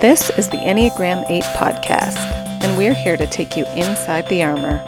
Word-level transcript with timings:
This 0.00 0.30
is 0.30 0.48
the 0.48 0.56
Enneagram 0.56 1.30
8 1.30 1.42
podcast, 1.42 2.16
and 2.62 2.78
we're 2.78 2.94
here 2.94 3.18
to 3.18 3.26
take 3.26 3.54
you 3.54 3.66
inside 3.76 4.26
the 4.30 4.42
armor. 4.42 4.82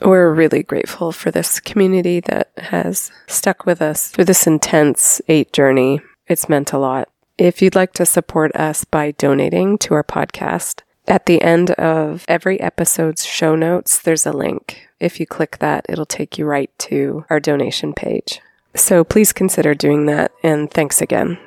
We're 0.00 0.32
really 0.32 0.62
grateful 0.62 1.10
for 1.10 1.32
this 1.32 1.58
community 1.58 2.20
that 2.20 2.52
has 2.56 3.10
stuck 3.26 3.66
with 3.66 3.82
us 3.82 4.08
through 4.08 4.26
this 4.26 4.46
intense 4.46 5.20
8 5.26 5.52
journey. 5.52 6.00
It's 6.28 6.48
meant 6.48 6.72
a 6.72 6.78
lot. 6.78 7.08
If 7.36 7.60
you'd 7.60 7.74
like 7.74 7.92
to 7.94 8.06
support 8.06 8.54
us 8.54 8.84
by 8.84 9.10
donating 9.10 9.78
to 9.78 9.94
our 9.94 10.04
podcast, 10.04 10.82
at 11.08 11.26
the 11.26 11.42
end 11.42 11.72
of 11.72 12.24
every 12.28 12.60
episode's 12.60 13.26
show 13.26 13.56
notes, 13.56 13.98
there's 13.98 14.26
a 14.26 14.32
link. 14.32 14.88
If 15.00 15.18
you 15.18 15.26
click 15.26 15.58
that, 15.58 15.84
it'll 15.88 16.06
take 16.06 16.38
you 16.38 16.44
right 16.44 16.70
to 16.78 17.24
our 17.28 17.40
donation 17.40 17.94
page. 17.94 18.40
So 18.76 19.02
please 19.02 19.32
consider 19.32 19.74
doing 19.74 20.06
that, 20.06 20.30
and 20.44 20.70
thanks 20.70 21.02
again. 21.02 21.40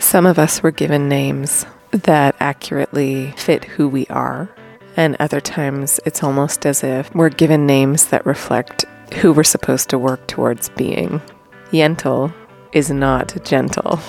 Some 0.00 0.26
of 0.26 0.38
us 0.38 0.62
were 0.62 0.72
given 0.72 1.08
names 1.08 1.66
that 1.92 2.34
accurately 2.40 3.32
fit 3.36 3.64
who 3.64 3.86
we 3.86 4.06
are, 4.06 4.48
and 4.96 5.14
other 5.20 5.40
times 5.40 6.00
it's 6.04 6.24
almost 6.24 6.66
as 6.66 6.82
if 6.82 7.14
we're 7.14 7.28
given 7.28 7.66
names 7.66 8.06
that 8.06 8.26
reflect 8.26 8.86
who 9.20 9.32
we're 9.32 9.44
supposed 9.44 9.90
to 9.90 9.98
work 9.98 10.26
towards 10.26 10.70
being. 10.70 11.20
Yentl 11.70 12.32
is 12.72 12.90
not 12.90 13.44
gentle. 13.44 14.00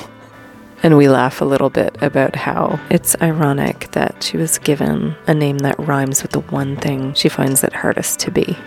And 0.81 0.97
we 0.97 1.09
laugh 1.09 1.41
a 1.41 1.45
little 1.45 1.69
bit 1.69 1.95
about 2.01 2.35
how 2.35 2.79
it's 2.89 3.15
ironic 3.21 3.91
that 3.91 4.23
she 4.23 4.37
was 4.37 4.57
given 4.57 5.15
a 5.27 5.33
name 5.33 5.59
that 5.59 5.77
rhymes 5.77 6.23
with 6.23 6.31
the 6.31 6.39
one 6.39 6.77
thing 6.77 7.13
she 7.13 7.29
finds 7.29 7.63
it 7.63 7.73
hardest 7.73 8.19
to 8.21 8.31
be. 8.31 8.57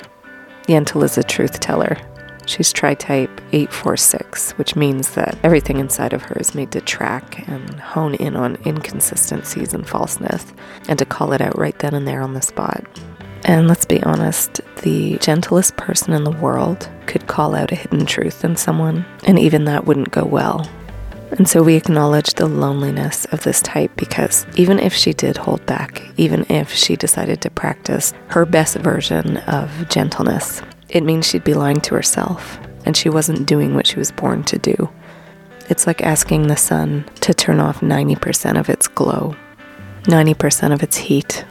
Yentl 0.69 1.03
is 1.03 1.19
a 1.19 1.25
truth 1.25 1.59
teller. 1.59 1.97
She's 2.47 2.73
tri 2.73 2.95
type 2.95 3.41
846, 3.53 4.53
which 4.53 4.77
means 4.77 5.15
that 5.15 5.39
everything 5.43 5.79
inside 5.79 6.13
of 6.13 6.23
her 6.23 6.37
is 6.37 6.55
made 6.55 6.73
to 6.73 6.81
track 6.81 7.47
and 7.49 7.81
hone 7.81 8.15
in 8.15 8.37
on 8.37 8.59
inconsistencies 8.67 9.75
and 9.75 9.89
falseness, 9.89 10.53
and 10.89 10.99
to 10.99 11.05
call 11.05 11.33
it 11.33 11.41
out 11.41 11.59
right 11.59 11.79
then 11.79 11.95
and 11.95 12.07
there 12.07 12.23
on 12.23 12.35
the 12.35 12.43
spot. 12.43 12.85
And 13.45 13.69
let's 13.69 13.85
be 13.85 14.03
honest, 14.03 14.61
the 14.83 15.19
gentlest 15.19 15.77
person 15.77 16.15
in 16.15 16.25
the 16.25 16.31
world 16.31 16.89
could 17.07 17.27
call 17.27 17.55
out 17.55 17.73
a 17.73 17.77
hidden 17.77 18.07
truth 18.07 18.45
in 18.45 18.57
someone, 18.57 19.05
and 19.27 19.39
even 19.39 19.65
that 19.67 19.85
wouldn't 19.85 20.11
go 20.11 20.25
well. 20.25 20.69
And 21.31 21.49
so 21.49 21.63
we 21.63 21.75
acknowledge 21.75 22.35
the 22.35 22.47
loneliness 22.47 23.25
of 23.27 23.43
this 23.43 23.61
type 23.61 23.91
because 23.97 24.47
even 24.57 24.79
if 24.79 24.95
she 24.95 25.13
did 25.13 25.37
hold 25.37 25.67
back, 25.67 26.03
even 26.17 26.47
if 26.49 26.73
she 26.73 26.97
decided 26.97 27.41
to 27.41 27.51
practice 27.51 28.13
her 28.29 28.47
best 28.47 28.77
version 28.77 29.39
of 29.39 29.89
gentleness, 29.89 30.63
it 30.95 31.03
means 31.03 31.27
she'd 31.27 31.45
be 31.45 31.53
lying 31.53 31.81
to 31.83 31.95
herself 31.95 32.59
and 32.87 32.97
she 32.97 33.11
wasn't 33.11 33.47
doing 33.47 33.75
what 33.75 33.87
she 33.87 33.99
was 33.99 34.13
born 34.13 34.45
to 34.45 34.59
do. 34.59 34.89
It's 35.69 35.87
like 35.87 36.03
asking 36.03 36.47
the 36.47 36.57
sun 36.57 37.05
to 37.21 37.35
turn 37.35 37.61
off 37.61 37.81
90% 37.81 38.59
of 38.59 38.71
its 38.71 38.87
glow, 38.87 39.35
90% 40.05 40.73
of 40.73 40.83
its 40.83 40.97
heat, 40.97 41.45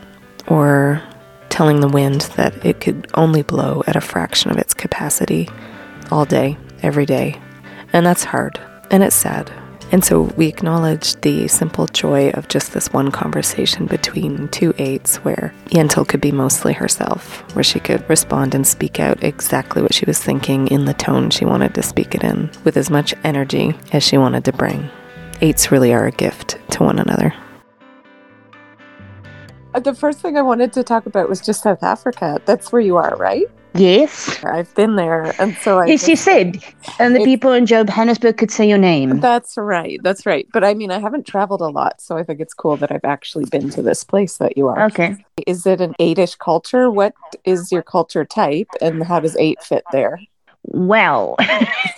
or 0.47 1.01
telling 1.49 1.79
the 1.79 1.87
wind 1.87 2.21
that 2.35 2.65
it 2.65 2.79
could 2.79 3.07
only 3.15 3.41
blow 3.43 3.83
at 3.85 3.95
a 3.95 4.01
fraction 4.01 4.49
of 4.49 4.57
its 4.57 4.73
capacity 4.73 5.49
all 6.11 6.25
day, 6.25 6.57
every 6.81 7.05
day. 7.05 7.39
And 7.91 8.05
that's 8.05 8.23
hard 8.23 8.59
and 8.89 9.03
it's 9.03 9.15
sad. 9.15 9.51
And 9.93 10.03
so 10.03 10.23
we 10.37 10.47
acknowledge 10.47 11.13
the 11.21 11.47
simple 11.47 11.85
joy 11.85 12.31
of 12.31 12.47
just 12.47 12.73
this 12.73 12.91
one 12.91 13.11
conversation 13.11 13.85
between 13.85 14.47
two 14.47 14.73
eights 14.79 15.17
where 15.17 15.53
Yentl 15.67 16.07
could 16.07 16.19
be 16.19 16.31
mostly 16.31 16.73
herself, 16.73 17.43
where 17.55 17.63
she 17.63 17.79
could 17.79 18.09
respond 18.09 18.55
and 18.55 18.65
speak 18.65 18.99
out 18.99 19.23
exactly 19.23 19.83
what 19.83 19.93
she 19.93 20.05
was 20.05 20.17
thinking 20.17 20.67
in 20.69 20.85
the 20.85 20.95
tone 20.95 21.29
she 21.29 21.45
wanted 21.45 21.75
to 21.75 21.83
speak 21.83 22.15
it 22.15 22.23
in, 22.23 22.49
with 22.63 22.75
as 22.75 22.89
much 22.89 23.13
energy 23.23 23.75
as 23.91 24.01
she 24.01 24.17
wanted 24.17 24.43
to 24.45 24.51
bring. 24.51 24.89
Eights 25.41 25.71
really 25.71 25.93
are 25.93 26.07
a 26.07 26.11
gift 26.11 26.57
to 26.71 26.81
one 26.81 26.97
another. 26.97 27.31
Uh, 29.75 29.79
The 29.79 29.93
first 29.93 30.21
thing 30.21 30.37
I 30.37 30.41
wanted 30.41 30.73
to 30.73 30.83
talk 30.83 31.05
about 31.05 31.29
was 31.29 31.39
just 31.39 31.61
South 31.61 31.83
Africa. 31.83 32.41
That's 32.45 32.71
where 32.71 32.81
you 32.81 32.97
are, 32.97 33.15
right? 33.17 33.45
Yes. 33.75 34.43
I've 34.43 34.73
been 34.75 34.95
there, 34.95 35.33
and 35.39 35.55
so 35.57 35.79
I. 35.79 35.85
Yes, 35.85 36.07
you 36.07 36.15
said. 36.15 36.63
And 36.99 37.15
the 37.15 37.21
It's- 37.21 37.25
people 37.25 37.51
in 37.53 37.65
Johannesburg 37.65 38.37
could 38.37 38.51
say 38.51 38.67
your 38.67 38.77
name. 38.77 39.19
That's 39.19 39.57
right. 39.57 39.99
That's 40.03 40.25
right. 40.25 40.47
But 40.53 40.63
I 40.63 40.73
mean, 40.73 40.91
I 40.91 40.99
haven't 40.99 41.25
traveled 41.25 41.61
a 41.61 41.69
lot, 41.69 41.99
so 42.01 42.17
I 42.17 42.23
think 42.23 42.39
it's 42.39 42.53
cool 42.53 42.77
that 42.77 42.91
I've 42.91 43.03
actually 43.05 43.45
been 43.45 43.69
to 43.71 43.81
this 43.81 44.03
place 44.03 44.37
that 44.37 44.57
you 44.57 44.67
are. 44.67 44.85
Okay. 44.85 45.15
Is 45.47 45.65
it 45.65 45.81
an 45.81 45.95
eightish 45.99 46.35
culture? 46.37 46.91
What 46.91 47.13
is 47.45 47.71
your 47.71 47.81
culture 47.81 48.25
type, 48.25 48.67
and 48.81 49.03
how 49.03 49.19
does 49.19 49.35
eight 49.37 49.63
fit 49.63 49.83
there? 49.91 50.19
Well, 50.65 51.35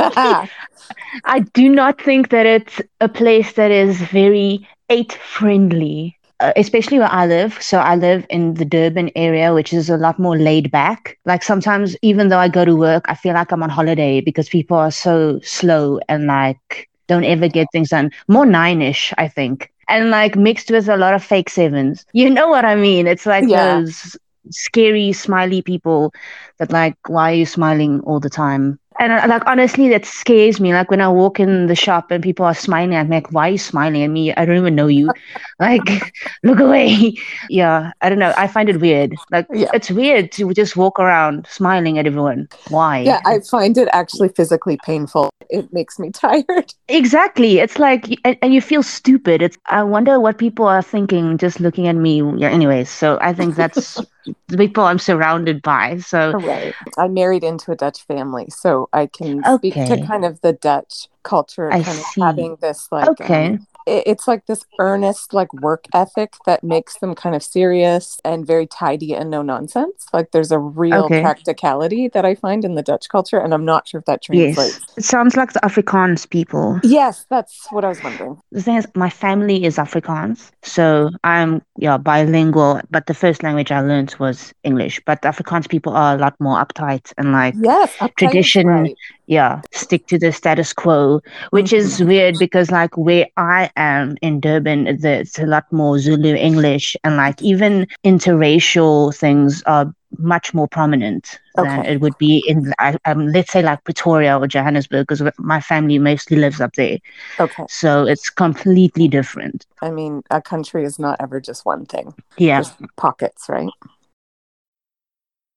I 1.25 1.39
do 1.53 1.69
not 1.69 2.01
think 2.01 2.29
that 2.29 2.45
it's 2.45 2.81
a 3.01 3.09
place 3.09 3.53
that 3.53 3.71
is 3.71 4.01
very 4.01 4.67
eight 4.89 5.13
friendly, 5.13 6.14
uh, 6.39 6.51
especially 6.55 6.99
where 6.99 7.11
I 7.11 7.25
live. 7.25 7.61
So 7.61 7.79
I 7.79 7.95
live 7.95 8.25
in 8.29 8.55
the 8.55 8.65
Durban 8.65 9.11
area, 9.15 9.53
which 9.53 9.73
is 9.73 9.89
a 9.89 9.97
lot 9.97 10.19
more 10.19 10.37
laid 10.37 10.71
back. 10.71 11.17
Like 11.25 11.43
sometimes, 11.43 11.95
even 12.01 12.29
though 12.29 12.37
I 12.39 12.47
go 12.49 12.65
to 12.65 12.75
work, 12.75 13.05
I 13.07 13.15
feel 13.15 13.33
like 13.33 13.51
I'm 13.51 13.63
on 13.63 13.69
holiday 13.69 14.21
because 14.21 14.49
people 14.49 14.77
are 14.77 14.91
so 14.91 15.39
slow 15.41 15.99
and 16.09 16.25
like 16.27 16.89
don't 17.07 17.23
ever 17.25 17.47
get 17.47 17.67
things 17.71 17.89
done. 17.89 18.11
More 18.27 18.45
nine 18.45 18.81
ish, 18.81 19.13
I 19.17 19.27
think. 19.27 19.71
And 19.87 20.09
like 20.09 20.35
mixed 20.35 20.71
with 20.71 20.87
a 20.89 20.97
lot 20.97 21.13
of 21.13 21.23
fake 21.23 21.49
sevens. 21.49 22.05
You 22.13 22.29
know 22.29 22.47
what 22.49 22.65
I 22.65 22.75
mean? 22.75 23.07
It's 23.07 23.25
like 23.25 23.49
Yeah. 23.49 23.51
those 23.51 24.17
scary, 24.49 25.11
smiley 25.13 25.61
people 25.61 26.13
that 26.59 26.71
like, 26.71 26.95
why 27.07 27.31
are 27.31 27.35
you 27.35 27.45
smiling 27.45 28.01
all 28.01 28.19
the 28.19 28.29
time? 28.29 28.79
And 28.99 29.11
uh, 29.11 29.25
like 29.27 29.43
honestly, 29.45 29.89
that 29.89 30.05
scares 30.05 30.59
me. 30.59 30.73
Like 30.73 30.89
when 30.89 31.01
I 31.01 31.09
walk 31.09 31.39
in 31.39 31.67
the 31.67 31.75
shop 31.75 32.11
and 32.11 32.23
people 32.23 32.45
are 32.45 32.53
smiling 32.53 32.95
at 32.95 33.09
me, 33.09 33.17
like, 33.17 33.31
why 33.31 33.49
are 33.49 33.51
you 33.51 33.57
smiling 33.57 34.03
at 34.03 34.07
me? 34.09 34.33
I 34.33 34.45
don't 34.45 34.57
even 34.57 34.75
know 34.75 34.87
you. 34.87 35.11
like, 35.59 36.13
look 36.43 36.59
away. 36.59 37.13
yeah, 37.49 37.91
I 38.01 38.09
don't 38.09 38.19
know. 38.19 38.33
I 38.37 38.47
find 38.47 38.69
it 38.69 38.79
weird. 38.79 39.13
Like 39.31 39.47
Yeah. 39.51 39.67
it's 39.73 39.91
weird 39.91 40.31
to 40.33 40.53
just 40.53 40.75
walk 40.77 40.99
around 40.99 41.45
smiling 41.49 41.97
at 41.99 42.07
everyone. 42.07 42.47
Why? 42.69 42.99
yeah, 42.99 43.19
I 43.25 43.39
find 43.39 43.77
it 43.77 43.89
actually 43.91 44.29
physically 44.29 44.77
painful. 44.85 45.29
It 45.49 45.71
makes 45.73 45.99
me 45.99 46.11
tired. 46.13 46.73
Exactly. 46.87 47.59
It's 47.59 47.79
like, 47.79 48.07
and, 48.23 48.37
and 48.41 48.53
you 48.53 48.61
feel 48.61 48.83
stupid. 48.83 49.41
It's. 49.41 49.57
I 49.67 49.83
wonder 49.83 50.19
what 50.19 50.37
people 50.37 50.65
are 50.65 50.81
thinking 50.81 51.37
just 51.37 51.59
looking 51.59 51.87
at 51.87 51.95
me. 51.95 52.21
Yeah. 52.37 52.49
Anyways, 52.49 52.89
so 52.89 53.17
I 53.21 53.33
think 53.33 53.55
that's 53.55 53.95
the 54.47 54.57
people 54.57 54.83
I'm 54.83 54.99
surrounded 54.99 55.61
by. 55.61 55.97
So 55.99 56.33
Right. 56.39 56.75
I 56.97 57.07
married 57.07 57.43
into 57.43 57.71
a 57.71 57.75
Dutch 57.75 58.03
family, 58.03 58.47
so 58.49 58.89
I 58.93 59.07
can 59.07 59.43
speak 59.57 59.73
to 59.73 60.05
kind 60.05 60.25
of 60.25 60.41
the 60.41 60.53
Dutch 60.53 61.07
culture, 61.23 61.71
I 61.71 61.83
kind 61.83 61.97
of 61.99 62.05
see. 62.05 62.21
having 62.21 62.55
this 62.61 62.87
like 62.91 63.07
Okay. 63.09 63.47
um, 63.53 63.67
it's 63.85 64.27
like 64.27 64.45
this 64.45 64.65
earnest 64.79 65.33
like 65.33 65.53
work 65.53 65.85
ethic 65.93 66.33
that 66.45 66.63
makes 66.63 66.97
them 66.97 67.15
kind 67.15 67.35
of 67.35 67.43
serious 67.43 68.19
and 68.25 68.45
very 68.45 68.67
tidy 68.67 69.13
and 69.13 69.29
no 69.29 69.41
nonsense. 69.41 70.07
Like 70.13 70.31
there's 70.31 70.51
a 70.51 70.59
real 70.59 71.09
Okay. 71.09 71.11
practicality 71.11 72.07
that 72.09 72.25
I 72.25 72.35
find 72.35 72.65
in 72.65 72.75
the 72.75 72.83
Dutch 72.83 73.09
culture, 73.09 73.39
and 73.39 73.53
I'm 73.53 73.65
not 73.65 73.87
sure 73.87 73.99
if 73.99 74.05
that 74.05 74.21
translates. 74.23 74.79
yes, 74.79 74.79
it 74.97 75.03
sounds 75.05 75.35
like 75.37 75.53
the 75.53 75.59
Afrikaans 75.61 76.29
people. 76.29 76.81
Yes, 76.81 77.25
that's 77.29 77.67
what 77.71 77.83
I 77.83 77.89
was 77.89 78.01
wondering. 78.03 78.39
The 78.51 78.61
thing 78.61 78.77
is, 78.77 78.87
my 78.95 79.09
family 79.09 79.65
is 79.65 79.77
Afrikaans, 79.77 80.51
so 80.63 81.09
I'm 81.23 81.61
yeah 81.77 81.97
bilingual. 81.97 82.81
But 82.89 83.07
the 83.07 83.13
first 83.13 83.43
language 83.43 83.71
I 83.71 83.81
learned 83.81 84.15
was 84.19 84.53
English. 84.63 85.01
But 85.05 85.21
Afrikaans 85.23 85.67
people 85.69 85.93
are 85.93 86.15
a 86.15 86.17
lot 86.17 86.35
more 86.39 86.57
uptight 86.63 87.11
and 87.17 87.31
like 87.31 87.57
Yes, 87.61 87.95
Tradition, 88.17 88.67
right. 88.67 88.95
Yeah 89.27 89.61
stick 89.71 90.05
to 90.07 90.17
the 90.19 90.31
status 90.31 90.71
quo 90.73 91.19
which 91.49 91.73
is 91.73 92.03
weird 92.03 92.37
because 92.37 92.71
like 92.71 92.95
where 92.97 93.27
i 93.37 93.69
am 93.75 94.15
in 94.21 94.39
durban 94.39 94.87
it's 94.87 95.39
a 95.39 95.45
lot 95.45 95.65
more 95.71 95.97
zulu 95.99 96.35
english 96.35 96.95
and 97.03 97.17
like 97.17 97.41
even 97.41 97.87
interracial 98.03 99.15
things 99.15 99.63
are 99.65 99.91
much 100.17 100.53
more 100.53 100.67
prominent 100.67 101.39
than 101.55 101.79
Okay. 101.79 101.93
it 101.93 102.01
would 102.01 102.17
be 102.17 102.37
in 102.47 102.73
I- 102.79 102.97
um, 103.05 103.27
let's 103.27 103.51
say 103.51 103.61
like 103.61 103.83
pretoria 103.83 104.37
or 104.37 104.47
johannesburg 104.47 105.07
because 105.07 105.21
my 105.37 105.59
family 105.59 105.99
mostly 105.99 106.37
lives 106.37 106.61
up 106.61 106.73
there 106.75 106.99
Okay. 107.39 107.65
so 107.67 108.05
it's 108.05 108.29
completely 108.29 109.07
different 109.07 109.65
I 109.81 109.91
mean, 109.91 110.23
a 110.31 110.41
country 110.41 110.83
is 110.83 110.97
not 110.97 111.17
ever 111.19 111.39
just 111.39 111.63
one 111.65 111.85
thing. 111.85 112.13
yeah 112.37 112.57
There's 112.57 112.73
pockets, 112.97 113.47
right? 113.49 113.69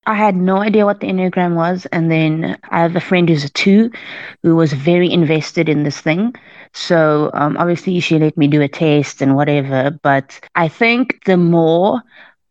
I 0.08 0.14
had 0.14 0.36
no 0.36 0.56
idea 0.56 0.86
what 0.86 1.00
the 1.00 1.06
Enneagram 1.08 1.54
was. 1.54 1.86
And 1.92 2.10
then 2.10 2.58
I 2.70 2.80
have 2.80 2.96
a 2.96 3.00
friend 3.00 3.28
who's 3.28 3.44
a 3.44 3.50
two 3.50 3.90
who 4.42 4.56
was 4.56 4.72
very 4.72 5.12
invested 5.12 5.68
in 5.68 5.84
this 5.84 6.00
thing. 6.00 6.34
So 6.72 7.30
um, 7.34 7.58
obviously 7.58 8.00
she 8.00 8.18
let 8.18 8.36
me 8.38 8.48
do 8.48 8.62
a 8.62 8.68
test 8.68 9.20
and 9.20 9.36
whatever. 9.36 9.90
But 10.02 10.40
I 10.56 10.68
think 10.68 11.24
the 11.26 11.36
more 11.36 12.02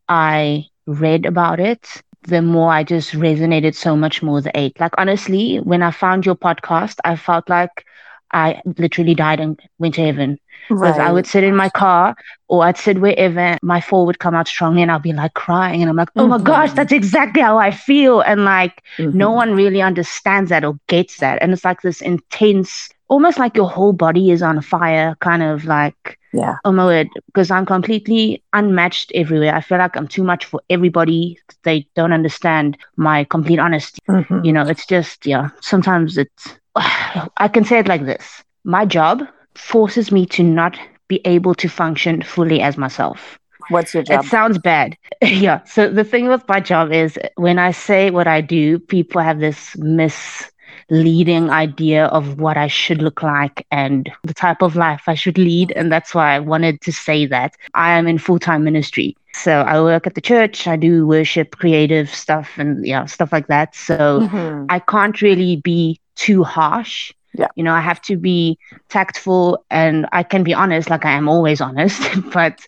I 0.08 0.68
read 0.86 1.26
about 1.26 1.60
it, 1.60 2.04
the 2.28 2.44
more 2.44 2.72
I 2.72 2.84
just 2.84 3.14
resonated 3.14 3.74
so 3.74 3.96
much 3.96 4.22
more 4.22 4.36
with 4.36 4.46
the 4.46 4.58
eight. 4.60 4.80
Like 4.80 4.94
honestly, 5.00 5.58
when 5.58 5.82
I 5.82 5.92
found 5.92 6.28
your 6.28 6.36
podcast, 6.36 6.98
I 7.06 7.16
felt 7.16 7.50
like 7.50 7.87
I 8.32 8.62
literally 8.78 9.16
died 9.16 9.40
and 9.40 9.60
went 9.80 9.96
to 9.96 10.02
heaven. 10.02 10.40
Because 10.70 11.00
I 11.00 11.12
would 11.14 11.26
sit 11.26 11.46
in 11.46 11.56
my 11.56 11.70
car 11.70 12.14
or 12.50 12.66
I'd 12.66 12.78
sit 12.78 13.00
wherever 13.00 13.58
my 13.62 13.80
four 13.80 14.06
would 14.06 14.20
come 14.20 14.36
out 14.36 14.50
strongly 14.50 14.82
and 14.82 14.92
I'll 14.92 15.00
be 15.00 15.14
like 15.14 15.34
crying 15.34 15.82
and 15.82 15.90
I'm 15.90 15.96
like, 15.96 16.10
oh 16.18 16.28
my 16.28 16.40
gosh, 16.40 16.74
that's 16.74 16.92
exactly 16.92 17.42
how 17.42 17.58
I 17.58 17.72
feel. 17.72 18.20
And 18.20 18.44
like 18.44 18.84
no 18.98 19.32
Mhm. 19.32 19.36
one 19.36 19.56
really 19.56 19.82
understands 19.82 20.50
that 20.50 20.66
or 20.66 20.78
gets 20.88 21.18
that. 21.20 21.42
And 21.42 21.54
it's 21.54 21.64
like 21.64 21.82
this 21.84 22.02
intense 22.02 22.90
almost 23.10 23.40
like 23.40 23.56
your 23.56 23.70
whole 23.70 23.94
body 23.94 24.32
is 24.32 24.42
on 24.44 24.60
fire, 24.62 25.16
kind 25.22 25.42
of 25.42 25.64
like 25.64 26.20
Yeah. 26.34 26.56
oh 26.66 26.74
my 26.74 26.84
word, 26.86 27.08
because 27.28 27.50
I'm 27.50 27.66
completely 27.66 28.44
unmatched 28.52 29.14
everywhere. 29.16 29.56
I 29.56 29.62
feel 29.62 29.78
like 29.78 29.96
I'm 29.96 30.10
too 30.10 30.24
much 30.24 30.44
for 30.44 30.60
everybody. 30.70 31.40
They 31.64 31.88
don't 31.96 32.12
understand 32.12 32.78
my 32.98 33.24
complete 33.24 33.60
honesty. 33.60 34.02
Mhm. 34.10 34.44
You 34.46 34.52
know, 34.52 34.64
it's 34.68 34.86
just 34.86 35.26
yeah. 35.26 35.50
Sometimes 35.62 36.18
it's 36.18 36.60
I 37.38 37.48
can 37.48 37.64
say 37.64 37.80
it 37.80 37.88
like 37.88 38.06
this: 38.06 38.44
my 38.64 38.86
job 38.86 39.24
forces 39.56 40.12
me 40.12 40.26
to 40.28 40.44
not 40.44 40.78
be 41.08 41.22
able 41.26 41.56
to 41.56 41.68
function 41.70 42.22
fully 42.22 42.62
as 42.62 42.78
myself. 42.78 43.40
What's 43.70 43.94
your 43.94 44.04
It 44.08 44.24
sounds 44.24 44.58
bad. 44.58 44.98
yeah. 45.22 45.64
So 45.64 45.90
the 45.90 46.04
thing 46.04 46.28
with 46.28 46.48
my 46.48 46.60
job 46.60 46.92
is 46.92 47.18
when 47.36 47.60
I 47.60 47.72
say 47.72 48.12
what 48.12 48.28
I 48.28 48.42
do, 48.42 48.80
people 48.80 49.22
have 49.22 49.40
this 49.40 49.76
misleading 49.78 51.50
idea 51.50 52.06
of 52.06 52.40
what 52.40 52.58
I 52.58 52.68
should 52.68 53.02
look 53.02 53.22
like 53.24 53.66
and 53.72 54.10
the 54.24 54.34
type 54.34 54.62
of 54.62 54.76
life 54.76 55.04
I 55.08 55.16
should 55.16 55.38
lead. 55.38 55.72
And 55.76 55.92
that's 55.92 56.14
why 56.14 56.36
I 56.36 56.40
wanted 56.40 56.82
to 56.82 56.92
say 56.92 57.26
that. 57.28 57.56
I 57.74 57.98
am 57.98 58.08
in 58.08 58.18
full 58.18 58.40
time 58.40 58.64
ministry. 58.64 59.16
So 59.34 59.62
I 59.62 59.82
work 59.82 60.08
at 60.08 60.16
the 60.16 60.22
church, 60.22 60.68
I 60.68 60.76
do 60.78 61.06
worship, 61.06 61.58
creative 61.58 62.10
stuff, 62.10 62.58
and 62.58 62.86
yeah, 62.86 63.06
stuff 63.06 63.32
like 63.32 63.48
that. 63.48 63.76
So 63.76 64.22
Mhm. 64.22 64.66
I 64.70 64.80
can't 64.80 65.22
really 65.22 65.58
be 65.58 66.00
too 66.18 66.44
harsh. 66.44 67.14
Yeah. 67.34 67.48
You 67.56 67.64
know, 67.64 67.74
I 67.74 67.82
have 67.82 68.02
to 68.04 68.18
be 68.18 68.58
tactful 68.90 69.64
and 69.70 70.08
I 70.12 70.24
can 70.24 70.44
be 70.44 70.54
honest, 70.54 70.90
like 70.90 71.06
I 71.06 71.12
am 71.12 71.30
always 71.30 71.62
honest, 71.70 72.02
but 72.34 72.60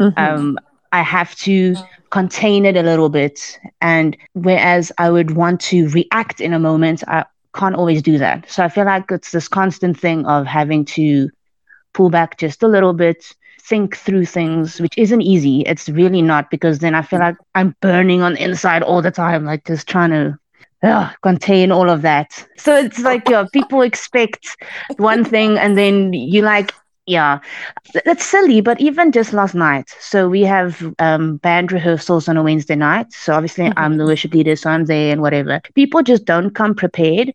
Mhm. 0.00 0.18
um, 0.18 0.58
I 0.92 1.02
have 1.02 1.34
to 1.36 1.76
contain 2.10 2.64
it 2.64 2.76
a 2.76 2.82
little 2.82 3.08
bit. 3.08 3.58
And 3.80 4.16
whereas 4.34 4.92
I 4.98 5.10
would 5.10 5.32
want 5.36 5.60
to 5.72 5.88
react 5.90 6.40
in 6.40 6.52
a 6.52 6.58
moment, 6.58 7.02
I 7.08 7.24
can't 7.54 7.74
always 7.74 8.02
do 8.02 8.18
that. 8.18 8.50
So 8.50 8.64
I 8.64 8.68
feel 8.68 8.84
like 8.84 9.10
it's 9.10 9.32
this 9.32 9.48
constant 9.48 9.98
thing 9.98 10.26
of 10.26 10.46
having 10.46 10.84
to 10.96 11.28
pull 11.94 12.10
back 12.10 12.38
just 12.38 12.62
a 12.62 12.68
little 12.68 12.92
bit, 12.92 13.24
think 13.62 13.96
through 13.96 14.26
things, 14.26 14.80
which 14.80 14.96
isn't 14.96 15.22
easy. 15.22 15.62
It's 15.62 15.88
really 15.88 16.22
not 16.22 16.50
because 16.50 16.78
then 16.78 16.94
I 16.94 17.02
feel 17.02 17.18
like 17.20 17.36
I'm 17.54 17.74
burning 17.80 18.22
on 18.22 18.34
the 18.34 18.42
inside 18.42 18.82
all 18.82 19.02
the 19.02 19.10
time, 19.10 19.44
like 19.44 19.64
just 19.66 19.88
trying 19.88 20.10
to. 20.10 20.38
Ugh, 20.86 21.12
contain 21.22 21.72
all 21.72 21.90
of 21.90 22.02
that. 22.02 22.46
So 22.56 22.76
it's 22.76 23.00
like, 23.00 23.28
yeah, 23.28 23.44
people 23.52 23.82
expect 23.82 24.46
one 24.96 25.24
thing 25.24 25.58
and 25.58 25.76
then 25.76 26.12
you 26.12 26.42
like, 26.42 26.72
yeah, 27.06 27.38
that's 28.04 28.24
silly. 28.24 28.60
But 28.60 28.80
even 28.80 29.12
just 29.12 29.32
last 29.32 29.54
night, 29.54 29.94
so 30.00 30.28
we 30.28 30.42
have 30.42 30.94
um, 30.98 31.36
band 31.38 31.72
rehearsals 31.72 32.28
on 32.28 32.36
a 32.36 32.42
Wednesday 32.42 32.74
night. 32.74 33.12
So 33.12 33.34
obviously 33.34 33.72
I'm 33.76 33.96
the 33.96 34.04
worship 34.04 34.34
leader, 34.34 34.56
so 34.56 34.70
I'm 34.70 34.86
there 34.86 35.12
and 35.12 35.22
whatever. 35.22 35.60
People 35.74 36.02
just 36.02 36.24
don't 36.24 36.50
come 36.50 36.74
prepared. 36.74 37.32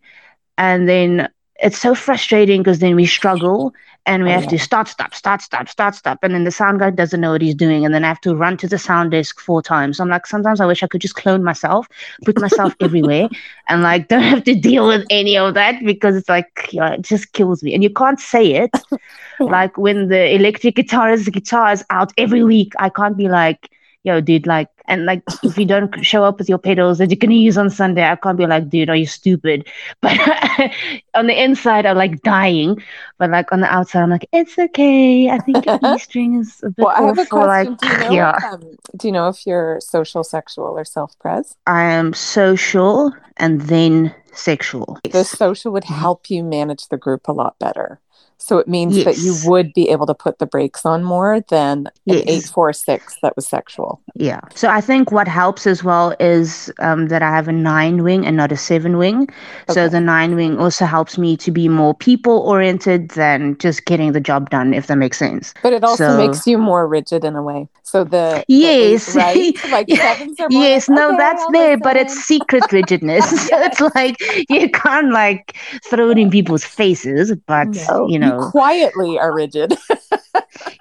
And 0.58 0.88
then 0.88 1.28
it's 1.62 1.78
so 1.78 1.94
frustrating 1.94 2.60
because 2.60 2.80
then 2.80 2.96
we 2.96 3.06
struggle 3.06 3.72
and 4.06 4.24
we 4.24 4.30
Oh, 4.30 4.32
have 4.32 4.46
yeah. 4.46 4.48
to 4.48 4.58
start, 4.58 4.88
stop, 4.88 5.14
start, 5.14 5.42
stop, 5.42 5.68
start, 5.68 5.94
stop. 5.94 6.18
And 6.22 6.34
then 6.34 6.44
the 6.44 6.50
sound 6.50 6.80
guy 6.80 6.90
doesn't 6.90 7.20
know 7.20 7.32
what 7.32 7.42
he's 7.42 7.54
doing. 7.54 7.84
And 7.84 7.94
then 7.94 8.04
I 8.04 8.08
have 8.08 8.20
to 8.22 8.34
run 8.34 8.56
to 8.58 8.68
the 8.68 8.78
sound 8.78 9.10
desk 9.12 9.40
four 9.40 9.62
times. 9.62 10.00
I'm 10.00 10.08
like, 10.08 10.26
sometimes 10.26 10.60
I 10.60 10.66
wish 10.66 10.82
I 10.82 10.86
could 10.86 11.00
just 11.00 11.14
clone 11.16 11.42
myself, 11.44 11.86
put 12.24 12.38
myself 12.38 12.74
everywhere, 12.80 13.28
and 13.68 13.82
like 13.82 14.08
don't 14.08 14.22
have 14.22 14.44
to 14.44 14.54
deal 14.54 14.86
with 14.86 15.04
any 15.10 15.36
of 15.36 15.54
that 15.54 15.76
because 15.84 16.16
it's 16.16 16.28
like, 16.28 16.70
it 16.72 17.02
just 17.02 17.32
kills 17.32 17.62
me. 17.62 17.74
And 17.74 17.82
you 17.82 17.90
can't 17.90 18.20
say 18.20 18.54
it. 18.54 18.78
like 19.46 19.76
when 19.78 20.08
the 20.08 20.34
electric 20.34 20.76
guitarist 20.76 21.32
guitar 21.32 21.72
is 21.72 21.84
out 21.90 22.12
every 22.16 22.42
week, 22.44 22.72
I 22.78 22.88
can't 22.88 23.16
be 23.16 23.28
like, 23.28 23.70
yo, 24.04 24.20
dude, 24.20 24.46
like, 24.46 24.68
and 24.86 25.06
like, 25.06 25.22
if 25.44 25.56
you 25.56 25.64
don't 25.64 26.04
show 26.04 26.24
up 26.24 26.38
with 26.38 26.48
your 26.48 26.58
pedals 26.58 26.98
that 26.98 27.08
you're 27.10 27.16
gonna 27.16 27.34
use 27.34 27.56
on 27.56 27.70
Sunday, 27.70 28.04
I 28.04 28.16
can't 28.16 28.36
be 28.36 28.46
like, 28.46 28.68
dude, 28.68 28.90
are 28.90 28.96
you 28.96 29.06
stupid? 29.06 29.68
But 30.00 30.18
on 31.14 31.26
the 31.28 31.40
inside, 31.40 31.86
I'm 31.86 31.96
like 31.96 32.22
dying, 32.22 32.82
but 33.18 33.30
like 33.30 33.52
on 33.52 33.60
the 33.60 33.72
outside, 33.72 34.02
I'm 34.02 34.10
like, 34.10 34.28
it's 34.32 34.58
okay. 34.58 35.30
I 35.30 35.38
think 35.38 35.66
E 35.66 35.98
string 35.98 36.40
is 36.40 36.60
a 36.62 36.70
bit 36.70 36.84
Well, 36.84 36.94
I 36.96 37.02
have 37.02 37.18
a 37.18 37.26
question. 37.26 37.72
Like, 37.72 37.78
do 37.78 37.86
you 37.88 37.98
know? 37.98 38.10
yeah, 38.10 38.38
Um, 38.50 38.76
do 38.96 39.08
you 39.08 39.12
know 39.12 39.28
if 39.28 39.46
you're 39.46 39.80
social, 39.80 40.24
sexual, 40.24 40.66
or 40.66 40.84
self-pres? 40.84 41.56
I 41.66 41.82
am 41.84 42.12
social 42.12 43.12
and 43.36 43.60
then 43.62 44.14
sexual. 44.32 44.98
The 45.10 45.24
social 45.24 45.72
would 45.72 45.84
help 45.84 46.28
you 46.30 46.42
manage 46.42 46.88
the 46.88 46.96
group 46.96 47.28
a 47.28 47.32
lot 47.32 47.58
better. 47.58 48.00
So 48.42 48.58
it 48.58 48.66
means 48.66 49.04
that 49.04 49.18
you 49.18 49.36
would 49.44 49.72
be 49.72 49.88
able 49.88 50.06
to 50.06 50.14
put 50.14 50.38
the 50.38 50.46
brakes 50.46 50.84
on 50.84 51.04
more 51.04 51.40
than 51.48 51.86
an 52.08 52.22
eight 52.26 52.44
four 52.44 52.72
six 52.72 53.16
that 53.22 53.36
was 53.36 53.46
sexual. 53.46 54.00
Yeah. 54.14 54.40
So 54.54 54.68
I 54.68 54.80
think 54.80 55.12
what 55.12 55.28
helps 55.28 55.66
as 55.66 55.84
well 55.84 56.14
is 56.18 56.72
um, 56.80 57.06
that 57.08 57.22
I 57.22 57.30
have 57.30 57.46
a 57.48 57.52
nine 57.52 58.02
wing 58.02 58.26
and 58.26 58.36
not 58.36 58.50
a 58.50 58.56
seven 58.56 58.98
wing. 58.98 59.28
So 59.70 59.88
the 59.88 60.00
nine 60.00 60.34
wing 60.34 60.58
also 60.58 60.84
helps 60.86 61.16
me 61.18 61.36
to 61.36 61.50
be 61.50 61.68
more 61.68 61.94
people 61.94 62.38
oriented 62.40 63.10
than 63.10 63.56
just 63.58 63.84
getting 63.84 64.12
the 64.12 64.20
job 64.20 64.50
done, 64.50 64.74
if 64.74 64.86
that 64.88 64.96
makes 64.96 65.18
sense. 65.18 65.54
But 65.62 65.72
it 65.72 65.84
also 65.84 66.08
So- 66.08 66.16
makes 66.16 66.46
you 66.46 66.58
more 66.58 66.86
rigid 66.88 67.24
in 67.24 67.36
a 67.36 67.42
way. 67.42 67.68
So 67.84 68.04
the 68.04 68.22
the 68.22 68.44
Yes. 68.48 69.16
eight, 69.16 69.16
right? 69.16 69.70
Like 69.72 69.88
sevens 69.90 70.40
are 70.40 70.48
more 70.50 70.62
Yes, 70.62 70.88
like, 70.88 70.96
no, 70.98 71.08
"Okay, 71.08 71.16
that's 71.18 71.44
there, 71.52 71.76
but 71.76 71.96
it's 71.96 72.14
secret 72.24 72.64
rigidness. 72.72 73.24
so 73.48 73.58
it's 73.68 73.80
like 73.94 74.16
you 74.48 74.70
can't 74.70 75.12
like 75.12 75.56
throw 75.90 76.10
it 76.10 76.18
in 76.18 76.30
people's 76.30 76.64
faces, 76.64 77.32
but 77.46 77.68
No, 77.88 78.06
you 78.08 78.18
know, 78.18 78.31
quietly 78.38 79.18
are 79.18 79.32
rigid. 79.34 79.74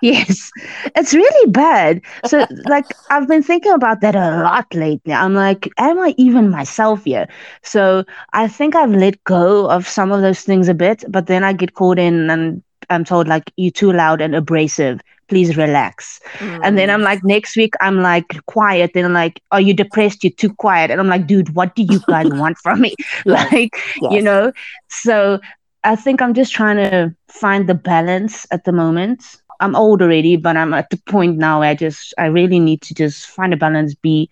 Yes, 0.02 0.52
it's 0.96 1.14
really 1.14 1.52
bad. 1.52 2.02
So, 2.26 2.46
like, 2.68 2.86
I've 3.10 3.28
been 3.28 3.44
thinking 3.44 3.72
about 3.72 4.02
that 4.02 4.16
a 4.16 4.42
lot 4.44 4.74
lately. 4.74 5.14
I'm 5.14 5.34
like, 5.34 5.70
am 5.78 6.00
I 6.00 6.14
even 6.18 6.50
myself 6.50 7.04
here? 7.04 7.28
So, 7.64 8.04
I 8.34 8.48
think 8.48 8.76
I've 8.76 8.92
let 8.94 9.24
go 9.24 9.70
of 9.70 9.88
some 9.88 10.12
of 10.12 10.22
those 10.22 10.42
things 10.42 10.68
a 10.68 10.74
bit, 10.74 11.04
but 11.10 11.28
then 11.28 11.44
I 11.44 11.54
get 11.54 11.74
caught 11.76 12.00
in 12.00 12.30
and 12.30 12.64
I'm 12.90 13.04
told, 13.06 13.28
like, 13.28 13.52
you're 13.58 13.72
too 13.72 13.92
loud 13.94 14.22
and 14.22 14.36
abrasive. 14.36 15.02
Please 15.30 15.56
relax. 15.56 16.20
And 16.62 16.78
then 16.78 16.90
Mm. 16.90 16.94
I'm 16.96 17.02
like, 17.02 17.24
next 17.24 17.56
week, 17.56 17.74
I'm 17.80 18.02
like, 18.02 18.26
quiet. 18.48 18.92
Then 18.94 19.06
I'm 19.06 19.14
like, 19.14 19.42
are 19.52 19.62
you 19.62 19.74
depressed? 19.74 20.24
You're 20.24 20.34
too 20.34 20.54
quiet. 20.54 20.92
And 20.92 21.00
I'm 21.00 21.08
like, 21.08 21.26
dude, 21.26 21.56
what 21.56 21.74
do 21.76 21.84
you 21.84 22.02
guys 22.08 22.28
want 22.30 22.58
from 22.58 22.82
me? 22.82 22.96
Yes. 23.26 23.52
Like, 23.52 23.78
you 24.10 24.22
know? 24.22 24.52
So 24.90 25.40
I 25.84 25.96
think 25.96 26.22
I'm 26.22 26.34
just 26.34 26.54
trying 26.54 26.78
to 26.78 27.14
find 27.28 27.68
the 27.68 27.74
balance 27.76 28.46
at 28.52 28.64
the 28.66 28.72
moment. 28.72 29.24
I'm 29.60 29.76
old 29.76 30.02
already, 30.02 30.36
but 30.36 30.58
I'm 30.58 30.74
at 30.74 30.90
the 30.90 30.98
point 31.08 31.38
now 31.38 31.60
where 31.60 31.70
I 31.70 31.76
just, 31.76 32.14
I 32.18 32.26
really 32.28 32.60
need 32.60 32.82
to 32.84 32.94
just 32.94 33.28
find 33.28 33.54
a 33.54 33.58
balance, 33.58 33.94
be 33.96 34.30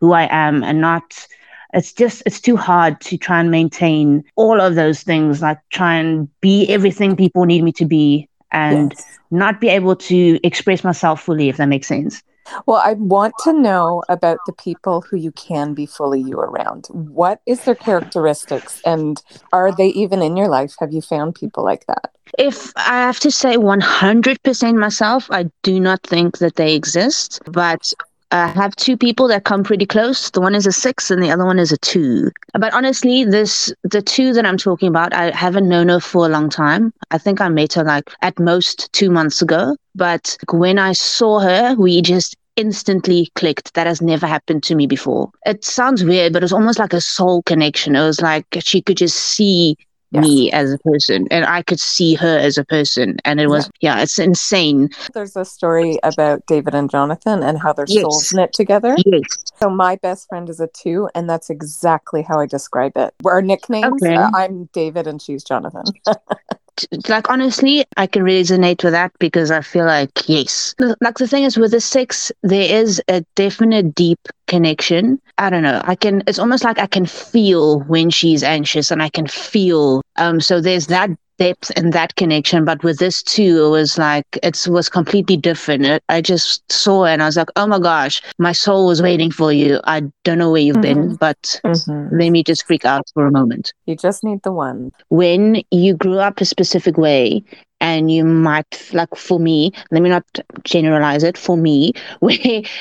who 0.00 0.12
I 0.12 0.28
am 0.30 0.62
and 0.62 0.80
not. 0.80 1.26
It's 1.72 1.92
just, 1.92 2.22
it's 2.26 2.40
too 2.40 2.56
hard 2.56 3.00
to 3.02 3.16
try 3.16 3.40
and 3.40 3.50
maintain 3.50 4.24
all 4.36 4.60
of 4.60 4.74
those 4.74 5.02
things, 5.02 5.40
like 5.42 5.58
try 5.70 5.94
and 5.96 6.28
be 6.40 6.68
everything 6.68 7.16
people 7.16 7.44
need 7.44 7.62
me 7.62 7.72
to 7.72 7.84
be 7.86 8.28
and 8.50 8.94
Yes. 8.94 9.18
not 9.30 9.60
be 9.60 9.68
able 9.68 9.96
to 9.96 10.38
express 10.44 10.84
myself 10.84 11.22
fully, 11.22 11.48
if 11.48 11.56
that 11.58 11.66
makes 11.68 11.86
sense. 11.88 12.22
Well, 12.66 12.82
I 12.84 12.94
want 12.94 13.34
to 13.44 13.52
know 13.52 14.02
about 14.08 14.38
the 14.46 14.52
people 14.52 15.00
who 15.02 15.16
you 15.16 15.32
can 15.32 15.74
be 15.74 15.86
fully 15.86 16.20
you 16.20 16.38
around. 16.38 16.86
What 16.90 17.40
is 17.46 17.64
their 17.64 17.74
characteristics 17.74 18.80
and 18.84 19.22
are 19.52 19.74
they 19.74 19.88
even 19.88 20.22
in 20.22 20.36
your 20.36 20.48
life? 20.48 20.74
Have 20.80 20.92
you 20.92 21.00
found 21.00 21.34
people 21.34 21.64
like 21.64 21.86
that? 21.86 22.10
If 22.38 22.72
I 22.76 23.00
have 23.00 23.18
to 23.20 23.30
say 23.30 23.56
100% 23.56 24.76
myself, 24.76 25.28
I 25.30 25.50
do 25.62 25.80
not 25.80 26.02
think 26.02 26.38
that 26.38 26.56
they 26.56 26.74
exist. 26.74 27.40
But 27.46 27.92
I 28.32 28.46
have 28.48 28.76
two 28.76 28.96
people 28.96 29.26
that 29.28 29.44
come 29.44 29.64
pretty 29.64 29.86
close. 29.86 30.30
The 30.30 30.40
one 30.40 30.54
is 30.54 30.66
a 30.66 30.72
six 30.72 31.10
and 31.10 31.22
the 31.22 31.30
other 31.30 31.44
one 31.44 31.58
is 31.58 31.72
a 31.72 31.78
two. 31.78 32.30
But 32.52 32.72
honestly, 32.72 33.24
this 33.24 33.72
the 33.82 34.00
two 34.00 34.32
that 34.34 34.46
I'm 34.46 34.56
talking 34.56 34.88
about, 34.88 35.12
I 35.12 35.32
haven't 35.32 35.68
known 35.68 35.88
her 35.88 35.98
for 35.98 36.26
a 36.26 36.28
long 36.28 36.48
time. 36.48 36.92
I 37.10 37.18
think 37.18 37.40
I 37.40 37.48
met 37.48 37.72
her 37.72 37.82
like 37.82 38.08
at 38.22 38.38
most 38.38 38.92
two 38.92 39.10
months 39.10 39.42
ago. 39.42 39.76
But 39.96 40.36
when 40.52 40.78
I 40.78 40.92
saw 40.92 41.40
her, 41.40 41.74
we 41.76 42.00
just 42.02 42.36
instantly 42.56 43.30
clicked. 43.34 43.74
That 43.74 43.86
has 43.86 44.00
never 44.02 44.26
happened 44.26 44.62
to 44.64 44.74
me 44.74 44.86
before. 44.86 45.30
It 45.46 45.64
sounds 45.64 46.04
weird, 46.04 46.32
but 46.32 46.42
it 46.42 46.44
was 46.44 46.52
almost 46.52 46.78
like 46.78 46.92
a 46.92 47.00
soul 47.00 47.42
connection. 47.42 47.96
It 47.96 48.02
was 48.02 48.20
like 48.20 48.44
she 48.60 48.82
could 48.82 48.96
just 48.96 49.16
see 49.16 49.76
Yes. 50.12 50.22
me 50.22 50.50
as 50.50 50.72
a 50.72 50.78
person 50.78 51.28
and 51.30 51.44
I 51.44 51.62
could 51.62 51.78
see 51.78 52.14
her 52.16 52.36
as 52.36 52.58
a 52.58 52.64
person. 52.64 53.18
And 53.24 53.40
it 53.40 53.46
was, 53.46 53.70
yeah, 53.80 54.00
it's 54.02 54.18
insane. 54.18 54.88
There's 55.14 55.36
a 55.36 55.44
story 55.44 56.00
about 56.02 56.44
David 56.46 56.74
and 56.74 56.90
Jonathan 56.90 57.44
and 57.44 57.56
how 57.60 57.72
their 57.72 57.84
Yes. 57.88 58.02
souls 58.02 58.32
knit 58.32 58.52
together. 58.52 58.96
Yes. 59.06 59.22
So 59.62 59.70
my 59.70 59.94
best 59.94 60.26
friend 60.28 60.48
is 60.48 60.58
a 60.58 60.66
two, 60.66 61.08
and 61.14 61.30
that's 61.30 61.48
exactly 61.48 62.22
how 62.22 62.40
I 62.40 62.46
describe 62.46 62.96
it. 62.96 63.14
Our 63.24 63.40
nicknames, 63.40 64.02
Okay. 64.02 64.16
uh, 64.16 64.30
I'm 64.34 64.68
David 64.72 65.06
and 65.06 65.22
she's 65.22 65.44
Jonathan. 65.44 65.84
Like, 67.08 67.30
honestly, 67.30 67.84
I 67.96 68.06
can 68.06 68.22
resonate 68.22 68.82
with 68.84 68.92
that 68.92 69.12
because 69.18 69.50
I 69.50 69.60
feel 69.60 69.86
like, 69.86 70.10
yes. 70.28 70.74
Like, 71.00 71.18
the 71.18 71.26
thing 71.26 71.44
is, 71.44 71.56
with 71.56 71.72
the 71.72 71.80
six, 71.80 72.32
there 72.42 72.82
is 72.82 73.02
a 73.08 73.24
definite 73.34 73.94
deep 73.94 74.20
connection. 74.46 75.20
I 75.38 75.50
don't 75.50 75.62
know. 75.62 75.80
I 75.84 75.94
can, 75.94 76.22
it's 76.26 76.38
almost 76.38 76.64
like 76.64 76.78
I 76.78 76.86
can 76.86 77.06
feel 77.06 77.80
when 77.80 78.10
she's 78.10 78.42
anxious 78.42 78.90
and 78.90 79.02
I 79.02 79.08
can 79.08 79.26
feel, 79.26 80.02
um, 80.16 80.40
so 80.40 80.60
there's 80.60 80.86
that 80.88 81.10
depth 81.40 81.70
in 81.72 81.90
that 81.90 82.14
connection. 82.16 82.64
But 82.64 82.84
with 82.84 82.98
this 82.98 83.22
two, 83.22 83.64
it 83.64 83.70
was 83.70 83.98
like 83.98 84.38
it 84.42 84.66
was 84.68 84.88
completely 84.88 85.36
different. 85.36 85.86
It, 85.86 86.04
I 86.08 86.20
just 86.20 86.70
saw 86.70 87.06
and 87.06 87.22
I 87.22 87.26
was 87.26 87.36
like, 87.36 87.48
oh 87.56 87.66
my 87.66 87.80
gosh, 87.80 88.22
my 88.38 88.52
soul 88.52 88.86
was 88.86 89.02
waiting 89.02 89.30
for 89.32 89.52
you. 89.52 89.80
I 89.84 90.02
don't 90.24 90.38
know 90.38 90.52
where 90.52 90.60
you've 90.60 90.76
mm-hmm. 90.76 91.08
been, 91.08 91.16
but 91.16 91.60
mm-hmm. 91.64 92.16
let 92.16 92.30
me 92.30 92.44
just 92.44 92.66
freak 92.66 92.84
out 92.84 93.06
for 93.14 93.26
a 93.26 93.32
moment. 93.32 93.72
You 93.86 93.96
just 93.96 94.22
need 94.22 94.42
the 94.42 94.52
one. 94.52 94.92
When 95.08 95.62
you 95.70 95.94
grew 95.94 96.18
up 96.18 96.40
a 96.40 96.44
specific 96.44 96.96
way 96.96 97.42
and 97.80 98.10
you 98.10 98.24
might 98.24 98.90
like 98.92 99.14
for 99.14 99.38
me 99.38 99.72
let 99.90 100.02
me 100.02 100.08
not 100.08 100.24
generalize 100.64 101.22
it 101.22 101.36
for 101.36 101.56
me 101.56 101.92
where 102.20 102.36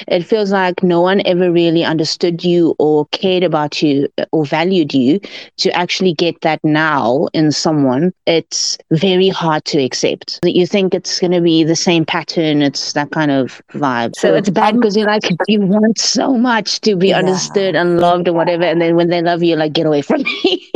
it 0.07 0.23
feels 0.23 0.51
like 0.51 0.83
no 0.83 1.01
one 1.01 1.21
ever 1.25 1.51
really 1.51 1.83
understood 1.83 2.43
you 2.43 2.75
or 2.79 3.05
cared 3.07 3.43
about 3.43 3.81
you 3.81 4.07
or 4.31 4.45
valued 4.45 4.93
you 4.93 5.19
to 5.57 5.71
actually 5.71 6.13
get 6.13 6.39
that 6.41 6.59
now 6.63 7.27
in 7.33 7.51
someone 7.51 8.13
it's 8.25 8.77
very 8.91 9.29
hard 9.29 9.65
to 9.65 9.81
accept. 9.81 10.39
That 10.41 10.55
you 10.55 10.65
think 10.67 10.93
it's 10.93 11.19
going 11.19 11.31
to 11.31 11.41
be 11.41 11.63
the 11.63 11.75
same 11.75 12.05
pattern 12.05 12.61
it's 12.61 12.93
that 12.93 13.11
kind 13.11 13.31
of 13.31 13.61
vibe. 13.73 14.15
So 14.15 14.35
it's 14.35 14.49
bad 14.49 14.73
um 14.73 14.79
because 14.79 14.95
you're 14.95 15.07
like 15.07 15.23
you 15.47 15.61
want 15.61 15.97
so 15.97 16.37
much 16.37 16.81
to 16.81 16.95
be 16.95 17.09
yeah. 17.09 17.19
understood 17.19 17.75
and 17.75 17.99
loved 17.99 18.27
or 18.27 18.33
whatever 18.33 18.63
and 18.63 18.81
then 18.81 18.95
when 18.95 19.09
they 19.09 19.21
love 19.21 19.43
you 19.43 19.55
like 19.55 19.73
get 19.73 19.85
away 19.85 20.01
from 20.01 20.21
me. 20.23 20.69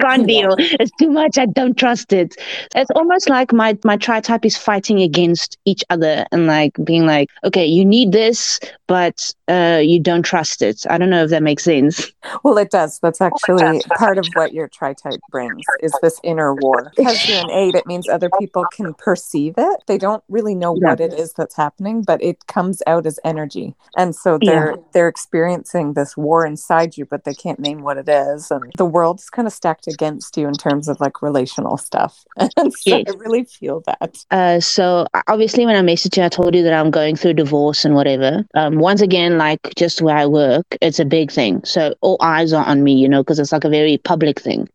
Can't 0.00 0.26
deal. 0.26 0.54
It's 0.58 0.92
too 0.98 1.10
much. 1.10 1.38
I 1.38 1.46
don't 1.46 1.76
trust 1.76 2.12
it. 2.12 2.36
It's 2.74 2.89
almost 2.92 3.28
like 3.28 3.52
my 3.52 3.76
my 3.84 3.96
tri 3.96 4.20
type 4.20 4.44
is 4.44 4.56
fighting 4.56 5.00
against 5.00 5.58
each 5.64 5.84
other 5.90 6.26
and 6.32 6.46
like 6.46 6.72
being 6.84 7.06
like, 7.06 7.28
okay, 7.44 7.66
you 7.66 7.84
need 7.84 8.12
this, 8.12 8.60
but 8.90 9.32
uh, 9.46 9.80
you 9.80 10.00
don't 10.00 10.24
trust 10.24 10.62
it. 10.62 10.84
I 10.90 10.98
don't 10.98 11.10
know 11.10 11.22
if 11.22 11.30
that 11.30 11.44
makes 11.44 11.62
sense. 11.62 12.10
Well, 12.42 12.58
it 12.58 12.70
does. 12.70 12.98
That's 12.98 13.20
actually 13.20 13.80
part 13.96 14.18
of 14.18 14.26
what 14.34 14.52
your 14.52 14.66
tri 14.66 14.94
type 14.94 15.20
brings 15.30 15.62
is 15.80 15.92
this 16.02 16.20
inner 16.24 16.54
war. 16.54 16.90
Because 16.96 17.28
you're 17.28 17.38
an 17.38 17.50
eight, 17.50 17.76
it 17.76 17.86
means 17.86 18.08
other 18.08 18.30
people 18.40 18.64
can 18.72 18.94
perceive 18.94 19.54
it. 19.56 19.82
They 19.86 19.96
don't 19.96 20.24
really 20.28 20.56
know 20.56 20.74
yeah. 20.74 20.90
what 20.90 21.00
it 21.00 21.12
is 21.12 21.34
that's 21.34 21.54
happening, 21.54 22.02
but 22.02 22.20
it 22.20 22.48
comes 22.48 22.82
out 22.88 23.06
as 23.06 23.20
energy, 23.24 23.76
and 23.96 24.14
so 24.14 24.38
they're 24.42 24.72
yeah. 24.72 24.82
they're 24.92 25.08
experiencing 25.08 25.94
this 25.94 26.16
war 26.16 26.44
inside 26.44 26.96
you, 26.96 27.04
but 27.04 27.24
they 27.24 27.34
can't 27.34 27.60
name 27.60 27.82
what 27.82 27.96
it 27.96 28.08
is, 28.08 28.50
and 28.50 28.72
the 28.76 28.84
world's 28.84 29.30
kind 29.30 29.46
of 29.46 29.54
stacked 29.54 29.86
against 29.86 30.36
you 30.36 30.48
in 30.48 30.54
terms 30.54 30.88
of 30.88 31.00
like 31.00 31.22
relational 31.22 31.76
stuff. 31.76 32.24
And 32.56 32.72
so 32.74 32.96
yes. 32.96 33.04
I 33.08 33.12
really 33.16 33.44
feel 33.44 33.82
that. 33.86 34.24
Uh, 34.30 34.60
so 34.60 35.06
obviously, 35.28 35.64
when 35.66 35.76
I 35.76 35.82
messaged 35.82 36.16
you, 36.16 36.24
I 36.24 36.28
told 36.28 36.54
you 36.54 36.62
that 36.64 36.72
I'm 36.72 36.90
going 36.90 37.16
through 37.16 37.34
divorce 37.34 37.84
and 37.84 37.94
whatever. 37.94 38.44
Um, 38.54 38.79
once 38.80 39.00
again, 39.00 39.38
like 39.38 39.60
just 39.76 40.02
where 40.02 40.16
I 40.16 40.26
work, 40.26 40.66
it's 40.80 40.98
a 40.98 41.04
big 41.04 41.30
thing. 41.30 41.64
So 41.64 41.94
all 42.00 42.16
eyes 42.20 42.52
are 42.52 42.64
on 42.64 42.82
me, 42.82 42.94
you 42.94 43.08
know, 43.08 43.22
because 43.22 43.38
it's 43.38 43.52
like 43.52 43.64
a 43.64 43.70
very 43.70 43.98
public 43.98 44.40
thing. 44.40 44.68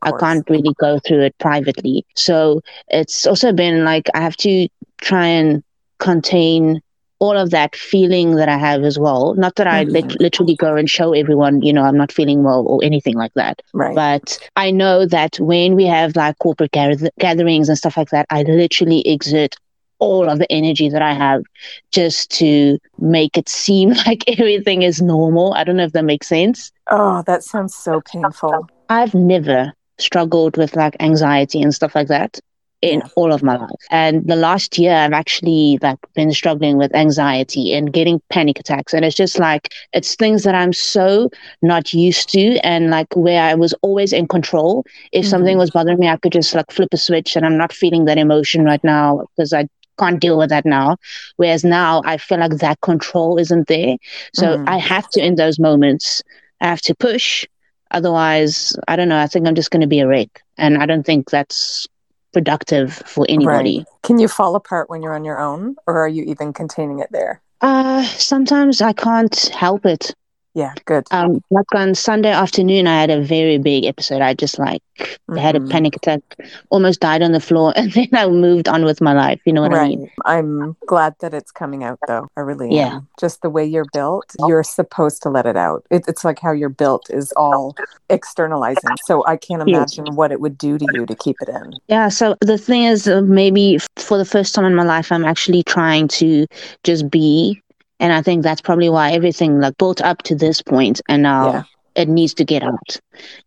I 0.00 0.12
can't 0.12 0.48
really 0.48 0.74
go 0.78 0.98
through 1.00 1.22
it 1.22 1.36
privately. 1.38 2.06
So 2.14 2.62
it's 2.88 3.26
also 3.26 3.52
been 3.52 3.84
like 3.84 4.08
I 4.14 4.20
have 4.22 4.36
to 4.38 4.68
try 5.02 5.26
and 5.26 5.62
contain 5.98 6.80
all 7.18 7.36
of 7.38 7.50
that 7.50 7.76
feeling 7.76 8.34
that 8.34 8.48
I 8.48 8.56
have 8.56 8.82
as 8.82 8.98
well. 8.98 9.34
Not 9.34 9.54
that 9.54 9.68
I 9.68 9.84
mm-hmm. 9.84 10.16
literally 10.18 10.56
go 10.56 10.74
and 10.74 10.90
show 10.90 11.12
everyone, 11.12 11.62
you 11.62 11.72
know, 11.72 11.84
I'm 11.84 11.96
not 11.96 12.10
feeling 12.10 12.42
well 12.42 12.66
or 12.66 12.80
anything 12.82 13.14
like 13.14 13.32
that. 13.34 13.62
Right. 13.72 13.94
But 13.94 14.38
I 14.56 14.72
know 14.72 15.06
that 15.06 15.38
when 15.38 15.76
we 15.76 15.84
have 15.84 16.16
like 16.16 16.36
corporate 16.40 16.72
gather- 16.72 17.10
gatherings 17.20 17.68
and 17.68 17.78
stuff 17.78 17.96
like 17.96 18.10
that, 18.10 18.26
I 18.30 18.42
literally 18.42 19.06
exert 19.06 19.54
all 20.02 20.28
of 20.28 20.40
the 20.40 20.50
energy 20.50 20.88
that 20.88 21.00
I 21.00 21.14
have 21.14 21.44
just 21.92 22.28
to 22.32 22.76
make 22.98 23.38
it 23.38 23.48
seem 23.48 23.90
like 24.06 24.24
everything 24.28 24.82
is 24.82 25.00
normal. 25.00 25.54
I 25.54 25.62
don't 25.62 25.76
know 25.76 25.84
if 25.84 25.92
that 25.92 26.04
makes 26.04 26.26
sense. 26.26 26.72
Oh, 26.90 27.22
that 27.26 27.44
sounds 27.44 27.74
so 27.74 28.00
painful. 28.00 28.68
I've 28.88 29.14
never 29.14 29.72
struggled 29.98 30.56
with 30.56 30.74
like 30.74 30.96
anxiety 30.98 31.62
and 31.62 31.72
stuff 31.72 31.94
like 31.94 32.08
that 32.08 32.40
in 32.80 32.98
yeah. 32.98 33.08
all 33.14 33.32
of 33.32 33.44
my 33.44 33.56
life. 33.56 33.70
And 33.92 34.26
the 34.26 34.34
last 34.34 34.76
year 34.76 34.92
I've 34.92 35.12
actually 35.12 35.78
like 35.80 35.98
been 36.14 36.32
struggling 36.32 36.78
with 36.78 36.92
anxiety 36.96 37.72
and 37.72 37.92
getting 37.92 38.20
panic 38.28 38.58
attacks. 38.58 38.92
And 38.92 39.04
it's 39.04 39.14
just 39.14 39.38
like 39.38 39.72
it's 39.92 40.16
things 40.16 40.42
that 40.42 40.56
I'm 40.56 40.72
so 40.72 41.30
not 41.62 41.94
used 41.94 42.28
to 42.30 42.58
and 42.66 42.90
like 42.90 43.14
where 43.14 43.40
I 43.40 43.54
was 43.54 43.72
always 43.82 44.12
in 44.12 44.26
control. 44.26 44.84
If 45.12 45.22
mm-hmm. 45.22 45.30
something 45.30 45.58
was 45.58 45.70
bothering 45.70 46.00
me, 46.00 46.08
I 46.08 46.16
could 46.16 46.32
just 46.32 46.52
like 46.56 46.72
flip 46.72 46.92
a 46.92 46.96
switch 46.96 47.36
and 47.36 47.46
I'm 47.46 47.56
not 47.56 47.72
feeling 47.72 48.06
that 48.06 48.18
emotion 48.18 48.64
right 48.64 48.82
now 48.82 49.26
because 49.36 49.52
I 49.52 49.68
can't 50.02 50.20
deal 50.20 50.38
with 50.38 50.50
that 50.50 50.64
now. 50.64 50.96
Whereas 51.36 51.64
now 51.64 52.02
I 52.04 52.16
feel 52.16 52.38
like 52.38 52.58
that 52.58 52.80
control 52.80 53.38
isn't 53.38 53.68
there. 53.68 53.96
So 54.34 54.58
mm. 54.58 54.68
I 54.68 54.78
have 54.78 55.08
to 55.10 55.24
in 55.24 55.36
those 55.36 55.58
moments 55.58 56.22
I 56.60 56.66
have 56.66 56.80
to 56.82 56.94
push. 56.94 57.46
Otherwise, 57.90 58.76
I 58.88 58.96
don't 58.96 59.08
know. 59.08 59.18
I 59.18 59.26
think 59.26 59.46
I'm 59.46 59.54
just 59.54 59.70
going 59.70 59.82
to 59.82 59.86
be 59.86 60.00
a 60.00 60.06
wreck. 60.06 60.42
And 60.56 60.78
I 60.78 60.86
don't 60.86 61.04
think 61.04 61.30
that's 61.30 61.86
productive 62.32 62.94
for 63.04 63.26
anybody. 63.28 63.78
Right. 63.78 64.02
Can 64.02 64.18
you 64.18 64.28
fall 64.28 64.56
apart 64.56 64.88
when 64.88 65.02
you're 65.02 65.14
on 65.14 65.24
your 65.24 65.38
own, 65.38 65.76
or 65.86 65.98
are 65.98 66.08
you 66.08 66.24
even 66.24 66.52
containing 66.52 67.00
it 67.00 67.08
there? 67.12 67.42
Uh, 67.60 68.02
sometimes 68.04 68.80
I 68.80 68.92
can't 68.92 69.36
help 69.48 69.84
it. 69.84 70.14
Yeah, 70.54 70.74
good. 70.84 71.06
Um, 71.10 71.42
like 71.50 71.74
on 71.74 71.94
Sunday 71.94 72.30
afternoon, 72.30 72.86
I 72.86 73.00
had 73.00 73.10
a 73.10 73.22
very 73.22 73.56
big 73.56 73.86
episode. 73.86 74.20
I 74.20 74.34
just 74.34 74.58
like 74.58 74.82
mm-hmm. 74.98 75.36
had 75.36 75.56
a 75.56 75.60
mm-hmm. 75.60 75.70
panic 75.70 75.96
attack, 75.96 76.20
almost 76.68 77.00
died 77.00 77.22
on 77.22 77.32
the 77.32 77.40
floor, 77.40 77.72
and 77.76 77.92
then 77.92 78.08
I 78.12 78.28
moved 78.28 78.68
on 78.68 78.84
with 78.84 79.00
my 79.00 79.14
life. 79.14 79.40
You 79.46 79.54
know 79.54 79.62
what 79.62 79.72
right. 79.72 79.84
I 79.84 79.88
mean? 79.88 80.10
I'm 80.26 80.76
glad 80.86 81.14
that 81.20 81.32
it's 81.32 81.50
coming 81.50 81.84
out, 81.84 81.98
though. 82.06 82.28
I 82.36 82.40
really 82.40 82.74
yeah. 82.74 82.96
am. 82.96 83.08
Just 83.18 83.40
the 83.40 83.48
way 83.48 83.64
you're 83.64 83.86
built, 83.94 84.34
you're 84.46 84.62
supposed 84.62 85.22
to 85.22 85.30
let 85.30 85.46
it 85.46 85.56
out. 85.56 85.86
It, 85.90 86.04
it's 86.06 86.24
like 86.24 86.38
how 86.38 86.52
you're 86.52 86.68
built 86.68 87.08
is 87.08 87.32
all 87.32 87.74
externalizing. 88.10 88.96
So 89.04 89.24
I 89.26 89.38
can't 89.38 89.62
imagine 89.62 90.06
yes. 90.06 90.14
what 90.14 90.32
it 90.32 90.40
would 90.40 90.58
do 90.58 90.76
to 90.76 90.86
you 90.92 91.06
to 91.06 91.14
keep 91.14 91.36
it 91.40 91.48
in. 91.48 91.72
Yeah. 91.88 92.08
So 92.08 92.36
the 92.42 92.58
thing 92.58 92.82
is, 92.84 93.08
uh, 93.08 93.22
maybe 93.22 93.78
for 93.96 94.18
the 94.18 94.26
first 94.26 94.54
time 94.54 94.66
in 94.66 94.74
my 94.74 94.84
life, 94.84 95.10
I'm 95.10 95.24
actually 95.24 95.62
trying 95.62 96.08
to 96.08 96.46
just 96.84 97.10
be 97.10 97.62
and 98.02 98.12
I 98.12 98.20
think 98.20 98.42
that's 98.42 98.60
probably 98.60 98.90
why 98.90 99.12
everything 99.12 99.60
like 99.60 99.78
built 99.78 100.02
up 100.02 100.22
to 100.24 100.34
this 100.34 100.60
point 100.60 101.00
and 101.08 101.22
now 101.22 101.52
yeah. 101.52 101.62
it 101.94 102.08
needs 102.08 102.34
to 102.34 102.44
get 102.44 102.64
out. 102.64 103.00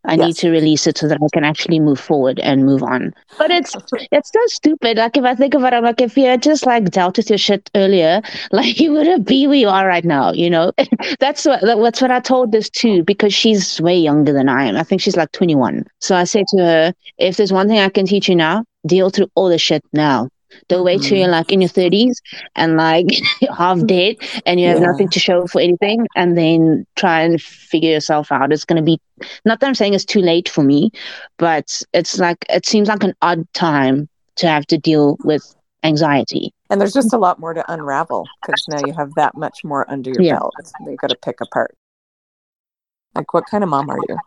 I 0.05 0.13
yes. 0.13 0.25
need 0.25 0.35
to 0.37 0.49
release 0.49 0.87
it 0.87 0.97
so 0.97 1.09
that 1.09 1.19
I 1.21 1.27
can 1.33 1.43
actually 1.43 1.81
move 1.81 1.99
forward 1.99 2.39
and 2.39 2.65
move 2.65 2.81
on. 2.81 3.13
But 3.37 3.51
it's 3.51 3.75
it's 4.11 4.31
so 4.31 4.39
stupid. 4.47 4.95
Like 4.95 5.17
if 5.17 5.25
I 5.25 5.35
think 5.35 5.55
of 5.55 5.63
it, 5.65 5.73
I'm 5.73 5.83
like, 5.83 5.99
if 5.99 6.17
you 6.17 6.25
had 6.25 6.41
just 6.41 6.65
like 6.65 6.89
dealt 6.89 7.17
with 7.17 7.29
your 7.29 7.37
shit 7.37 7.69
earlier, 7.75 8.21
like 8.53 8.79
you 8.79 8.93
wouldn't 8.93 9.27
be 9.27 9.45
where 9.45 9.57
you 9.57 9.67
are 9.67 9.85
right 9.85 10.05
now, 10.05 10.31
you 10.31 10.49
know? 10.49 10.71
that's 11.19 11.43
what 11.43 11.59
that's 11.61 12.01
what 12.01 12.11
I 12.11 12.21
told 12.21 12.53
this 12.53 12.69
two, 12.69 13.03
because 13.03 13.33
she's 13.33 13.81
way 13.81 13.97
younger 13.97 14.31
than 14.31 14.47
I 14.47 14.63
am. 14.65 14.77
I 14.77 14.83
think 14.83 15.01
she's 15.01 15.17
like 15.17 15.33
21. 15.33 15.85
So 15.99 16.15
I 16.15 16.23
said 16.23 16.45
to 16.55 16.63
her, 16.63 16.93
if 17.17 17.35
there's 17.35 17.51
one 17.51 17.67
thing 17.67 17.79
I 17.79 17.89
can 17.89 18.05
teach 18.05 18.29
you 18.29 18.37
now, 18.37 18.63
deal 18.87 19.09
through 19.09 19.27
all 19.35 19.49
the 19.49 19.57
shit 19.57 19.83
now 19.91 20.29
don't 20.67 20.85
wait 20.85 21.01
till 21.01 21.17
you're 21.17 21.27
mm-hmm. 21.27 21.33
like 21.33 21.51
in 21.51 21.61
your 21.61 21.69
30s 21.69 22.17
and 22.55 22.77
like 22.77 23.07
half 23.57 23.85
dead 23.85 24.17
and 24.45 24.59
you 24.59 24.67
have 24.67 24.79
yeah. 24.79 24.85
nothing 24.85 25.09
to 25.09 25.19
show 25.19 25.47
for 25.47 25.61
anything 25.61 26.07
and 26.15 26.37
then 26.37 26.85
try 26.95 27.21
and 27.21 27.41
figure 27.41 27.91
yourself 27.91 28.31
out. 28.31 28.51
It's 28.51 28.65
going 28.65 28.77
to 28.77 28.85
be, 28.85 28.99
not 29.45 29.59
that 29.59 29.67
I'm 29.67 29.75
saying 29.75 29.93
it's 29.93 30.05
too 30.05 30.21
late 30.21 30.49
for 30.49 30.63
me, 30.63 30.91
but 31.37 31.81
it's 31.93 32.19
like, 32.19 32.45
it 32.49 32.65
seems 32.65 32.87
like 32.87 33.03
an 33.03 33.13
odd 33.21 33.51
time 33.53 34.09
to 34.37 34.47
have 34.47 34.65
to 34.67 34.77
deal 34.77 35.17
with 35.23 35.55
anxiety. 35.83 36.53
And 36.69 36.81
there's 36.81 36.93
just 36.93 37.13
a 37.13 37.17
lot 37.17 37.39
more 37.39 37.53
to 37.53 37.71
unravel 37.71 38.25
because 38.41 38.65
now 38.69 38.79
you 38.85 38.93
have 38.93 39.13
that 39.15 39.35
much 39.35 39.63
more 39.63 39.89
under 39.89 40.09
your 40.09 40.21
yeah. 40.21 40.39
belt 40.39 40.53
that 40.57 40.89
you've 40.89 40.99
got 40.99 41.09
to 41.11 41.17
pick 41.17 41.39
apart. 41.41 41.75
Like, 43.15 43.33
what 43.33 43.45
kind 43.49 43.63
of 43.63 43.69
mom 43.69 43.89
are 43.89 43.99
you? 44.09 44.17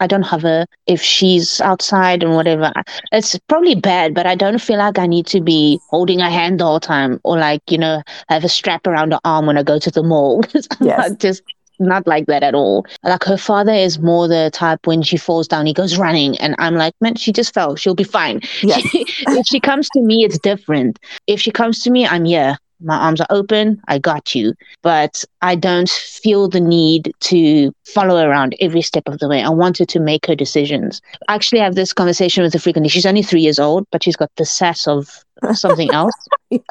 I 0.00 0.06
don't 0.06 0.22
have 0.22 0.42
her 0.42 0.66
if 0.86 1.02
she's 1.02 1.60
outside 1.60 2.22
and 2.22 2.34
whatever. 2.34 2.72
It's 3.12 3.38
probably 3.48 3.74
bad, 3.74 4.14
but 4.14 4.26
I 4.26 4.34
don't 4.34 4.60
feel 4.60 4.78
like 4.78 4.98
I 4.98 5.06
need 5.06 5.26
to 5.26 5.40
be 5.40 5.80
holding 5.88 6.20
her 6.20 6.30
hand 6.30 6.62
all 6.62 6.68
the 6.68 6.70
whole 6.70 6.80
time 6.80 7.20
or 7.24 7.38
like, 7.38 7.62
you 7.68 7.78
know, 7.78 8.02
have 8.28 8.44
a 8.44 8.48
strap 8.48 8.86
around 8.86 9.12
her 9.12 9.20
arm 9.24 9.46
when 9.46 9.58
I 9.58 9.62
go 9.62 9.78
to 9.78 9.90
the 9.90 10.02
mall. 10.02 10.42
I'm 10.54 10.86
yes. 10.86 11.10
not 11.10 11.18
just 11.18 11.42
not 11.80 12.06
like 12.06 12.26
that 12.26 12.42
at 12.42 12.54
all. 12.54 12.86
Like 13.02 13.24
her 13.24 13.38
father 13.38 13.72
is 13.72 13.98
more 13.98 14.28
the 14.28 14.50
type 14.52 14.86
when 14.86 15.02
she 15.02 15.16
falls 15.16 15.48
down, 15.48 15.66
he 15.66 15.72
goes 15.72 15.98
running. 15.98 16.36
And 16.38 16.54
I'm 16.58 16.76
like, 16.76 16.94
man, 17.00 17.16
she 17.16 17.32
just 17.32 17.54
fell. 17.54 17.74
She'll 17.74 17.94
be 17.94 18.04
fine. 18.04 18.40
Yes. 18.62 18.86
if 18.92 19.46
she 19.46 19.58
comes 19.58 19.88
to 19.90 20.00
me, 20.00 20.22
it's 20.24 20.38
different. 20.38 20.98
If 21.26 21.40
she 21.40 21.50
comes 21.50 21.82
to 21.82 21.90
me, 21.90 22.06
I'm 22.06 22.26
here 22.26 22.58
my 22.82 22.96
arms 22.96 23.20
are 23.20 23.26
open, 23.30 23.80
I 23.88 23.98
got 23.98 24.34
you. 24.34 24.54
But 24.82 25.24
I 25.42 25.54
don't 25.54 25.88
feel 25.88 26.48
the 26.48 26.60
need 26.60 27.12
to 27.20 27.72
follow 27.84 28.24
around 28.24 28.54
every 28.60 28.82
step 28.82 29.04
of 29.06 29.18
the 29.18 29.28
way. 29.28 29.42
I 29.42 29.50
wanted 29.50 29.88
to 29.90 30.00
make 30.00 30.26
her 30.26 30.34
decisions. 30.34 31.00
I 31.28 31.34
actually 31.34 31.60
have 31.60 31.74
this 31.74 31.92
conversation 31.92 32.42
with 32.42 32.52
her 32.52 32.58
frequently. 32.58 32.88
She's 32.88 33.06
only 33.06 33.22
three 33.22 33.42
years 33.42 33.58
old, 33.58 33.86
but 33.90 34.02
she's 34.02 34.16
got 34.16 34.30
the 34.36 34.44
sass 34.44 34.86
of 34.86 35.24
something 35.52 35.90
else. 35.92 36.14
yes. 36.50 36.62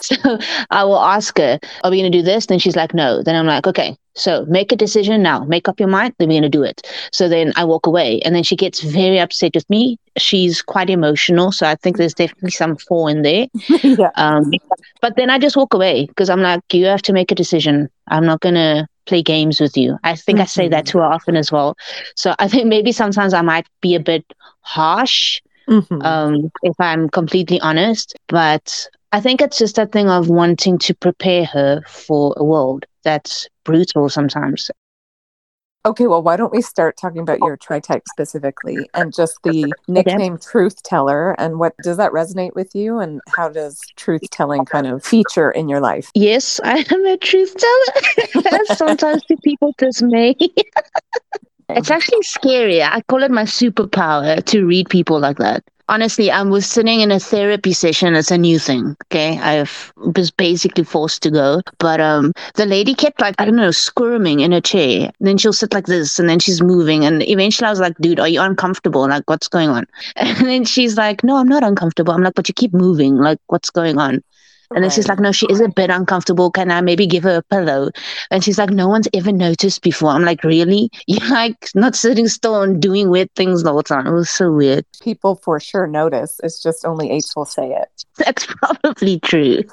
So 0.00 0.38
I 0.70 0.84
will 0.84 1.00
ask 1.00 1.36
her, 1.38 1.58
Are 1.84 1.90
we 1.90 1.98
going 2.00 2.10
to 2.10 2.18
do 2.18 2.22
this? 2.22 2.46
Then 2.46 2.58
she's 2.58 2.76
like, 2.76 2.94
No. 2.94 3.22
Then 3.22 3.36
I'm 3.36 3.46
like, 3.46 3.66
Okay, 3.66 3.96
so 4.18 4.44
make 4.46 4.72
a 4.72 4.76
decision 4.76 5.22
now. 5.22 5.44
Make 5.44 5.68
up 5.68 5.78
your 5.78 5.88
mind. 5.88 6.14
Then 6.18 6.28
we're 6.28 6.40
going 6.40 6.42
to 6.42 6.48
do 6.48 6.62
it. 6.62 6.82
So 7.12 7.28
then 7.28 7.52
I 7.56 7.64
walk 7.64 7.86
away. 7.86 8.20
And 8.20 8.34
then 8.34 8.42
she 8.42 8.56
gets 8.56 8.80
very 8.80 9.18
upset 9.18 9.54
with 9.54 9.68
me. 9.70 9.98
She's 10.18 10.60
quite 10.60 10.90
emotional. 10.90 11.52
So 11.52 11.66
I 11.66 11.76
think 11.76 11.96
there's 11.96 12.14
definitely 12.14 12.50
some 12.50 12.76
four 12.76 13.08
in 13.08 13.22
there. 13.22 13.46
yeah. 13.82 14.10
Um, 14.16 14.52
but 15.00 15.16
then 15.16 15.30
I 15.30 15.38
just 15.38 15.56
walk 15.56 15.72
away 15.72 16.06
because 16.06 16.28
I'm 16.28 16.42
like, 16.42 16.62
You 16.72 16.86
have 16.86 17.02
to 17.02 17.12
make 17.12 17.30
a 17.30 17.34
decision. 17.34 17.88
I'm 18.08 18.26
not 18.26 18.40
going 18.40 18.56
to 18.56 18.86
play 19.06 19.22
games 19.22 19.60
with 19.60 19.76
you. 19.76 19.98
I 20.04 20.16
think 20.16 20.36
mm-hmm. 20.36 20.42
I 20.42 20.46
say 20.46 20.68
that 20.68 20.84
mm-hmm. 20.84 20.98
too 20.98 21.00
often 21.00 21.36
as 21.36 21.50
well. 21.52 21.76
So 22.16 22.34
I 22.38 22.48
think 22.48 22.66
maybe 22.66 22.92
sometimes 22.92 23.32
I 23.32 23.42
might 23.42 23.66
be 23.80 23.94
a 23.94 24.00
bit 24.00 24.24
harsh 24.60 25.40
mm-hmm. 25.68 26.02
um, 26.02 26.50
if 26.62 26.74
I'm 26.78 27.08
completely 27.08 27.60
honest. 27.60 28.16
But 28.28 28.88
I 29.12 29.20
think 29.20 29.40
it's 29.40 29.58
just 29.58 29.78
a 29.78 29.86
thing 29.86 30.10
of 30.10 30.28
wanting 30.28 30.78
to 30.78 30.94
prepare 30.94 31.44
her 31.46 31.82
for 31.86 32.34
a 32.36 32.44
world 32.44 32.84
that's 33.04 33.48
brutal 33.68 34.08
sometimes. 34.08 34.70
Okay, 35.84 36.06
well, 36.06 36.22
why 36.22 36.36
don't 36.36 36.52
we 36.52 36.62
start 36.62 36.96
talking 36.96 37.20
about 37.20 37.38
your 37.40 37.56
tri-type 37.56 38.02
specifically 38.08 38.88
and 38.94 39.14
just 39.14 39.38
the 39.44 39.72
nickname 39.86 40.34
okay. 40.34 40.42
truth 40.50 40.82
teller 40.82 41.38
and 41.38 41.58
what 41.58 41.74
does 41.82 41.98
that 41.98 42.10
resonate 42.12 42.54
with 42.54 42.74
you 42.74 42.98
and 42.98 43.20
how 43.36 43.48
does 43.48 43.78
truth 43.96 44.22
telling 44.30 44.64
kind 44.64 44.86
of 44.86 45.04
feature 45.04 45.50
in 45.50 45.68
your 45.68 45.80
life? 45.80 46.10
Yes, 46.14 46.60
I 46.64 46.84
am 46.90 47.06
a 47.06 47.16
truth 47.18 47.54
teller. 47.56 48.64
Sometimes 48.74 49.22
people 49.44 49.74
dismay. 49.76 50.34
it's 51.68 51.90
actually 51.90 52.22
scary. 52.22 52.82
I 52.82 53.02
call 53.02 53.22
it 53.22 53.30
my 53.30 53.44
superpower 53.44 54.42
to 54.46 54.64
read 54.64 54.88
people 54.88 55.20
like 55.20 55.36
that 55.38 55.62
honestly, 55.88 56.30
I 56.30 56.42
was 56.42 56.66
sitting 56.66 57.00
in 57.00 57.10
a 57.10 57.18
therapy 57.18 57.72
session. 57.72 58.14
It's 58.14 58.30
a 58.30 58.38
new 58.38 58.58
thing. 58.58 58.96
Okay. 59.06 59.38
I 59.38 59.66
was 59.96 60.30
basically 60.30 60.84
forced 60.84 61.22
to 61.22 61.30
go. 61.30 61.62
But 61.78 62.00
um, 62.00 62.32
the 62.54 62.66
lady 62.66 62.94
kept 62.94 63.20
like, 63.20 63.34
I 63.38 63.44
don't 63.44 63.56
know, 63.56 63.70
squirming 63.70 64.40
in 64.40 64.52
a 64.52 64.60
chair. 64.60 65.10
And 65.18 65.28
then 65.28 65.38
she'll 65.38 65.52
sit 65.52 65.72
like 65.74 65.86
this 65.86 66.18
and 66.18 66.28
then 66.28 66.38
she's 66.38 66.62
moving. 66.62 67.04
And 67.04 67.22
eventually 67.28 67.66
I 67.66 67.70
was 67.70 67.80
like, 67.80 67.96
dude, 67.98 68.20
are 68.20 68.28
you 68.28 68.40
uncomfortable? 68.40 69.08
Like, 69.08 69.28
what's 69.28 69.48
going 69.48 69.70
on? 69.70 69.86
And 70.16 70.46
then 70.46 70.64
she's 70.64 70.96
like, 70.96 71.24
no, 71.24 71.36
I'm 71.36 71.48
not 71.48 71.64
uncomfortable. 71.64 72.12
I'm 72.12 72.22
like, 72.22 72.34
but 72.34 72.48
you 72.48 72.54
keep 72.54 72.72
moving. 72.74 73.16
Like, 73.16 73.38
what's 73.46 73.70
going 73.70 73.98
on? 73.98 74.22
And 74.74 74.84
then 74.84 74.90
she's 74.90 75.08
like, 75.08 75.18
no, 75.18 75.32
she 75.32 75.46
is 75.46 75.60
a 75.60 75.68
bit 75.68 75.90
uncomfortable. 75.90 76.50
Can 76.50 76.70
I 76.70 76.80
maybe 76.80 77.06
give 77.06 77.22
her 77.22 77.38
a 77.38 77.42
pillow? 77.42 77.90
And 78.30 78.44
she's 78.44 78.58
like, 78.58 78.70
no 78.70 78.86
one's 78.88 79.08
ever 79.14 79.32
noticed 79.32 79.82
before. 79.82 80.10
I'm 80.10 80.24
like, 80.24 80.44
really? 80.44 80.90
You're 81.06 81.28
like 81.30 81.70
not 81.74 81.96
sitting 81.96 82.28
still 82.28 82.62
and 82.62 82.80
doing 82.80 83.08
weird 83.10 83.34
things 83.34 83.62
the 83.62 83.72
whole 83.72 83.82
time. 83.82 84.06
It 84.06 84.12
was 84.12 84.30
so 84.30 84.52
weird. 84.52 84.84
People 85.02 85.36
for 85.36 85.58
sure 85.58 85.86
notice. 85.86 86.40
It's 86.42 86.62
just 86.62 86.84
only 86.84 87.10
eights 87.10 87.34
will 87.34 87.46
say 87.46 87.70
it. 87.72 88.04
That's 88.18 88.46
probably 88.46 89.20
true. 89.20 89.62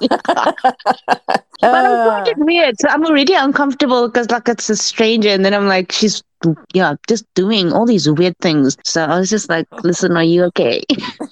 but 1.60 1.84
I 1.86 2.04
find 2.04 2.28
it 2.28 2.38
weird. 2.38 2.80
So 2.80 2.88
I'm 2.88 3.04
already 3.04 3.34
uncomfortable 3.34 4.08
because 4.08 4.30
like 4.30 4.48
it's 4.48 4.70
a 4.70 4.76
stranger. 4.76 5.28
And 5.28 5.44
then 5.44 5.54
I'm 5.54 5.66
like, 5.66 5.92
she's 5.92 6.22
yeah, 6.74 6.94
just 7.08 7.24
doing 7.34 7.72
all 7.72 7.86
these 7.86 8.08
weird 8.10 8.36
things. 8.38 8.76
So 8.84 9.04
I 9.04 9.18
was 9.18 9.30
just 9.30 9.48
like, 9.48 9.66
listen, 9.82 10.16
are 10.16 10.24
you 10.24 10.44
okay? 10.44 10.82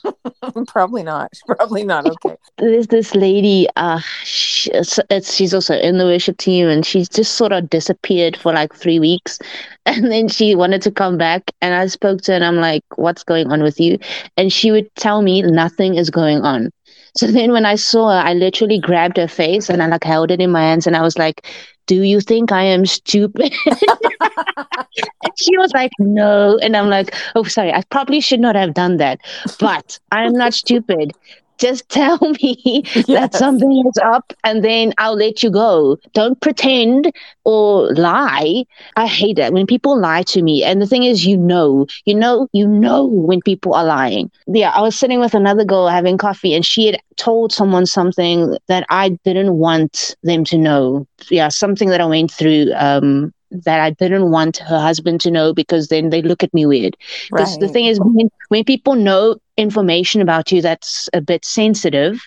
Probably 0.66 1.02
not. 1.02 1.32
Probably 1.46 1.84
not 1.84 2.06
okay. 2.06 2.36
There's 2.58 2.88
this 2.88 3.14
lady, 3.14 3.68
uh, 3.76 4.00
she, 4.24 4.70
it's, 4.72 5.34
she's 5.34 5.54
also 5.54 5.74
in 5.74 5.98
the 5.98 6.04
worship 6.04 6.38
team 6.38 6.68
and 6.68 6.84
she's 6.84 7.08
just 7.08 7.34
sort 7.34 7.52
of 7.52 7.70
disappeared 7.70 8.36
for 8.36 8.52
like 8.52 8.74
three 8.74 8.98
weeks. 8.98 9.38
And 9.86 10.10
then 10.10 10.28
she 10.28 10.54
wanted 10.54 10.80
to 10.82 10.90
come 10.90 11.18
back 11.18 11.50
and 11.60 11.74
I 11.74 11.88
spoke 11.88 12.22
to 12.22 12.32
her 12.32 12.36
and 12.36 12.44
I'm 12.44 12.56
like, 12.56 12.82
what's 12.96 13.22
going 13.22 13.52
on 13.52 13.62
with 13.62 13.78
you? 13.78 13.98
And 14.38 14.50
she 14.50 14.70
would 14.70 14.88
tell 14.94 15.20
me 15.20 15.42
nothing 15.42 15.96
is 15.96 16.08
going 16.08 16.40
on. 16.40 16.70
So 17.16 17.26
then 17.28 17.52
when 17.52 17.64
I 17.64 17.76
saw 17.76 18.08
her, 18.08 18.26
I 18.26 18.34
literally 18.34 18.78
grabbed 18.78 19.16
her 19.18 19.28
face 19.28 19.68
and 19.68 19.82
I 19.82 19.86
like 19.86 20.04
held 20.04 20.30
it 20.30 20.40
in 20.40 20.50
my 20.50 20.62
hands 20.62 20.86
and 20.86 20.96
I 20.96 21.02
was 21.02 21.16
like, 21.16 21.46
do 21.86 22.02
you 22.02 22.20
think 22.20 22.50
I 22.50 22.62
am 22.62 22.86
stupid? 22.86 23.52
and 23.66 25.32
she 25.36 25.56
was 25.58 25.72
like, 25.74 25.92
no. 25.98 26.58
And 26.58 26.76
I'm 26.76 26.88
like, 26.88 27.14
oh, 27.34 27.44
sorry, 27.44 27.72
I 27.72 27.82
probably 27.90 28.20
should 28.20 28.40
not 28.40 28.56
have 28.56 28.74
done 28.74 28.96
that, 28.96 29.20
but 29.60 29.98
I'm 30.10 30.32
not 30.32 30.54
stupid 30.54 31.12
just 31.58 31.88
tell 31.88 32.18
me 32.42 32.82
yes. 32.84 33.06
that 33.06 33.34
something 33.34 33.84
is 33.86 33.98
up 34.02 34.32
and 34.44 34.64
then 34.64 34.92
I'll 34.98 35.16
let 35.16 35.42
you 35.42 35.50
go. 35.50 35.98
Don't 36.12 36.40
pretend 36.40 37.12
or 37.44 37.92
lie. 37.94 38.64
I 38.96 39.06
hate 39.06 39.36
that 39.36 39.52
when 39.52 39.66
people 39.66 39.98
lie 39.98 40.22
to 40.24 40.42
me. 40.42 40.64
And 40.64 40.80
the 40.80 40.86
thing 40.86 41.04
is, 41.04 41.26
you 41.26 41.36
know, 41.36 41.86
you 42.04 42.14
know, 42.14 42.48
you 42.52 42.66
know 42.66 43.06
when 43.06 43.40
people 43.42 43.74
are 43.74 43.84
lying. 43.84 44.30
Yeah, 44.46 44.70
I 44.70 44.80
was 44.80 44.98
sitting 44.98 45.20
with 45.20 45.34
another 45.34 45.64
girl 45.64 45.88
having 45.88 46.18
coffee 46.18 46.54
and 46.54 46.64
she 46.64 46.86
had 46.86 47.00
told 47.16 47.52
someone 47.52 47.86
something 47.86 48.56
that 48.68 48.86
I 48.90 49.10
didn't 49.24 49.54
want 49.54 50.16
them 50.22 50.44
to 50.44 50.58
know. 50.58 51.06
Yeah, 51.30 51.48
something 51.48 51.88
that 51.90 52.00
I 52.00 52.06
went 52.06 52.30
through 52.30 52.72
um, 52.74 53.32
that 53.50 53.80
I 53.80 53.90
didn't 53.90 54.30
want 54.30 54.58
her 54.58 54.80
husband 54.80 55.20
to 55.22 55.30
know 55.30 55.54
because 55.54 55.88
then 55.88 56.10
they 56.10 56.22
look 56.22 56.42
at 56.42 56.52
me 56.52 56.66
weird. 56.66 56.96
Because 57.30 57.52
right. 57.52 57.60
the 57.60 57.68
thing 57.68 57.86
is, 57.86 58.00
when, 58.00 58.30
when 58.48 58.64
people 58.64 58.94
know 58.94 59.36
information 59.56 60.20
about 60.20 60.50
you 60.52 60.60
that's 60.60 61.08
a 61.12 61.20
bit 61.20 61.44
sensitive, 61.44 62.20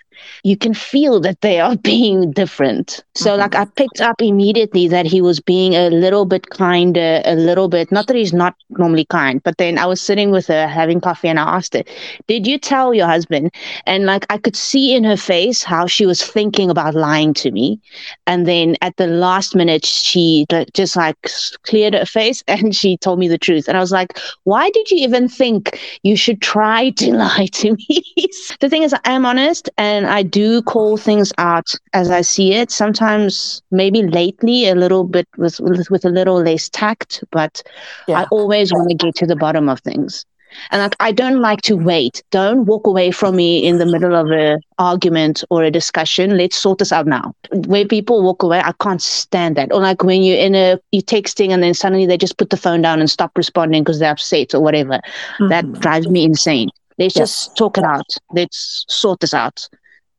you 0.43 0.57
can 0.57 0.73
feel 0.73 1.19
that 1.21 1.41
they 1.41 1.59
are 1.59 1.75
being 1.83 2.31
different. 2.31 3.03
So, 3.15 3.31
mm-hmm. 3.31 3.41
like, 3.41 3.55
I 3.55 3.65
picked 3.65 4.01
up 4.01 4.21
immediately 4.21 4.87
that 4.87 5.05
he 5.05 5.21
was 5.21 5.39
being 5.39 5.73
a 5.73 5.89
little 5.89 6.25
bit 6.25 6.49
kinder, 6.49 7.21
a 7.25 7.35
little 7.35 7.67
bit, 7.67 7.91
not 7.91 8.07
that 8.07 8.15
he's 8.15 8.33
not 8.33 8.55
normally 8.69 9.05
kind, 9.05 9.41
but 9.43 9.57
then 9.57 9.77
I 9.77 9.85
was 9.85 10.01
sitting 10.01 10.31
with 10.31 10.47
her 10.47 10.67
having 10.67 11.01
coffee 11.01 11.27
and 11.27 11.39
I 11.39 11.55
asked 11.55 11.73
her, 11.73 11.83
Did 12.27 12.47
you 12.47 12.57
tell 12.57 12.93
your 12.93 13.07
husband? 13.07 13.51
And 13.85 14.05
like, 14.05 14.25
I 14.29 14.37
could 14.37 14.55
see 14.55 14.95
in 14.95 15.03
her 15.03 15.17
face 15.17 15.63
how 15.63 15.87
she 15.87 16.05
was 16.05 16.23
thinking 16.23 16.69
about 16.69 16.95
lying 16.95 17.33
to 17.35 17.51
me. 17.51 17.79
And 18.25 18.47
then 18.47 18.75
at 18.81 18.97
the 18.97 19.07
last 19.07 19.55
minute, 19.55 19.85
she 19.85 20.45
just 20.73 20.95
like 20.95 21.29
cleared 21.63 21.93
her 21.93 22.05
face 22.17 22.43
and 22.47 22.75
she 22.75 22.97
told 22.97 23.19
me 23.19 23.27
the 23.27 23.37
truth. 23.37 23.67
And 23.67 23.77
I 23.77 23.81
was 23.81 23.91
like, 23.91 24.17
Why 24.43 24.69
did 24.69 24.91
you 24.91 24.97
even 24.99 25.27
think 25.27 25.79
you 26.03 26.15
should 26.15 26.41
try 26.41 26.91
to 26.91 27.16
lie 27.19 27.47
to 27.53 27.73
me? 27.73 28.03
the 28.59 28.69
thing 28.69 28.83
is, 28.83 28.93
I 28.93 28.99
am 29.05 29.25
honest 29.25 29.69
and 29.77 30.07
I 30.07 30.23
do 30.23 30.61
call 30.61 30.97
things 30.97 31.31
out 31.37 31.67
as 31.93 32.09
I 32.09 32.21
see 32.21 32.53
it. 32.53 32.71
Sometimes, 32.71 33.61
maybe 33.71 34.03
lately, 34.03 34.67
a 34.67 34.75
little 34.75 35.03
bit 35.03 35.27
with 35.37 35.59
with, 35.59 36.05
a 36.05 36.09
little 36.09 36.41
less 36.41 36.69
tact, 36.69 37.23
but 37.31 37.61
yeah. 38.07 38.21
I 38.21 38.23
always 38.31 38.71
want 38.71 38.89
to 38.89 38.95
get 38.95 39.15
to 39.15 39.25
the 39.25 39.35
bottom 39.35 39.69
of 39.69 39.79
things. 39.81 40.25
And 40.71 40.81
like, 40.81 40.95
I 40.99 41.11
don't 41.11 41.39
like 41.39 41.61
to 41.63 41.75
wait. 41.75 42.23
Don't 42.31 42.65
walk 42.65 42.87
away 42.87 43.11
from 43.11 43.35
me 43.35 43.65
in 43.65 43.77
the 43.77 43.85
middle 43.85 44.15
of 44.15 44.31
a 44.31 44.57
argument 44.79 45.43
or 45.49 45.63
a 45.63 45.71
discussion. 45.71 46.37
Let's 46.37 46.55
sort 46.55 46.79
this 46.79 46.91
out 46.91 47.07
now. 47.07 47.33
Where 47.51 47.85
people 47.85 48.23
walk 48.23 48.43
away, 48.43 48.61
I 48.63 48.73
can't 48.81 49.01
stand 49.01 49.57
that. 49.57 49.71
Or 49.73 49.81
like 49.81 50.03
when 50.03 50.23
you're 50.23 50.37
in 50.37 50.55
a 50.55 50.79
you're 50.91 51.01
texting 51.01 51.51
and 51.51 51.61
then 51.61 51.73
suddenly 51.73 52.05
they 52.05 52.17
just 52.17 52.37
put 52.37 52.49
the 52.49 52.57
phone 52.57 52.81
down 52.81 52.99
and 52.99 53.09
stop 53.09 53.37
responding 53.37 53.83
because 53.83 53.99
they're 53.99 54.11
upset 54.11 54.53
or 54.53 54.61
whatever. 54.61 54.99
Mm-hmm. 55.39 55.49
That 55.49 55.71
drives 55.79 56.07
me 56.07 56.23
insane. 56.23 56.69
Let's 56.97 57.15
yes. 57.15 57.45
just 57.45 57.57
talk 57.57 57.77
it 57.77 57.83
out. 57.83 58.07
Let's 58.31 58.85
sort 58.89 59.19
this 59.19 59.33
out. 59.33 59.67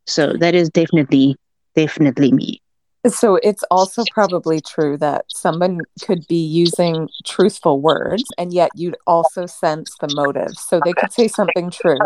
So 0.07 0.33
that 0.35 0.55
is 0.55 0.71
definitely, 0.71 1.37
definitely 1.75 2.33
me. 2.33 2.63
So 3.07 3.37
it's 3.37 3.63
also 3.71 4.03
probably 4.13 4.61
true 4.61 4.97
that 4.99 5.25
someone 5.29 5.81
could 6.03 6.27
be 6.27 6.45
using 6.45 7.09
truthful 7.25 7.81
words 7.81 8.25
and 8.37 8.53
yet 8.53 8.71
you'd 8.75 8.97
also 9.07 9.47
sense 9.47 9.95
the 10.01 10.13
motive. 10.15 10.51
So 10.59 10.81
they 10.85 10.93
could 10.93 11.13
say 11.13 11.29
something 11.29 11.71
true, 11.71 11.99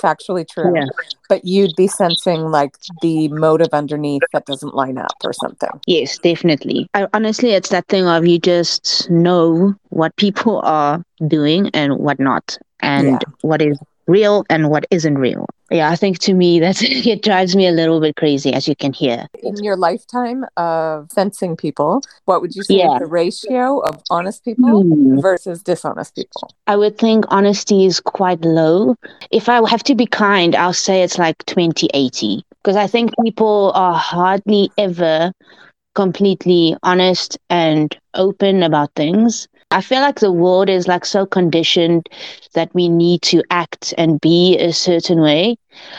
factually 0.00 0.48
true, 0.48 0.72
yeah. 0.74 0.86
but 1.28 1.44
you'd 1.44 1.74
be 1.76 1.88
sensing 1.88 2.50
like 2.50 2.76
the 3.02 3.28
motive 3.28 3.68
underneath 3.72 4.22
that 4.32 4.46
doesn't 4.46 4.74
line 4.74 4.96
up 4.96 5.16
or 5.24 5.32
something. 5.32 5.70
Yes, 5.86 6.18
definitely. 6.18 6.88
I, 6.94 7.08
honestly, 7.12 7.50
it's 7.50 7.70
that 7.70 7.88
thing 7.88 8.06
of 8.06 8.24
you 8.24 8.38
just 8.38 9.10
know 9.10 9.74
what 9.88 10.14
people 10.16 10.60
are 10.62 11.02
doing 11.26 11.68
and 11.74 11.98
what 11.98 12.20
not, 12.20 12.56
and 12.80 13.08
yeah. 13.08 13.18
what 13.40 13.60
is 13.60 13.78
real 14.08 14.44
and 14.50 14.70
what 14.70 14.86
isn't 14.90 15.18
real. 15.18 15.46
Yeah, 15.70 15.90
I 15.90 15.96
think 15.96 16.18
to 16.20 16.34
me 16.34 16.58
that 16.60 16.82
it 16.82 17.22
drives 17.22 17.54
me 17.54 17.66
a 17.66 17.70
little 17.70 18.00
bit 18.00 18.16
crazy, 18.16 18.52
as 18.52 18.66
you 18.66 18.74
can 18.74 18.92
hear. 18.92 19.28
In 19.42 19.62
your 19.62 19.76
lifetime 19.76 20.44
of 20.56 21.12
sensing 21.12 21.56
people, 21.56 22.02
what 22.24 22.40
would 22.40 22.56
you 22.56 22.62
say 22.62 22.78
yeah. 22.78 22.94
is 22.94 23.00
the 23.00 23.06
ratio 23.06 23.80
of 23.80 24.02
honest 24.10 24.44
people 24.44 24.82
mm. 24.82 25.22
versus 25.22 25.62
dishonest 25.62 26.14
people? 26.14 26.50
I 26.66 26.76
would 26.76 26.98
think 26.98 27.26
honesty 27.28 27.84
is 27.84 28.00
quite 28.00 28.40
low. 28.40 28.96
If 29.30 29.48
I 29.48 29.68
have 29.68 29.84
to 29.84 29.94
be 29.94 30.06
kind, 30.06 30.56
I'll 30.56 30.72
say 30.72 31.02
it's 31.02 31.18
like 31.18 31.44
20 31.46 31.88
80 31.94 32.42
because 32.62 32.76
I 32.76 32.86
think 32.86 33.12
people 33.22 33.72
are 33.74 33.94
hardly 33.94 34.70
ever 34.78 35.32
completely 35.94 36.76
honest 36.82 37.38
and 37.50 37.96
open 38.14 38.62
about 38.62 38.94
things. 38.94 39.48
I 39.70 39.82
feel 39.82 40.00
like 40.00 40.20
the 40.20 40.32
world 40.32 40.70
is 40.70 40.88
like 40.88 41.04
so 41.04 41.26
conditioned 41.26 42.08
that 42.54 42.74
we 42.74 42.88
need 42.88 43.20
to 43.22 43.42
act 43.50 43.92
and 43.98 44.18
be 44.18 44.56
a 44.58 44.72
certain 44.72 45.20
way. 45.20 45.56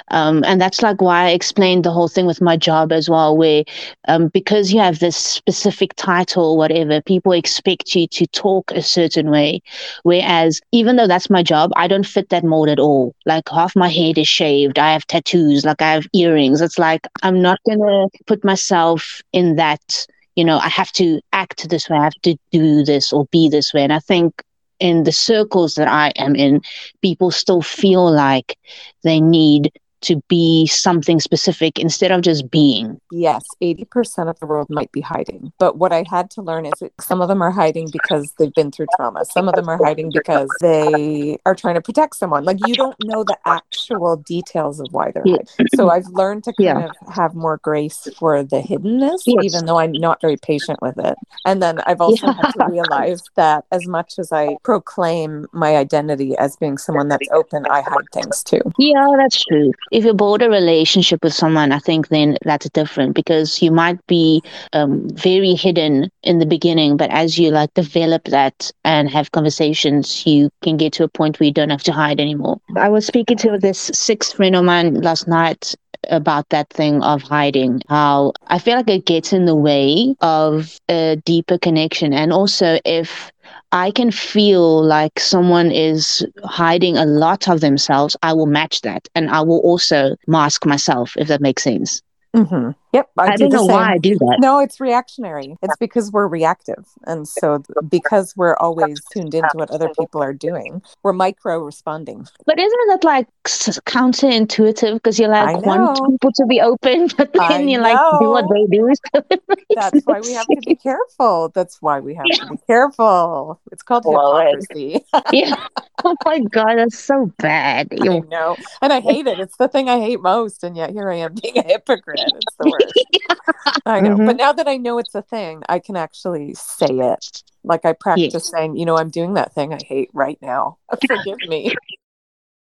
Um, 0.10 0.44
and 0.46 0.60
that's 0.60 0.82
like 0.82 1.02
why 1.02 1.26
I 1.26 1.30
explained 1.30 1.84
the 1.84 1.92
whole 1.92 2.08
thing 2.08 2.26
with 2.26 2.42
my 2.42 2.58
job 2.58 2.92
as 2.92 3.10
well, 3.10 3.38
where 3.38 3.64
um, 4.08 4.30
because 4.30 4.74
you 4.74 4.80
have 4.80 4.98
this 5.00 5.16
specific 5.16 5.94
title, 5.96 6.58
whatever, 6.58 7.00
people 7.02 7.32
expect 7.32 7.94
you 7.96 8.08
to 8.08 8.26
talk 8.28 8.72
a 8.72 8.82
certain 8.82 9.30
way. 9.30 9.62
Whereas, 10.02 10.62
even 10.72 10.96
though 10.96 11.08
that's 11.08 11.30
my 11.30 11.44
job, 11.44 11.72
I 11.76 11.88
don't 11.88 12.08
fit 12.08 12.30
that 12.30 12.44
mold 12.44 12.70
at 12.70 12.80
all. 12.80 13.14
Like, 13.28 13.48
half 13.50 13.76
my 13.76 13.88
head 13.90 14.18
is 14.18 14.28
shaved, 14.28 14.80
I 14.80 14.94
have 14.94 15.06
tattoos, 15.06 15.64
like, 15.64 15.82
I 15.82 15.92
have 15.94 16.08
earrings. 16.14 16.60
It's 16.62 16.80
like, 16.80 17.08
I'm 17.22 17.40
not 17.42 17.60
going 17.68 17.80
to 17.80 18.10
put 18.26 18.44
myself 18.44 19.22
in 19.32 19.58
that 19.58 20.08
you 20.40 20.46
know, 20.46 20.58
I 20.58 20.70
have 20.70 20.94
to 20.94 21.20
act 21.34 21.68
this 21.68 21.90
way, 21.90 21.98
I 21.98 22.06
have 22.06 22.22
to 22.24 22.38
do 22.50 22.86
this 22.86 23.12
or 23.12 23.26
be 23.26 23.50
this 23.50 23.74
way. 23.74 23.84
And 23.84 23.92
I 23.92 24.00
think 24.00 24.42
in 24.80 25.04
the 25.04 25.12
circles 25.12 25.76
that 25.76 25.90
I 25.90 26.14
am 26.16 26.34
in, 26.34 26.62
people 27.02 27.30
still 27.30 27.62
feel 27.62 28.10
like 28.10 28.58
they 29.04 29.20
need 29.20 29.74
to 30.02 30.22
be 30.28 30.66
something 30.68 31.20
specific 31.20 31.78
instead 31.80 32.12
of 32.12 32.22
just 32.22 32.50
being. 32.50 33.00
Yes, 33.12 33.44
80% 33.62 34.30
of 34.30 34.40
the 34.40 34.46
world 34.46 34.68
might 34.70 34.92
be 34.92 35.02
hiding. 35.02 35.52
But 35.60 35.78
what 35.78 35.92
I 35.92 36.04
had 36.10 36.30
to 36.32 36.42
learn 36.42 36.66
is 36.66 36.74
that 36.80 36.92
some 37.02 37.22
of 37.22 37.28
them 37.28 37.42
are 37.42 37.52
hiding 37.52 37.90
because 37.92 38.34
they've 38.38 38.54
been 38.54 38.72
through 38.72 38.88
trauma. 38.96 39.26
Some 39.26 39.48
of 39.50 39.56
them 39.56 39.68
are 39.70 39.78
hiding 39.84 40.12
because 40.12 40.50
they 40.62 41.38
are 41.46 41.56
trying 41.56 41.76
to 41.76 41.82
protect 41.82 42.16
someone. 42.16 42.46
Like 42.46 42.66
you 42.66 42.76
don't 42.76 42.96
know 43.04 43.24
the 43.24 43.38
actual 43.46 44.16
details 44.18 44.80
of 44.80 44.88
why 44.92 45.12
they're 45.12 45.24
hiding. 45.26 45.46
So 45.76 45.90
I've 45.90 46.08
learned 46.08 46.44
to 46.46 46.54
kind 46.54 46.80
Yeah. 46.80 46.90
of 46.90 47.14
have 47.14 47.36
more 47.36 47.58
grace 47.64 48.08
for 48.18 48.44
the 48.44 48.62
hiddenness, 48.62 49.24
Yes. 49.26 49.44
even 49.44 49.66
though 49.66 49.80
I'm 49.80 49.92
not 49.92 50.22
very 50.22 50.38
patient 50.38 50.82
with 50.82 50.98
it. 50.98 51.16
And 51.46 51.62
then 51.62 51.80
I've 51.86 52.02
also 52.02 52.32
had 52.32 52.52
to 52.54 52.66
realize 52.70 53.24
that 53.36 53.66
as 53.72 53.88
much 53.88 54.20
as 54.20 54.32
I 54.32 54.58
proclaim 54.64 55.48
my 55.52 55.76
identity 55.78 56.38
as 56.38 56.56
being 56.58 56.78
someone 56.78 57.08
that's 57.10 57.28
open, 57.32 57.66
I 57.70 57.82
hide 57.82 58.06
things 58.14 58.44
too. 58.44 58.62
Yeah, 58.78 59.06
that's 59.18 59.44
true. 59.44 59.72
If 59.92 60.06
you 60.06 60.14
build 60.14 60.42
a 60.42 60.50
relationship 60.50 61.24
with 61.24 61.34
someone, 61.34 61.72
I 61.72 61.80
think 61.80 62.10
then 62.10 62.38
that's 62.44 62.70
different 62.70 63.16
because 63.16 63.62
you 63.62 63.72
might 63.72 64.06
be 64.08 64.42
um, 64.74 65.10
very 65.10 65.54
hidden 65.54 66.10
in 66.24 66.40
the 66.40 66.46
beginning, 66.46 66.98
but 66.98 67.10
as 67.12 67.38
you 67.38 67.52
like 67.52 67.74
develop 67.74 68.26
that 68.26 68.72
and 68.84 69.10
have 69.10 69.32
conversations, 69.32 70.26
you 70.26 70.50
can 70.62 70.78
get 70.78 70.94
to 70.94 71.04
a 71.04 71.08
point 71.08 71.40
where 71.40 71.48
you 71.48 71.54
don't 71.54 71.70
have 71.70 71.84
to 71.84 71.92
hide 71.92 72.20
anymore. 72.20 72.60
I 72.78 72.90
was 72.90 73.06
speaking 73.06 73.38
to 73.38 73.58
this 73.58 73.92
sixth 73.94 74.36
friend 74.36 74.56
of 74.56 74.66
mine 74.66 74.96
last 75.02 75.28
night 75.28 75.76
about 76.10 76.48
that 76.50 76.70
thing 76.70 77.04
of 77.04 77.22
hiding 77.22 77.82
how 77.90 78.32
i 78.48 78.58
feel 78.58 78.78
like 78.78 78.90
it 78.90 79.06
gets 79.06 79.34
in 79.34 79.46
the 79.46 79.56
way 79.56 80.16
of 80.22 80.80
a 80.90 81.18
deeper 81.26 81.58
connection 81.58 82.14
and 82.14 82.32
also 82.32 82.80
if 82.86 83.32
I 83.72 83.92
can 83.92 84.12
feel 84.12 84.84
like 84.84 85.20
someone 85.20 85.72
is 85.72 86.26
hiding 86.44 86.98
a 86.98 87.06
lot 87.06 87.48
of 87.48 87.62
themselves, 87.62 88.16
I 88.22 88.34
will 88.34 88.46
match 88.46 88.82
that. 88.82 89.08
And 89.16 89.30
I 89.30 89.42
will 89.42 89.60
also 89.60 90.16
mask 90.28 90.66
myself, 90.66 91.16
if 91.18 91.28
that 91.28 91.42
makes 91.42 91.64
sense. 91.64 92.02
hmm 92.36 92.72
Yep. 92.92 93.10
I, 93.18 93.22
I, 93.24 93.36
do 93.36 93.44
don't 93.44 93.50
the 93.50 93.56
know 93.58 93.68
same. 93.68 93.76
why 93.76 93.92
I 93.94 93.98
do 94.00 94.16
that. 94.18 94.38
No, 94.40 94.60
it's 94.60 94.80
reactionary. 94.80 95.56
It's 95.62 95.78
because 95.78 96.12
we're 96.12 96.28
reactive. 96.28 96.88
And 97.06 97.28
so, 97.28 97.62
because 97.88 98.36
we're 98.36 98.56
always 98.58 99.00
tuned 99.14 99.36
into 99.36 99.50
what 99.54 99.70
other 99.70 99.90
people 100.00 100.24
are 100.24 100.34
doing, 100.34 100.82
we're 101.04 101.14
micro 101.14 101.60
responding. 101.60 102.28
But 102.46 102.60
isn't 102.60 102.88
that 102.88 103.04
like 103.04 103.28
counterintuitive? 103.44 104.94
Because 104.96 105.20
you're 105.20 105.30
like, 105.30 105.64
want 105.66 105.98
people 106.10 106.32
to 106.34 106.46
be 106.46 106.62
open, 106.62 107.10
but 107.18 107.32
then 107.34 107.70
you 107.70 107.80
like 107.80 107.98
do 108.20 108.30
what 108.30 108.46
they 108.52 108.66
do. 108.66 108.92
So 109.14 109.24
it 109.30 109.44
makes 109.48 109.64
That's 109.76 110.06
why 110.06 110.20
we 110.22 110.34
have 110.34 110.48
to 110.48 110.62
be 110.66 110.76
careful. 110.76 111.50
That's 111.54 111.82
why 111.82 112.00
we 112.00 112.16
have 112.16 112.26
to 112.26 112.48
be 112.50 112.58
careful. 112.68 113.60
It's 113.72 113.84
called 113.84 114.06
Well, 114.06 114.38
hypocrisy. 114.40 115.06
yeah. 115.32 115.56
Oh 116.04 116.16
my 116.26 116.40
God, 116.40 116.76
that's 116.78 116.98
so 116.98 117.32
bad. 117.38 117.90
I 117.92 118.04
You- 118.04 118.26
know. 118.30 118.56
And 118.82 118.92
I 118.94 119.00
hate 119.02 119.28
it. 119.28 119.40
It's 119.40 119.58
the 119.58 119.68
thing 119.68 119.90
I 119.90 120.00
hate 120.00 120.22
most. 120.22 120.64
And 120.64 120.76
yet 120.76 120.92
here 120.92 121.12
I 121.12 121.16
am 121.18 121.36
being 121.36 121.58
a 121.58 121.64
hypocrite. 121.64 122.20
It's 122.20 122.56
the 122.58 122.70
worst. 122.70 122.79
I 123.86 124.02
know. 124.02 124.18
Mhm. 124.18 124.26
But 124.26 124.38
now 124.38 124.54
that 124.54 124.68
I 124.68 124.78
know 124.78 124.98
it's 125.00 125.16
a 125.16 125.22
thing, 125.22 125.64
I 125.70 125.80
can 125.80 125.96
actually 125.96 126.54
say 126.54 126.88
it. 126.88 127.44
Like 127.64 127.86
I 127.86 127.94
practice 127.94 128.50
saying, 128.50 128.78
you 128.78 128.86
know, 128.86 128.98
I'm 128.98 129.10
doing 129.10 129.34
that 129.34 129.54
thing 129.54 129.74
I 129.74 129.80
hate 129.84 130.10
right 130.14 130.38
now. 130.42 130.78
Forgive 131.08 131.42
me. 131.44 131.76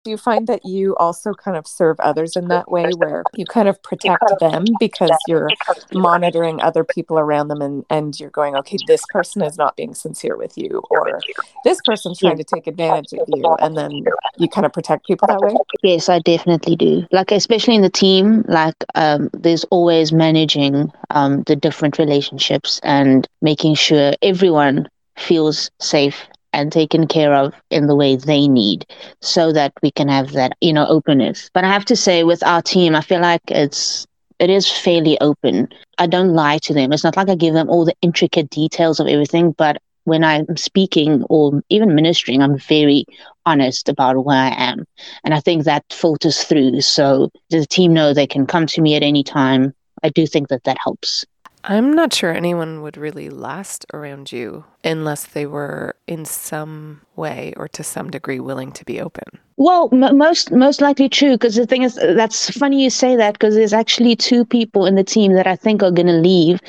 Do 0.04 0.10
you 0.10 0.18
find 0.18 0.48
that 0.48 0.66
you 0.66 0.96
also 0.96 1.32
kind 1.34 1.56
of 1.56 1.68
serve 1.68 2.00
others 2.00 2.36
in 2.36 2.48
that 2.48 2.72
way 2.72 2.90
where 2.98 3.24
you 3.36 3.46
kind 3.46 3.68
of 3.68 3.82
protect 3.84 4.24
them 4.40 4.66
because 4.80 5.12
you're 5.28 5.48
monitoring 5.94 6.60
other 6.60 6.84
people 6.84 7.20
around 7.20 7.50
them 7.50 7.62
and, 7.62 7.86
and 7.88 8.20
you're 8.20 8.32
going, 8.32 8.56
okay, 8.56 8.78
this 8.88 9.04
person 9.12 9.44
is 9.44 9.60
not 9.60 9.76
being 9.76 9.94
sincere 9.94 10.36
with 10.36 10.58
you, 10.58 10.82
or 10.90 11.20
this 11.64 11.80
person's 11.86 12.18
trying 12.18 12.38
to 12.38 12.44
take 12.44 12.66
advantage 12.66 13.14
of 13.14 13.28
you. 13.28 13.44
And 13.60 13.78
then 13.78 13.92
you 14.40 14.50
kind 14.50 14.66
of 14.66 14.74
protect 14.74 15.06
people 15.06 15.28
that 15.28 15.40
way? 15.40 15.54
Yes, 15.84 16.10
I 16.10 16.18
definitely 16.18 16.76
do. 16.76 17.06
Like 17.12 17.32
especially 17.32 17.76
in 17.76 17.84
the 17.84 17.90
team, 17.90 18.44
like 18.48 18.84
um, 18.96 19.30
there's 19.34 19.66
always 19.66 20.12
managing 20.12 20.92
um, 21.12 21.44
the 21.44 21.56
different 21.56 22.00
relationships 22.00 22.80
and 22.82 23.28
making 23.44 23.76
sure 23.76 24.14
everyone 24.24 24.90
feels 25.16 25.70
safe 25.80 26.26
and 26.54 26.72
taken 26.72 27.08
care 27.08 27.34
of 27.34 27.54
in 27.70 27.88
the 27.88 27.96
way 27.96 28.16
they 28.16 28.48
need 28.48 28.86
so 29.22 29.52
that 29.52 29.74
we 29.82 29.92
can 29.92 30.08
have 30.08 30.34
that, 30.34 30.54
you 30.62 30.74
know, 30.74 30.86
openness. 30.88 31.50
But 31.54 31.64
I 31.64 31.70
have 31.70 31.86
to 31.86 31.96
say 31.96 32.24
with 32.24 32.44
our 32.44 32.62
team, 32.62 32.96
I 32.96 33.02
feel 33.02 33.22
like 33.22 33.42
it's 33.48 34.06
it 34.40 34.50
is 34.50 34.70
fairly 34.70 35.20
open. 35.22 35.70
I 36.00 36.08
don't 36.08 36.34
lie 36.34 36.58
to 36.60 36.74
them. 36.74 36.92
It's 36.92 37.04
not 37.04 37.16
like 37.16 37.30
I 37.30 37.36
give 37.36 37.54
them 37.54 37.70
all 37.70 37.86
the 37.86 37.96
intricate 38.02 38.50
details 38.50 39.00
of 39.00 39.08
everything, 39.08 39.52
but 39.52 39.78
when 40.06 40.24
I'm 40.24 40.58
speaking 40.58 41.24
or 41.30 41.62
even 41.70 41.94
ministering, 41.94 42.42
I'm 42.42 42.58
very 42.58 43.06
honest 43.46 43.88
about 43.88 44.26
where 44.26 44.38
I 44.38 44.50
am. 44.50 44.86
And 45.24 45.34
I 45.34 45.40
think 45.40 45.64
that 45.64 45.86
filters 45.92 46.44
through. 46.44 46.82
So 46.82 47.30
the 47.52 47.66
team 47.68 47.94
know 47.94 48.14
they 48.14 48.28
can 48.28 48.48
come 48.48 48.66
to 48.68 48.82
me 48.82 48.96
at 48.96 49.04
any 49.04 49.24
time. 49.24 49.74
I 50.04 50.10
do 50.10 50.26
think 50.26 50.48
that 50.48 50.64
that 50.64 50.78
helps. 50.84 51.24
I'm 51.64 51.94
not 51.94 52.14
sure 52.14 52.34
anyone 52.34 52.82
would 52.82 52.98
really 52.98 53.30
last 53.30 53.86
around 53.94 54.32
you 54.32 54.66
unless 54.84 55.26
they 55.26 55.46
were 55.46 55.96
in 56.08 56.26
some 56.26 57.02
way 57.16 57.54
or 57.56 57.68
to 57.70 57.84
some 57.84 58.10
degree 58.10 58.40
willing 58.40 58.72
to 58.74 58.86
be 58.86 59.00
open. 59.00 59.40
Well, 59.58 59.90
m- 59.92 60.18
most 60.18 60.52
most 60.52 60.82
likely 60.82 61.08
true. 61.08 61.34
Because 61.34 61.56
the 61.56 61.68
thing 61.68 61.84
is, 61.84 61.96
that's 61.96 62.50
funny 62.58 62.84
you 62.84 62.90
say 62.90 63.16
that. 63.16 63.34
Because 63.34 63.54
there's 63.54 63.74
actually 63.74 64.16
two 64.16 64.44
people 64.44 64.86
in 64.88 64.96
the 64.96 65.04
team 65.04 65.34
that 65.34 65.46
I 65.46 65.56
think 65.56 65.84
are 65.84 65.92
going 65.92 66.08
to 66.08 66.14
leave 66.14 66.60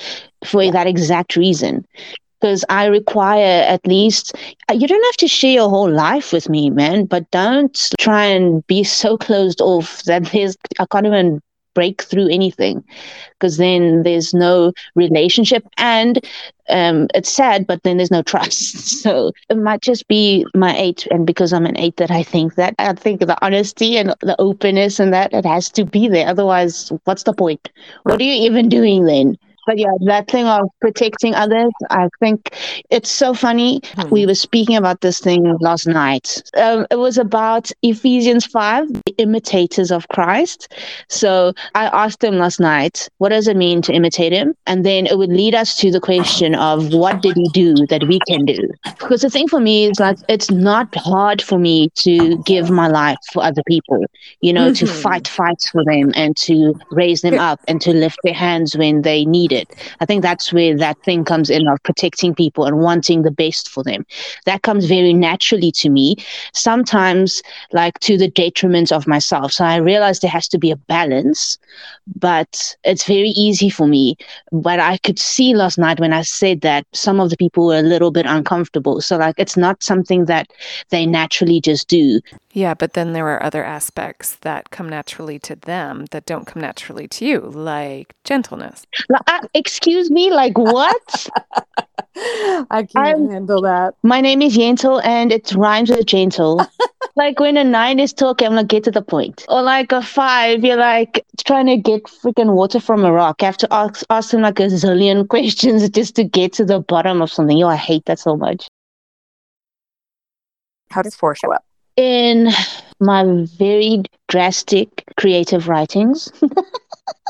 for 0.45 0.71
that 0.71 0.87
exact 0.87 1.37
reason. 1.37 1.87
Because 2.41 2.65
I 2.69 2.87
require 2.87 3.63
at 3.63 3.87
least 3.87 4.35
uh, 4.69 4.75
you 4.75 4.87
don't 4.89 5.05
have 5.05 5.17
to 5.19 5.29
share 5.29 5.53
your 5.53 5.71
whole 5.71 5.91
life 5.91 6.33
with 6.33 6.49
me, 6.49 6.69
man. 6.69 7.07
But 7.07 7.31
don't 7.31 7.91
try 7.99 8.25
and 8.27 8.67
be 8.67 8.85
so 8.85 9.17
closed 9.17 9.61
off 9.63 10.03
that 10.05 10.27
there's 10.33 10.57
I 10.79 10.87
can't 10.87 11.07
even 11.07 11.41
break 11.75 12.03
through 12.03 12.29
anything 12.29 12.85
because 13.39 13.57
then 13.57 14.03
there's 14.03 14.35
no 14.35 14.73
relationship 14.95 15.65
and 15.79 16.25
um, 16.69 17.09
it's 17.15 17.31
sad, 17.33 17.67
but 17.67 17.83
then 17.83 17.97
there's 17.97 18.11
no 18.11 18.23
trust. 18.33 19.03
So 19.03 19.33
it 19.49 19.57
might 19.59 19.83
just 19.83 20.09
be 20.09 20.47
my 20.55 20.77
eight, 20.77 21.07
and 21.11 21.27
because 21.27 21.53
I'm 21.53 21.67
an 21.67 21.77
eight, 21.79 21.97
that 21.97 22.11
I 22.11 22.23
think 22.23 22.55
that 22.55 22.75
I 22.79 22.93
think 22.95 23.21
the 23.21 23.37
honesty 23.45 23.97
and 23.97 24.15
the 24.21 24.37
openness 24.39 24.99
and 25.01 25.13
that 25.13 25.33
it 25.33 25.45
has 25.45 25.69
to 25.71 25.85
be 25.85 26.09
there. 26.09 26.29
Otherwise, 26.29 26.93
what's 27.05 27.25
the 27.25 27.33
point? 27.35 27.69
What 28.05 28.21
are 28.21 28.25
you 28.25 28.47
even 28.47 28.69
doing 28.69 29.05
then? 29.05 29.37
But 29.67 29.79
yeah, 29.79 29.93
that 30.07 30.29
thing 30.29 30.47
of 30.47 30.69
protecting 30.81 31.35
others, 31.35 31.73
I 31.91 32.09
think 32.21 32.51
it's 32.91 33.11
so 33.11 33.33
funny. 33.35 33.81
We 34.11 34.27
were 34.27 34.35
speaking 34.35 34.77
about 34.77 35.01
this 35.01 35.21
thing 35.21 35.57
last 35.61 35.87
night. 35.87 36.43
Um, 36.57 36.87
it 36.91 36.97
was 36.97 37.17
about 37.19 37.71
Ephesians 37.83 38.45
5, 38.47 38.89
the 38.89 39.15
imitators 39.19 39.91
of 39.91 40.09
Christ. 40.09 40.73
So 41.09 41.53
I 41.75 41.87
asked 41.87 42.23
him 42.23 42.37
last 42.39 42.61
night, 42.61 43.09
what 43.19 43.29
does 43.31 43.47
it 43.47 43.57
mean 43.57 43.83
to 43.83 43.93
imitate 43.93 44.33
him? 44.33 44.55
And 44.67 44.85
then 44.85 45.07
it 45.07 45.17
would 45.19 45.31
lead 45.31 45.55
us 45.55 45.77
to 45.77 45.91
the 45.91 46.01
question 46.01 46.55
of 46.55 46.93
what 46.93 47.21
did 47.21 47.37
he 47.37 47.49
do 47.51 47.87
that 47.89 48.05
we 48.07 48.21
can 48.21 48.45
do? 48.45 48.69
Because 48.99 49.23
the 49.23 49.31
thing 49.31 49.49
for 49.49 49.61
me 49.61 49.87
is 49.87 49.99
like, 50.01 50.17
it's 50.29 50.51
not 50.51 50.89
hard 50.97 51.43
for 51.43 51.59
me 51.59 51.91
to 51.97 52.39
give 52.39 52.71
my 52.71 52.89
life 52.89 53.19
for 53.33 53.43
other 53.43 53.63
people, 53.67 54.05
you 54.41 54.53
know, 54.53 54.71
to 54.71 54.85
Mhm. 54.87 55.03
fight 55.03 55.29
fights 55.29 55.69
for 55.69 55.85
them 55.85 56.13
and 56.15 56.37
to 56.39 56.75
raise 56.91 57.21
them 57.23 57.39
up 57.39 57.61
and 57.69 57.81
to 57.83 57.93
lift 57.93 58.19
their 58.23 58.35
hands 58.35 58.77
when 58.77 59.03
they 59.03 59.25
need 59.25 59.52
it. 59.53 59.75
I 60.01 60.07
think 60.07 60.23
that's 60.23 60.53
where 60.53 60.77
that 60.77 61.03
thing 61.03 61.25
comes 61.25 61.51
in 61.51 61.69
of 61.69 61.83
protecting 61.83 62.35
people 62.35 62.65
and 62.65 62.79
wanting 62.79 63.23
the 63.23 63.31
best 63.31 63.69
for 63.69 63.83
them. 63.83 64.05
That 64.47 64.63
comes 64.63 64.87
very 64.87 65.13
naturally 65.13 65.71
to 65.73 65.91
me, 65.91 66.17
sometimes 66.53 67.43
like 67.73 67.99
to 68.01 68.17
the 68.17 68.29
detriment 68.29 68.93
of 68.93 69.07
myself. 69.07 69.53
So 69.53 69.65
I 69.65 69.77
realize 69.77 70.21
there 70.21 70.31
has 70.31 70.49
to 70.49 70.59
be 70.59 70.71
a 70.71 70.77
balance, 70.77 71.59
but 72.17 72.75
it's 72.85 73.05
very 73.05 73.31
easy 73.31 73.71
for 73.71 73.87
me. 73.87 74.17
But 74.51 74.81
I 74.81 74.99
could 74.99 75.19
see 75.19 75.55
last 75.55 75.79
night 75.79 76.01
when 76.01 76.13
I 76.13 76.23
said 76.23 76.61
that 76.63 76.87
some 76.93 77.21
of 77.21 77.31
the 77.31 77.37
people 77.37 77.67
were 77.67 77.79
a 77.79 77.83
little 77.83 78.11
bit 78.11 78.27
uncomfortable. 78.27 79.01
So, 79.01 79.17
like, 79.17 79.35
it's 79.39 79.57
not 79.57 79.83
something 79.83 80.27
that 80.27 80.49
they 80.91 81.07
naturally 81.07 81.61
just 81.61 81.89
do. 81.89 82.21
Yeah, 82.53 82.75
but 82.75 82.93
then 82.93 83.13
there 83.13 83.27
are 83.29 83.43
other 83.43 83.65
aspects 83.65 84.37
that 84.43 84.71
come 84.71 84.89
naturally 84.89 85.39
to 85.41 85.57
them 85.57 86.07
that 86.11 86.27
don't 86.27 86.47
come 86.47 86.61
naturally 86.61 87.09
to 87.09 87.25
you, 87.25 87.41
like 87.41 88.15
gentleness. 88.25 88.87
Like, 89.09 89.23
uh, 89.27 89.42
excuse 89.55 90.11
me, 90.11 90.31
like, 90.31 90.57
what? 90.57 91.29
I 92.71 92.83
can't 92.83 92.97
I'm- 92.97 93.31
handle 93.31 93.63
that. 93.63 93.95
My 94.03 94.21
name 94.21 94.43
is 94.43 94.57
Yentl 94.57 95.05
and 95.05 95.33
it 95.33 95.53
rhymes 95.55 95.91
with 95.91 96.07
gentle. 96.07 96.65
like 97.17 97.41
when 97.41 97.57
a 97.57 97.65
nine 97.65 97.99
is 97.99 98.13
talking, 98.13 98.47
I'm 98.49 98.55
like, 98.55 98.69
get 98.69 98.85
to 98.85 98.91
the 98.91 99.03
point. 99.03 99.45
Or 99.49 99.63
like 99.63 99.93
a 99.93 100.03
five, 100.03 100.65
you're 100.65 100.77
like 100.77 101.25
trying 101.47 101.67
to 101.67 101.77
get 101.77 102.05
freaking 102.05 102.55
water 102.55 102.81
from 102.81 103.05
a 103.05 103.13
rock. 103.13 103.43
I 103.43 103.47
have 103.47 103.57
to 103.59 103.73
ask, 103.73 104.05
ask 104.11 104.31
them 104.31 104.43
like 104.43 104.61
a 104.61 104.65
zillion 104.65 105.29
questions 105.35 105.89
just 105.91 106.15
to 106.17 106.25
get 106.25 106.53
to 106.55 106.65
the 106.65 106.81
bottom 106.81 107.23
of 107.23 107.31
something. 107.33 107.57
Yo, 107.57 107.69
I 107.69 107.77
hate 107.77 108.05
that 108.07 108.19
so 108.19 108.37
much. 108.37 108.69
How 110.91 111.03
does 111.03 111.15
four 111.15 111.35
show 111.35 111.53
up? 111.53 111.65
In 111.97 112.51
my 113.01 113.25
very 113.59 114.03
drastic 114.29 115.05
creative 115.19 115.69
writings. 115.69 116.31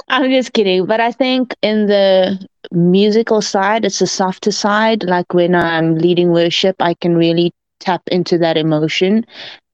I'm 0.08 0.30
just 0.30 0.52
kidding. 0.52 0.86
But 0.86 1.00
I 1.00 1.12
think 1.12 1.54
in 1.62 1.86
the 1.86 2.46
musical 2.70 3.42
side, 3.42 3.84
it's 3.84 3.98
the 3.98 4.06
softer 4.06 4.52
side. 4.52 5.04
Like 5.04 5.32
when 5.34 5.54
I'm 5.54 5.96
leading 5.96 6.30
worship, 6.32 6.76
I 6.80 6.94
can 6.94 7.16
really 7.16 7.52
tap 7.80 8.02
into 8.08 8.38
that 8.38 8.56
emotion 8.56 9.24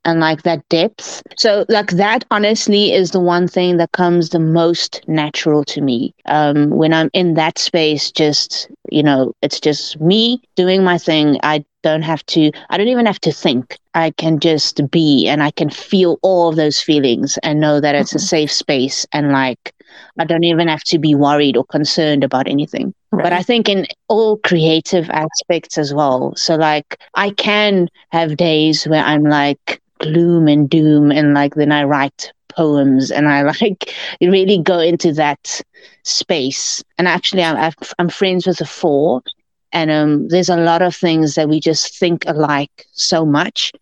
and 0.04 0.20
like 0.20 0.42
that 0.42 0.66
depth. 0.70 1.22
So 1.38 1.64
like 1.68 1.90
that 1.92 2.24
honestly 2.30 2.92
is 2.92 3.10
the 3.10 3.20
one 3.20 3.46
thing 3.48 3.76
that 3.78 3.92
comes 3.92 4.30
the 4.30 4.38
most 4.40 5.02
natural 5.06 5.64
to 5.64 5.80
me. 5.80 6.14
Um, 6.26 6.70
when 6.70 6.92
I'm 6.92 7.10
in 7.12 7.34
that 7.34 7.58
space, 7.58 8.10
just 8.10 8.68
you 8.90 9.02
know, 9.02 9.32
it's 9.42 9.60
just 9.60 10.00
me 10.00 10.42
doing 10.56 10.82
my 10.84 10.98
thing. 10.98 11.38
I 11.42 11.64
don't 11.82 12.02
have 12.02 12.24
to 12.26 12.50
i 12.70 12.76
don't 12.76 12.88
even 12.88 13.06
have 13.06 13.20
to 13.20 13.32
think 13.32 13.78
i 13.94 14.10
can 14.12 14.38
just 14.40 14.88
be 14.90 15.28
and 15.28 15.42
i 15.42 15.50
can 15.50 15.70
feel 15.70 16.18
all 16.22 16.48
of 16.48 16.56
those 16.56 16.80
feelings 16.80 17.38
and 17.42 17.60
know 17.60 17.80
that 17.80 17.94
it's 17.94 18.10
mm-hmm. 18.10 18.16
a 18.16 18.20
safe 18.20 18.52
space 18.52 19.06
and 19.12 19.32
like 19.32 19.72
i 20.18 20.24
don't 20.24 20.44
even 20.44 20.68
have 20.68 20.82
to 20.82 20.98
be 20.98 21.14
worried 21.14 21.56
or 21.56 21.64
concerned 21.64 22.24
about 22.24 22.48
anything 22.48 22.92
right. 23.12 23.22
but 23.22 23.32
i 23.32 23.42
think 23.42 23.68
in 23.68 23.86
all 24.08 24.36
creative 24.38 25.08
aspects 25.10 25.78
as 25.78 25.94
well 25.94 26.34
so 26.36 26.56
like 26.56 27.00
i 27.14 27.30
can 27.30 27.88
have 28.10 28.36
days 28.36 28.84
where 28.84 29.04
i'm 29.04 29.24
like 29.24 29.80
gloom 29.98 30.48
and 30.48 30.68
doom 30.70 31.10
and 31.10 31.34
like 31.34 31.54
then 31.54 31.72
i 31.72 31.82
write 31.84 32.32
poems 32.48 33.10
and 33.10 33.28
i 33.28 33.42
like 33.60 33.94
really 34.20 34.58
go 34.58 34.80
into 34.80 35.12
that 35.12 35.60
space 36.02 36.82
and 36.98 37.06
actually 37.06 37.42
i'm, 37.42 37.72
I'm 37.98 38.08
friends 38.08 38.46
with 38.46 38.60
a 38.60 38.66
four 38.66 39.22
and 39.72 39.90
um, 39.90 40.28
there's 40.28 40.48
a 40.48 40.56
lot 40.56 40.82
of 40.82 40.94
things 40.94 41.34
that 41.34 41.48
we 41.48 41.60
just 41.60 41.98
think 41.98 42.24
alike 42.26 42.86
so 42.92 43.24
much 43.24 43.72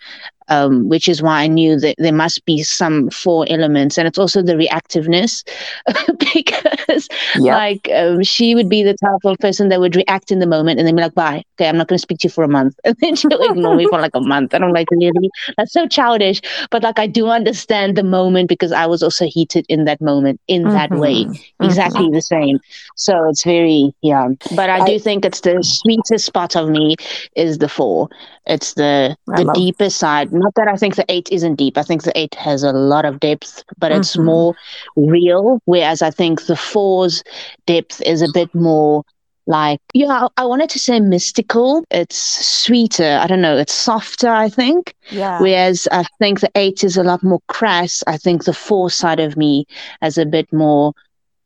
um, 0.48 0.88
which 0.88 1.08
is 1.08 1.22
why 1.22 1.42
I 1.42 1.46
knew 1.46 1.78
that 1.80 1.96
there 1.98 2.12
must 2.12 2.44
be 2.44 2.62
some 2.62 3.10
four 3.10 3.46
elements. 3.48 3.98
And 3.98 4.06
it's 4.06 4.18
also 4.18 4.42
the 4.42 4.54
reactiveness 4.54 5.44
because, 6.34 7.08
like, 7.38 7.88
um, 7.94 8.22
she 8.22 8.54
would 8.54 8.68
be 8.68 8.82
the 8.82 8.94
type 8.94 9.24
of 9.24 9.38
person 9.38 9.68
that 9.68 9.80
would 9.80 9.96
react 9.96 10.30
in 10.30 10.38
the 10.38 10.46
moment 10.46 10.78
and 10.78 10.86
then 10.86 10.96
be 10.96 11.02
like, 11.02 11.14
bye. 11.14 11.42
Okay, 11.54 11.68
I'm 11.68 11.76
not 11.76 11.88
going 11.88 11.96
to 11.96 12.02
speak 12.02 12.18
to 12.18 12.28
you 12.28 12.30
for 12.30 12.44
a 12.44 12.48
month. 12.48 12.78
And 12.84 12.96
then 13.00 13.16
she'll 13.16 13.42
ignore 13.42 13.74
me 13.74 13.86
for 13.88 14.00
like 14.00 14.14
a 14.14 14.20
month. 14.20 14.54
And 14.54 14.64
I'm 14.64 14.72
like, 14.72 14.90
really? 14.90 15.30
That's 15.56 15.72
so 15.72 15.86
childish. 15.88 16.40
But 16.70 16.82
like, 16.82 16.98
I 16.98 17.06
do 17.06 17.28
understand 17.28 17.96
the 17.96 18.04
moment 18.04 18.48
because 18.48 18.72
I 18.72 18.86
was 18.86 19.02
also 19.02 19.26
heated 19.26 19.66
in 19.68 19.84
that 19.84 20.00
moment 20.00 20.40
in 20.46 20.62
mm-hmm. 20.62 20.72
that 20.72 20.90
way, 20.90 21.24
mm-hmm. 21.24 21.64
exactly 21.64 22.04
mm-hmm. 22.04 22.14
the 22.14 22.22
same. 22.22 22.60
So 22.94 23.28
it's 23.28 23.44
very, 23.44 23.92
yeah. 24.02 24.28
But 24.54 24.70
I, 24.70 24.78
I 24.78 24.86
do 24.86 24.98
think 24.98 25.24
it's 25.24 25.40
the 25.40 25.58
sweetest 25.62 26.32
part 26.32 26.56
of 26.56 26.68
me 26.68 26.96
is 27.34 27.58
the 27.58 27.68
four. 27.68 28.08
It's 28.46 28.74
the 28.74 29.16
the 29.26 29.50
deepest 29.54 29.98
side 29.98 30.32
not 30.38 30.54
that 30.54 30.68
I 30.68 30.76
think 30.76 30.96
the 30.96 31.04
eight 31.08 31.28
isn't 31.30 31.56
deep. 31.56 31.78
I 31.78 31.82
think 31.82 32.02
the 32.02 32.16
eight 32.18 32.34
has 32.36 32.62
a 32.62 32.72
lot 32.72 33.04
of 33.04 33.20
depth, 33.20 33.64
but 33.78 33.92
it's 33.92 34.14
mm-hmm. 34.14 34.26
more 34.26 34.54
real. 34.96 35.60
Whereas 35.64 36.02
I 36.02 36.10
think 36.10 36.46
the 36.46 36.56
four's 36.56 37.22
depth 37.66 38.02
is 38.02 38.22
a 38.22 38.32
bit 38.32 38.54
more 38.54 39.02
like, 39.46 39.80
yeah, 39.94 40.26
I 40.36 40.44
wanted 40.44 40.70
to 40.70 40.78
say 40.78 40.98
mystical. 40.98 41.84
It's 41.90 42.16
sweeter. 42.16 43.18
I 43.22 43.26
don't 43.26 43.40
know. 43.40 43.56
It's 43.56 43.72
softer, 43.72 44.28
I 44.28 44.48
think. 44.48 44.94
Yeah. 45.10 45.40
Whereas 45.40 45.86
I 45.92 46.04
think 46.18 46.40
the 46.40 46.50
eight 46.56 46.82
is 46.82 46.96
a 46.96 47.04
lot 47.04 47.22
more 47.22 47.40
crass. 47.48 48.02
I 48.06 48.16
think 48.16 48.44
the 48.44 48.52
four 48.52 48.90
side 48.90 49.20
of 49.20 49.36
me 49.36 49.66
has 50.02 50.18
a 50.18 50.26
bit 50.26 50.52
more 50.52 50.92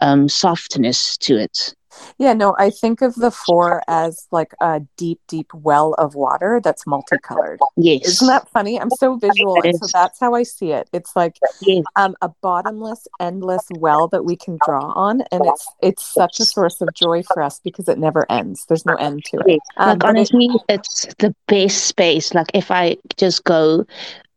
um, 0.00 0.28
softness 0.28 1.18
to 1.18 1.36
it. 1.36 1.74
Yeah, 2.18 2.32
no, 2.32 2.54
I 2.58 2.70
think 2.70 3.02
of 3.02 3.14
the 3.14 3.30
four 3.30 3.82
as 3.88 4.26
like 4.30 4.52
a 4.60 4.80
deep, 4.96 5.20
deep 5.28 5.52
well 5.54 5.94
of 5.94 6.14
water 6.14 6.60
that's 6.62 6.86
multicolored. 6.86 7.60
Yes. 7.76 8.06
Isn't 8.06 8.28
that 8.28 8.48
funny? 8.48 8.80
I'm 8.80 8.90
so 8.90 9.16
visual. 9.16 9.56
And 9.62 9.76
so 9.76 9.86
that's 9.92 10.18
how 10.20 10.34
I 10.34 10.42
see 10.42 10.72
it. 10.72 10.88
It's 10.92 11.14
like 11.16 11.38
yes. 11.62 11.84
um, 11.96 12.14
a 12.22 12.28
bottomless, 12.40 13.06
endless 13.18 13.66
well 13.78 14.08
that 14.08 14.24
we 14.24 14.36
can 14.36 14.58
draw 14.64 14.92
on. 14.92 15.22
And 15.32 15.44
it's 15.46 15.68
it's 15.82 16.14
such 16.14 16.40
a 16.40 16.44
source 16.44 16.80
of 16.80 16.88
joy 16.94 17.22
for 17.22 17.42
us 17.42 17.60
because 17.60 17.88
it 17.88 17.98
never 17.98 18.30
ends. 18.30 18.66
There's 18.66 18.86
no 18.86 18.94
end 18.94 19.24
to 19.26 19.38
it. 19.38 19.44
Yes. 19.46 19.60
Um, 19.76 19.88
like 19.90 20.04
honestly, 20.04 20.46
it, 20.46 20.62
it's 20.68 21.06
the 21.18 21.34
best 21.48 21.84
space. 21.84 22.34
Like 22.34 22.50
if 22.54 22.70
I 22.70 22.96
just 23.16 23.44
go 23.44 23.86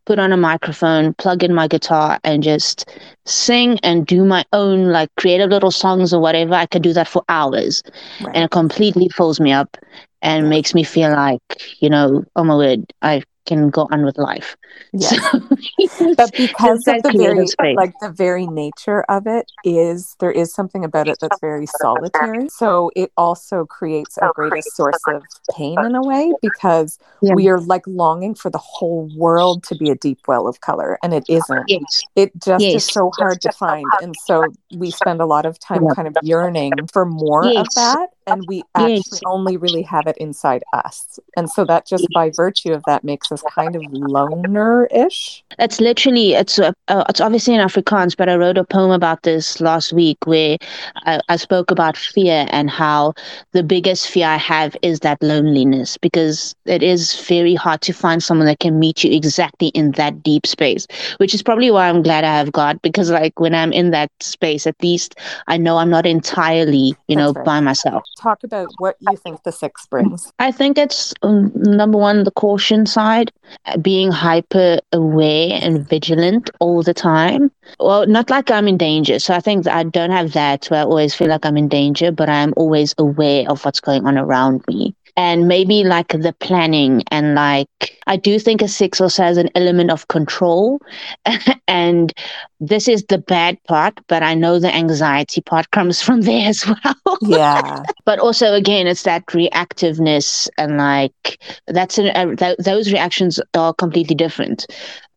put 0.05 0.19
on 0.19 0.31
a 0.31 0.37
microphone, 0.37 1.13
plug 1.15 1.43
in 1.43 1.53
my 1.53 1.67
guitar, 1.67 2.19
and 2.23 2.43
just 2.43 2.89
sing 3.25 3.79
and 3.83 4.05
do 4.05 4.25
my 4.25 4.43
own 4.53 4.89
like 4.91 5.09
creative 5.17 5.49
little 5.49 5.71
songs 5.71 6.13
or 6.13 6.21
whatever. 6.21 6.53
I 6.53 6.65
could 6.65 6.83
do 6.83 6.93
that 6.93 7.07
for 7.07 7.23
hours, 7.29 7.83
right. 8.21 8.35
and 8.35 8.45
it 8.45 8.51
completely 8.51 9.09
fills 9.09 9.39
me 9.39 9.51
up 9.51 9.77
and 10.21 10.49
makes 10.49 10.73
me 10.73 10.83
feel 10.83 11.11
like 11.11 11.41
you 11.79 11.89
know, 11.89 12.23
oh 12.35 12.43
my 12.43 12.55
word, 12.55 12.93
I 13.01 13.23
can 13.45 13.69
go 13.69 13.88
on 13.91 14.06
with 14.06 14.17
life. 14.17 14.56
Yeah. 14.91 15.10
So, 15.10 16.13
but 16.15 16.32
because 16.36 16.88
of 16.88 17.03
the 17.03 17.13
very 17.15 17.47
space. 17.47 17.75
like 17.75 17.93
the 18.01 18.10
very 18.10 18.47
nature 18.47 19.03
of 19.03 19.27
it 19.27 19.51
is 19.63 20.15
there 20.19 20.32
is 20.32 20.53
something 20.53 20.84
about 20.86 21.08
it 21.08 21.17
that's 21.19 21.39
very 21.39 21.65
solitary. 21.65 22.49
So 22.49 22.91
it 22.95 23.12
also 23.17 23.65
creates 23.65 24.17
a 24.17 24.32
greatest 24.34 24.75
source 24.75 24.99
of 25.08 25.23
pain 25.56 25.77
in 25.84 25.95
a 25.95 26.01
way 26.01 26.32
because 26.41 26.97
yeah. 27.21 27.34
we 27.34 27.49
are 27.49 27.60
like 27.60 27.86
longing 27.88 28.36
for 28.36 28.49
the 28.49 28.58
whole 28.58 29.10
world 29.15 29.63
to 29.65 29.75
be 29.75 29.89
a 29.89 29.95
deep 29.95 30.19
well 30.27 30.47
of 30.47 30.62
color 30.62 30.97
and 31.03 31.13
it 31.13 31.25
isn't. 31.27 31.63
Yes. 31.67 32.03
It 32.15 32.32
just 32.43 32.63
yes. 32.63 32.75
is 32.75 32.86
so 32.86 33.12
hard 33.17 33.41
to 33.41 33.51
find. 33.51 33.86
And 34.01 34.15
so 34.25 34.45
we 34.75 34.91
spend 34.91 35.21
a 35.21 35.25
lot 35.25 35.45
of 35.45 35.60
time 35.60 35.84
yeah. 35.84 35.93
kind 35.95 36.08
of 36.08 36.15
yearning 36.23 36.71
for 36.91 37.06
more 37.06 37.45
yes. 37.45 37.62
of 37.62 37.67
that 37.75 38.10
and 38.27 38.43
we 38.47 38.63
actually 38.75 38.95
yes. 38.95 39.21
only 39.25 39.57
really 39.57 39.81
have 39.81 40.07
it 40.07 40.17
inside 40.17 40.63
us. 40.73 41.19
And 41.36 41.49
so 41.49 41.65
that 41.65 41.86
just 41.86 42.07
by 42.13 42.31
virtue 42.36 42.73
of 42.73 42.83
that 42.86 43.03
makes 43.03 43.31
us 43.31 43.43
kind 43.49 43.75
of 43.75 43.81
loner-ish. 43.91 45.43
It's 45.59 45.79
literally 45.79 46.33
it's 46.33 46.59
uh, 46.59 46.71
uh, 46.88 47.03
it's 47.09 47.21
obviously 47.21 47.53
in 47.53 47.62
Afrikaans, 47.62 48.15
but 48.15 48.29
I 48.29 48.36
wrote 48.36 48.57
a 48.57 48.63
poem 48.63 48.91
about 48.91 49.23
this 49.23 49.59
last 49.62 49.93
week 49.93 50.17
where 50.25 50.57
I, 51.05 51.19
I 51.29 51.36
spoke 51.36 51.71
about 51.71 51.97
fear 51.97 52.47
and 52.49 52.69
how 52.69 53.13
the 53.51 53.63
biggest 53.63 54.07
fear 54.07 54.27
I 54.27 54.38
have 54.38 54.75
is 54.81 55.01
that 55.01 55.21
loneliness 55.21 55.97
because 55.97 56.55
it 56.65 56.83
is 56.83 57.19
very 57.27 57.55
hard 57.55 57.81
to 57.81 57.93
find 57.93 58.23
someone 58.23 58.47
that 58.47 58.59
can 58.59 58.79
meet 58.79 59.03
you 59.03 59.12
exactly 59.12 59.67
in 59.69 59.91
that 59.91 60.23
deep 60.23 60.47
space, 60.47 60.88
which 61.17 61.33
is 61.33 61.43
probably 61.43 61.71
why 61.71 61.89
I'm 61.89 62.03
glad 62.03 62.23
I 62.23 62.38
have 62.38 62.51
God 62.51 62.81
because 62.81 63.12
like 63.12 63.39
when 63.39 63.53
I'm 63.53 63.73
in 63.73 63.91
that 63.91 64.12
space, 64.19 64.65
at 64.67 64.75
least 64.81 65.15
I 65.47 65.57
know 65.57 65.77
I'm 65.77 65.89
not 65.89 66.05
entirely, 66.05 66.95
you 67.07 67.15
That's 67.15 67.17
know, 67.17 67.33
right. 67.33 67.45
by 67.45 67.59
myself 67.59 68.03
talk 68.17 68.43
about 68.43 68.69
what 68.78 68.95
you 68.99 69.15
think 69.17 69.43
the 69.43 69.52
six 69.52 69.86
brings. 69.88 70.32
I 70.39 70.52
think 70.52 70.78
it's 70.78 71.13
um, 71.21 71.52
number 71.56 71.97
one, 71.97 72.23
the 72.23 72.32
caution 72.32 72.86
side, 72.86 73.32
being 73.82 74.12
hyper 74.12 74.80
aware 74.91 75.60
and 75.62 75.88
vigilant 75.88 76.49
all 76.60 76.84
the 76.84 76.93
time. 76.93 77.52
Well, 77.80 78.06
not 78.08 78.30
like 78.30 78.52
I'm 78.52 78.67
in 78.67 78.78
danger. 78.78 79.19
So 79.19 79.34
I 79.34 79.39
think 79.39 79.67
I 79.67 79.84
don't 79.84 80.12
have 80.12 80.34
that 80.34 80.65
where 80.67 80.82
I 80.82 80.84
always 80.84 81.15
feel 81.15 81.28
like 81.28 81.45
I'm 81.45 81.58
in 81.58 81.67
danger, 81.67 82.12
but 82.12 82.30
I'm 82.30 82.54
always 82.58 82.93
aware 82.97 83.49
of 83.49 83.63
what's 83.63 83.80
going 83.80 84.06
on 84.06 84.17
around 84.17 84.63
me 84.67 84.95
and 85.15 85.47
maybe 85.47 85.84
like 85.84 86.08
the 86.10 86.34
planning 86.39 87.04
and 87.12 87.36
like 87.36 87.99
I 88.08 88.17
do 88.17 88.39
think 88.39 88.62
a 88.62 88.67
six 88.67 88.99
also 88.99 89.23
has 89.23 89.38
an 89.38 89.49
element 89.56 89.91
of 89.91 90.08
control. 90.08 90.80
And 91.67 92.13
this 92.60 92.88
is 92.88 93.04
the 93.06 93.17
bad 93.17 93.58
part 93.63 93.99
but 94.08 94.21
I 94.23 94.34
know 94.34 94.60
the 94.60 94.73
anxiety 94.73 95.41
part 95.41 95.71
comes 95.71 96.02
from 96.02 96.21
there 96.30 96.49
as 96.49 96.65
well. 96.65 97.17
Yeah. 97.21 97.84
But 98.06 98.19
also 98.19 98.54
again 98.54 98.88
it's 98.88 99.04
that 99.04 99.26
reactiveness 99.28 100.49
and 100.58 100.78
like 100.78 101.39
that's 101.67 101.97
an, 101.97 102.08
uh, 102.08 102.36
th- 102.36 102.58
those 102.60 102.91
reactions 102.91 103.39
are 103.54 103.73
completely 103.73 104.15
different. 104.15 104.65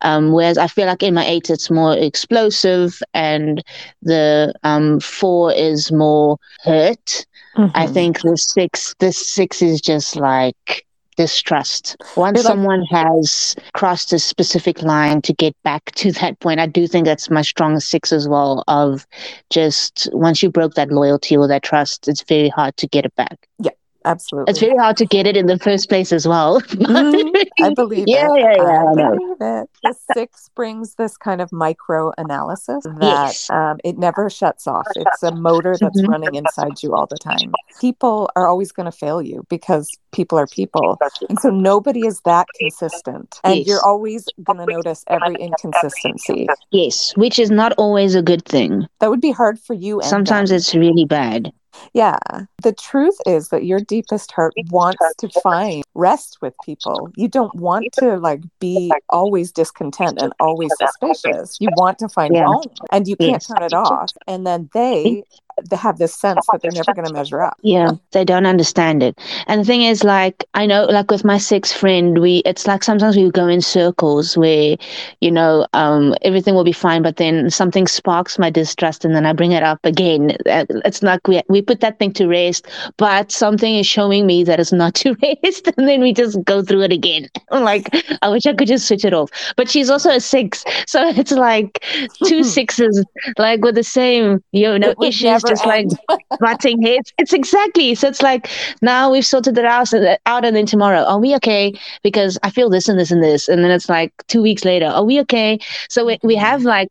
Um, 0.03 0.33
whereas 0.33 0.59
I 0.59 0.67
feel 0.67 0.87
like 0.87 1.03
in 1.03 1.15
my 1.15 1.27
eight 1.27 1.49
it's 1.51 1.71
more 1.71 1.97
explosive 1.97 3.03
and 3.15 3.63
the 4.03 4.53
um, 4.63 5.01
four 5.01 5.53
is 5.53 5.91
more 5.91 6.39
hurt 6.63 7.27
Mm-hmm. 7.57 7.77
I 7.77 7.87
think 7.87 8.21
the 8.21 8.37
six, 8.37 8.95
the 8.99 9.13
six 9.13 9.63
is 9.63 9.81
just 9.81 10.17
like 10.17 10.87
distrust. 11.17 11.97
Once 12.17 12.45
like, 12.45 12.47
someone 12.47 12.83
has 12.91 13.57
crossed 13.73 14.13
a 14.13 14.19
specific 14.19 14.83
line 14.83 15.23
to 15.23 15.33
get 15.33 15.55
back 15.63 15.85
to 15.97 16.13
that 16.13 16.39
point, 16.41 16.61
I 16.61 16.67
do 16.67 16.87
think 16.87 17.07
that's 17.07 17.31
my 17.31 17.43
strongest 17.43 17.89
six 17.89 18.13
as 18.13 18.29
well. 18.29 18.65
Of 18.69 19.07
just 19.51 20.09
once 20.13 20.43
you 20.43 20.51
broke 20.51 20.75
that 20.75 20.93
loyalty 20.93 21.37
or 21.37 21.49
that 21.49 21.63
trust, 21.63 22.09
it's 22.09 22.23
very 22.23 22.51
hard 22.51 22.77
to 22.77 22.87
get 22.87 23.05
it 23.05 23.15
back. 23.17 23.49
Yeah 23.59 23.71
absolutely. 24.07 24.51
It's 24.51 24.61
very 24.61 24.77
hard 24.77 24.97
to 24.99 25.07
get 25.07 25.27
it 25.27 25.37
in 25.37 25.47
the 25.47 25.59
first 25.59 25.89
place 25.89 26.13
as 26.13 26.27
well. 26.27 26.61
mm, 26.63 27.47
I 27.63 27.75
believe 27.75 28.05
yeah, 28.07 28.27
it. 28.33 28.41
Yeah, 28.41 28.55
yeah, 28.57 28.63
I, 28.63 28.91
I 28.91 28.95
believe 28.95 29.37
it. 29.41 29.71
The 29.83 29.95
six 30.15 30.49
brings 30.55 30.95
this 30.95 31.17
kind 31.17 31.41
of 31.41 31.53
micro 31.53 32.13
analysis 32.17 32.85
that 32.85 33.03
yes. 33.03 33.51
um, 33.51 33.79
it 33.85 33.99
never 33.99 34.31
shuts 34.31 34.67
off. 34.67 34.87
It's 34.97 35.23
a 35.23 35.35
motor 35.35 35.77
that's 35.79 36.01
mm-hmm. 36.01 36.11
running 36.11 36.35
inside 36.35 36.83
you 36.83 36.95
all 36.95 37.07
the 37.07 37.19
time. 37.19 37.53
People 37.81 38.31
are 38.37 38.47
always 38.47 38.73
going 38.73 38.87
to 38.87 38.97
fail 38.97 39.21
you 39.21 39.45
because 39.49 39.91
people 40.13 40.39
are 40.39 40.47
people. 40.47 40.99
And 41.29 41.39
so 41.39 41.51
nobody 41.51 42.07
is 42.07 42.21
that 42.23 42.47
consistent. 42.59 43.41
And 43.45 43.59
yes. 43.59 43.67
you're 43.67 43.85
always 43.85 44.25
going 44.43 44.59
to 44.59 44.67
notice 44.67 45.05
every 45.09 45.37
inconsistency. 45.37 46.49
Yes, 46.71 47.13
which 47.17 47.39
is 47.39 47.51
not 47.51 47.73
always 47.77 48.15
a 48.15 48.23
good 48.23 48.45
thing. 48.45 48.87
That 49.01 49.11
would 49.11 49.21
be 49.21 49.33
hard 49.33 49.59
for 49.59 49.75
you. 49.75 50.01
Sometimes 50.03 50.51
them. 50.51 50.57
it's 50.57 50.75
really 50.75 51.05
bad. 51.05 51.53
Yeah. 51.93 52.19
The 52.63 52.73
truth 52.73 53.17
is 53.27 53.49
that 53.49 53.65
your 53.65 53.81
deepest 53.81 54.33
heart 54.33 54.55
wants 54.71 54.99
to 55.19 55.29
find 55.41 55.85
rest 55.95 56.39
with 56.41 56.55
people. 56.65 57.11
You 57.17 57.29
don't 57.29 57.55
want 57.55 57.87
to 57.95 58.17
like 58.19 58.43
be 58.59 58.93
always 59.09 59.53
discontent 59.53 60.21
and 60.21 60.33
always 60.41 60.71
suspicious. 60.79 61.59
You 61.61 61.69
want 61.77 61.99
to 61.99 62.09
find 62.09 62.35
yeah. 62.35 62.47
home 62.47 62.65
and 62.91 63.07
you 63.07 63.17
can't 63.17 63.45
turn 63.45 63.63
it 63.63 63.73
off. 63.73 64.13
And 64.27 64.47
then 64.47 64.69
they 64.73 65.25
they 65.71 65.77
have 65.77 65.99
this 65.99 66.15
sense 66.15 66.45
that 66.51 66.63
they're 66.63 66.71
never 66.73 66.93
going 66.95 67.07
to 67.07 67.13
measure 67.13 67.43
up. 67.43 67.57
Yeah, 67.63 67.93
they 68.13 68.25
don't 68.25 68.47
understand 68.47 69.03
it. 69.03 69.19
And 69.47 69.61
the 69.61 69.65
thing 69.65 69.83
is, 69.83 70.05
like, 70.05 70.45
I 70.55 70.67
know, 70.67 70.85
like 70.85 71.11
with 71.11 71.25
my 71.25 71.39
sixth 71.39 71.77
friend, 71.77 72.19
we, 72.19 72.39
it's 72.45 72.67
like 72.67 72.85
sometimes 72.85 73.17
we 73.17 73.31
go 73.31 73.47
in 73.49 73.61
circles 73.61 74.37
where, 74.37 74.77
you 75.21 75.31
know, 75.31 75.67
um, 75.73 76.15
everything 76.23 76.55
will 76.55 76.65
be 76.65 76.73
fine, 76.73 77.03
but 77.03 77.17
then 77.17 77.51
something 77.51 77.87
sparks 77.87 78.39
my 78.39 78.51
distrust 78.51 79.05
and 79.05 79.15
then 79.15 79.27
I 79.27 79.33
bring 79.33 79.53
it 79.53 79.63
up 79.63 79.81
again. 79.85 80.37
Uh, 80.47 80.67
it's 80.85 81.03
like 81.03 81.27
we, 81.27 81.41
we 81.49 81.63
put 81.63 81.81
that 81.81 81.99
thing 81.99 82.13
to 82.15 82.27
rest, 82.27 82.67
but 82.97 83.33
something 83.33 83.77
is 83.77 83.87
showing 83.87 84.27
me 84.27 84.45
that 84.45 84.61
it's 84.61 84.73
not 84.73 84.95
to 85.03 85.17
rest. 85.23 85.69
And 85.77 85.89
then 85.89 86.01
we 86.01 86.13
just 86.13 86.43
go 86.45 86.63
through 86.63 86.83
it 86.83 86.93
again. 86.93 87.29
I'm 87.51 87.63
like, 87.67 87.89
I 88.23 88.29
wish 88.29 88.47
I 88.47 88.55
could 88.55 88.69
just 88.69 88.87
switch 88.87 89.05
it 89.05 89.15
off. 89.15 89.31
But 89.57 89.71
she's 89.71 89.91
also 89.91 90.11
a 90.11 90.21
six. 90.21 90.65
So 90.87 91.09
it's 91.17 91.33
like 91.33 91.85
two 92.25 92.45
sixes, 92.45 93.05
like 93.39 93.63
with 93.63 93.75
the 93.75 93.83
same, 93.83 94.43
you 94.53 94.79
know, 94.79 94.95
issues, 95.03 95.43
just 95.47 95.67
end. 95.67 95.99
like 96.09 96.21
butting 96.41 96.83
heads. 96.83 97.13
It's 97.19 97.33
exactly. 97.33 97.95
So 97.95 98.09
it's 98.09 98.23
like 98.23 98.51
now 98.83 99.11
we've 99.11 99.27
sorted 99.27 99.59
it 99.59 99.65
out, 99.65 99.93
out 100.27 100.45
and 100.45 100.57
then 100.57 100.67
tomorrow, 100.67 101.03
are 101.03 101.19
we 101.19 101.35
okay? 101.37 101.75
Because 102.03 102.39
I 102.43 102.51
feel 102.51 102.71
this 102.71 102.89
and 102.89 102.99
this 102.99 103.11
and 103.11 103.23
this. 103.23 103.49
And 103.49 103.63
then 103.65 103.71
it's 103.71 103.89
like 103.89 104.13
two 104.29 104.43
weeks 104.43 104.65
later, 104.65 104.87
are 104.87 105.05
we 105.05 105.21
okay? 105.21 105.59
So 105.89 106.07
we, 106.07 106.19
we 106.23 106.37
have 106.37 106.63
like 106.63 106.91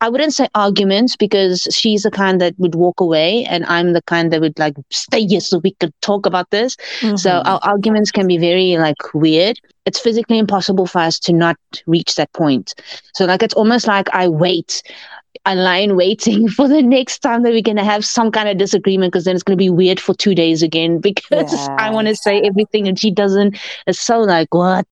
I 0.00 0.08
wouldn't 0.08 0.32
say 0.32 0.48
arguments 0.54 1.14
because 1.16 1.68
she's 1.70 2.02
the 2.02 2.10
kind 2.10 2.40
that 2.40 2.58
would 2.58 2.74
walk 2.74 3.00
away, 3.00 3.44
and 3.44 3.64
I'm 3.66 3.92
the 3.92 4.02
kind 4.02 4.32
that 4.32 4.40
would 4.40 4.58
like 4.58 4.74
stay 4.90 5.26
here 5.26 5.40
so 5.40 5.58
we 5.58 5.72
could 5.74 5.92
talk 6.00 6.26
about 6.26 6.50
this. 6.50 6.76
Mm-hmm. 7.00 7.16
So 7.16 7.42
our 7.44 7.60
arguments 7.62 8.10
can 8.10 8.26
be 8.26 8.38
very 8.38 8.78
like 8.78 8.96
weird. 9.12 9.60
It's 9.84 10.00
physically 10.00 10.38
impossible 10.38 10.86
for 10.86 11.00
us 11.00 11.18
to 11.20 11.32
not 11.32 11.58
reach 11.86 12.14
that 12.14 12.32
point. 12.32 12.74
So 13.14 13.26
like 13.26 13.42
it's 13.42 13.54
almost 13.54 13.86
like 13.86 14.08
I 14.12 14.28
wait. 14.28 14.82
I 15.44 15.54
lie 15.54 15.86
waiting 15.90 16.48
for 16.56 16.68
the 16.68 16.82
next 16.82 17.20
time 17.20 17.42
that 17.42 17.52
we're 17.52 17.62
going 17.62 17.76
to 17.76 17.84
have 17.84 18.04
some 18.04 18.30
kind 18.30 18.48
of 18.48 18.58
disagreement 18.58 19.12
because 19.12 19.24
then 19.24 19.34
it's 19.34 19.42
going 19.42 19.56
to 19.56 19.62
be 19.62 19.70
weird 19.70 20.00
for 20.00 20.14
two 20.14 20.34
days 20.34 20.62
again 20.62 20.98
because 21.00 21.52
yeah. 21.52 21.76
I 21.78 21.90
want 21.90 22.08
to 22.08 22.16
say 22.16 22.40
everything 22.42 22.88
and 22.88 22.98
she 22.98 23.10
doesn't. 23.10 23.58
It's 23.86 24.00
so 24.00 24.20
like, 24.20 24.52
what? 24.54 24.86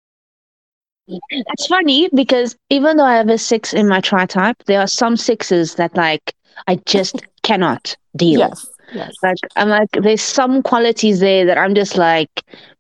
It's 1.07 1.67
funny 1.67 2.09
because 2.15 2.57
even 2.71 2.97
though 2.97 3.05
I 3.05 3.17
have 3.17 3.29
a 3.29 3.37
six 3.37 3.75
in 3.75 3.89
my 3.89 4.01
tri 4.01 4.25
type, 4.25 4.57
there 4.67 4.81
are 4.81 4.87
some 4.87 5.17
sixes 5.17 5.75
that 5.75 5.95
like 5.95 6.35
I 6.67 6.77
just 6.87 7.23
cannot 7.43 7.97
deal. 8.17 8.41
Yes. 8.41 8.67
Yes. 8.95 9.13
Like 9.23 9.37
I'm 9.57 9.69
like, 9.69 9.91
there's 9.93 10.23
some 10.23 10.63
qualities 10.63 11.21
there 11.21 11.45
that 11.47 11.59
I'm 11.59 11.75
just 11.75 11.97
like, 11.97 12.31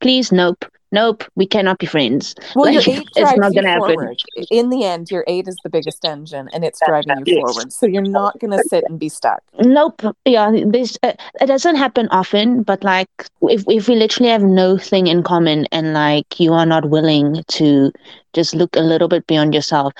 please, 0.00 0.32
nope 0.32 0.64
nope, 0.94 1.24
we 1.34 1.46
cannot 1.46 1.78
be 1.78 1.86
friends. 1.86 2.34
Well, 2.54 2.72
like, 2.72 2.86
your 2.86 2.96
eight 2.96 3.08
it's 3.16 3.36
not 3.36 3.52
going 3.52 3.64
to 3.64 3.70
happen. 3.70 4.16
In 4.50 4.70
the 4.70 4.84
end, 4.84 5.10
your 5.10 5.24
eight 5.26 5.48
is 5.48 5.56
the 5.62 5.68
biggest 5.68 6.04
engine, 6.04 6.48
and 6.52 6.64
it's 6.64 6.80
driving 6.86 7.18
you 7.26 7.36
yes. 7.36 7.42
forward. 7.42 7.72
So 7.72 7.86
you're 7.86 8.02
not 8.02 8.38
going 8.38 8.52
to 8.52 8.62
sit 8.68 8.84
and 8.88 8.98
be 8.98 9.08
stuck. 9.08 9.42
Nope. 9.60 10.02
Yeah, 10.24 10.50
this 10.66 10.96
uh, 11.02 11.12
it 11.40 11.46
doesn't 11.46 11.76
happen 11.76 12.08
often, 12.10 12.62
but 12.62 12.82
like 12.84 13.10
if 13.42 13.64
if 13.68 13.88
we 13.88 13.96
literally 13.96 14.30
have 14.30 14.42
no 14.42 14.78
thing 14.78 15.08
in 15.08 15.22
common, 15.22 15.66
and 15.72 15.92
like 15.92 16.40
you 16.40 16.52
are 16.52 16.66
not 16.66 16.88
willing 16.88 17.44
to 17.48 17.92
just 18.32 18.54
look 18.54 18.74
a 18.76 18.80
little 18.80 19.08
bit 19.08 19.26
beyond 19.26 19.54
yourself, 19.54 19.92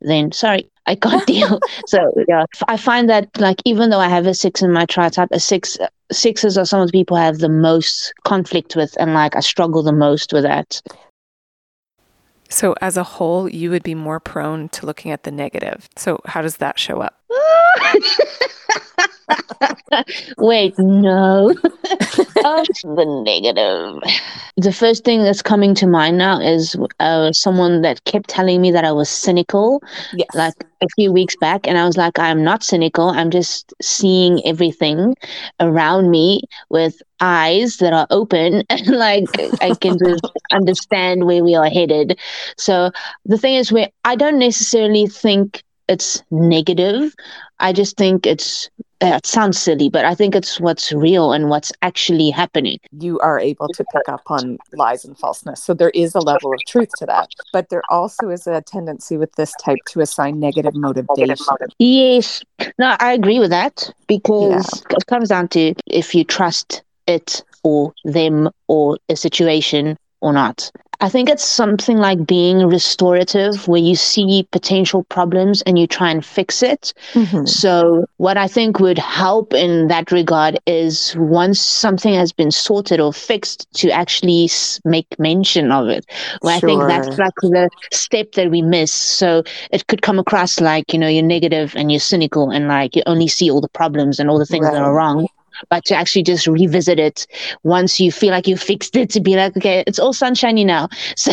then 0.00 0.32
sorry, 0.32 0.68
I 0.88 0.94
can't 0.94 1.26
deal. 1.34 1.60
so 1.86 2.12
yeah, 2.26 2.46
I 2.66 2.76
find 2.76 3.08
that 3.10 3.28
like 3.38 3.60
even 3.64 3.90
though 3.90 4.00
I 4.00 4.08
have 4.08 4.26
a 4.26 4.34
six 4.34 4.62
in 4.62 4.72
my 4.72 4.86
tri 4.86 5.08
type, 5.10 5.28
a 5.30 5.38
six 5.38 5.78
sixes 6.10 6.56
are 6.56 6.64
some 6.64 6.80
of 6.80 6.88
the 6.88 6.92
people 6.92 7.16
I 7.16 7.26
have 7.26 7.38
the 7.38 7.48
most 7.48 8.14
conflict 8.24 8.74
with, 8.74 8.96
and 8.98 9.14
like 9.14 9.36
I 9.36 9.40
struggle 9.40 9.82
the 9.82 9.92
most 9.92 10.32
with 10.32 10.44
that. 10.44 10.80
So 12.48 12.74
as 12.80 12.96
a 12.96 13.04
whole, 13.04 13.48
you 13.48 13.70
would 13.70 13.82
be 13.82 13.94
more 13.94 14.18
prone 14.18 14.70
to 14.70 14.86
looking 14.86 15.10
at 15.10 15.24
the 15.24 15.30
negative. 15.30 15.88
So 15.96 16.20
how 16.24 16.40
does 16.40 16.56
that 16.56 16.78
show 16.78 17.02
up? 17.02 17.17
Wait, 20.38 20.78
no. 20.78 21.50
um, 21.50 21.54
the 22.84 23.22
negative. 23.24 24.02
The 24.56 24.72
first 24.72 25.04
thing 25.04 25.22
that's 25.22 25.42
coming 25.42 25.74
to 25.76 25.86
mind 25.86 26.18
now 26.18 26.40
is 26.40 26.76
uh, 27.00 27.32
someone 27.32 27.82
that 27.82 28.04
kept 28.04 28.28
telling 28.28 28.60
me 28.60 28.70
that 28.70 28.84
I 28.84 28.92
was 28.92 29.08
cynical, 29.08 29.82
yes. 30.14 30.28
like 30.34 30.54
a 30.80 30.86
few 30.96 31.12
weeks 31.12 31.36
back. 31.36 31.66
And 31.66 31.78
I 31.78 31.84
was 31.84 31.96
like, 31.96 32.18
I'm 32.18 32.42
not 32.42 32.62
cynical. 32.62 33.10
I'm 33.10 33.30
just 33.30 33.72
seeing 33.82 34.44
everything 34.46 35.16
around 35.60 36.10
me 36.10 36.42
with 36.70 37.00
eyes 37.20 37.78
that 37.78 37.92
are 37.92 38.06
open 38.10 38.62
and 38.70 38.86
like 38.88 39.28
I 39.60 39.74
can 39.74 39.98
just 39.98 40.24
understand 40.52 41.26
where 41.26 41.44
we 41.44 41.54
are 41.54 41.68
headed. 41.68 42.18
So 42.56 42.90
the 43.24 43.38
thing 43.38 43.54
is 43.54 43.72
where 43.72 43.88
I 44.04 44.16
don't 44.16 44.38
necessarily 44.38 45.06
think 45.06 45.62
it's 45.88 46.22
negative. 46.30 47.14
I 47.60 47.72
just 47.72 47.96
think 47.96 48.26
it's 48.26 48.70
it 49.00 49.26
sounds 49.26 49.58
silly, 49.58 49.88
but 49.88 50.04
I 50.04 50.14
think 50.14 50.34
it's 50.34 50.60
what's 50.60 50.92
real 50.92 51.32
and 51.32 51.48
what's 51.48 51.70
actually 51.82 52.30
happening. 52.30 52.78
You 52.98 53.20
are 53.20 53.38
able 53.38 53.68
to 53.68 53.84
pick 53.92 54.08
up 54.08 54.22
on 54.26 54.58
lies 54.72 55.04
and 55.04 55.16
falseness. 55.16 55.62
So 55.62 55.72
there 55.72 55.90
is 55.90 56.14
a 56.14 56.20
level 56.20 56.52
of 56.52 56.58
truth 56.66 56.90
to 56.98 57.06
that. 57.06 57.28
But 57.52 57.68
there 57.68 57.82
also 57.88 58.28
is 58.28 58.46
a 58.46 58.60
tendency 58.60 59.16
with 59.16 59.32
this 59.36 59.54
type 59.62 59.78
to 59.90 60.00
assign 60.00 60.40
negative 60.40 60.74
motivation. 60.74 61.46
Yes. 61.78 62.42
No, 62.78 62.96
I 62.98 63.12
agree 63.12 63.38
with 63.38 63.50
that 63.50 63.88
because 64.08 64.82
yeah. 64.90 64.96
it 64.96 65.06
comes 65.06 65.28
down 65.28 65.48
to 65.48 65.74
if 65.86 66.14
you 66.14 66.24
trust 66.24 66.82
it 67.06 67.44
or 67.62 67.92
them 68.04 68.50
or 68.66 68.98
a 69.08 69.16
situation 69.16 69.96
or 70.20 70.32
not. 70.32 70.70
I 71.00 71.08
think 71.08 71.28
it's 71.28 71.44
something 71.44 71.98
like 71.98 72.26
being 72.26 72.66
restorative, 72.66 73.68
where 73.68 73.80
you 73.80 73.94
see 73.94 74.48
potential 74.50 75.04
problems 75.04 75.62
and 75.62 75.78
you 75.78 75.86
try 75.86 76.10
and 76.10 76.24
fix 76.24 76.60
it. 76.60 76.92
Mm-hmm. 77.12 77.46
So, 77.46 78.04
what 78.16 78.36
I 78.36 78.48
think 78.48 78.80
would 78.80 78.98
help 78.98 79.54
in 79.54 79.86
that 79.88 80.10
regard 80.10 80.58
is 80.66 81.14
once 81.16 81.60
something 81.60 82.14
has 82.14 82.32
been 82.32 82.50
sorted 82.50 82.98
or 82.98 83.12
fixed, 83.12 83.72
to 83.74 83.90
actually 83.90 84.50
make 84.84 85.06
mention 85.20 85.70
of 85.70 85.88
it. 85.88 86.04
Well, 86.42 86.58
sure. 86.58 86.68
I 86.68 86.72
think 86.72 86.88
that's 86.88 87.18
like 87.18 87.34
the 87.42 87.70
step 87.92 88.32
that 88.32 88.50
we 88.50 88.60
miss. 88.60 88.92
So, 88.92 89.44
it 89.70 89.86
could 89.86 90.02
come 90.02 90.18
across 90.18 90.60
like, 90.60 90.92
you 90.92 90.98
know, 90.98 91.08
you're 91.08 91.22
negative 91.22 91.74
and 91.76 91.92
you're 91.92 92.00
cynical 92.00 92.50
and 92.50 92.66
like 92.66 92.96
you 92.96 93.02
only 93.06 93.28
see 93.28 93.50
all 93.50 93.60
the 93.60 93.68
problems 93.68 94.18
and 94.18 94.28
all 94.28 94.38
the 94.38 94.46
things 94.46 94.64
right. 94.64 94.72
that 94.72 94.82
are 94.82 94.94
wrong 94.94 95.28
but 95.68 95.84
to 95.86 95.94
actually 95.94 96.22
just 96.22 96.46
revisit 96.46 96.98
it 96.98 97.26
once 97.62 98.00
you 98.00 98.12
feel 98.12 98.30
like 98.30 98.46
you 98.46 98.56
fixed 98.56 98.96
it 98.96 99.10
to 99.10 99.20
be 99.20 99.36
like, 99.36 99.56
okay, 99.56 99.84
it's 99.86 99.98
all 99.98 100.12
sunshiny 100.12 100.64
now. 100.64 100.88
So 101.16 101.32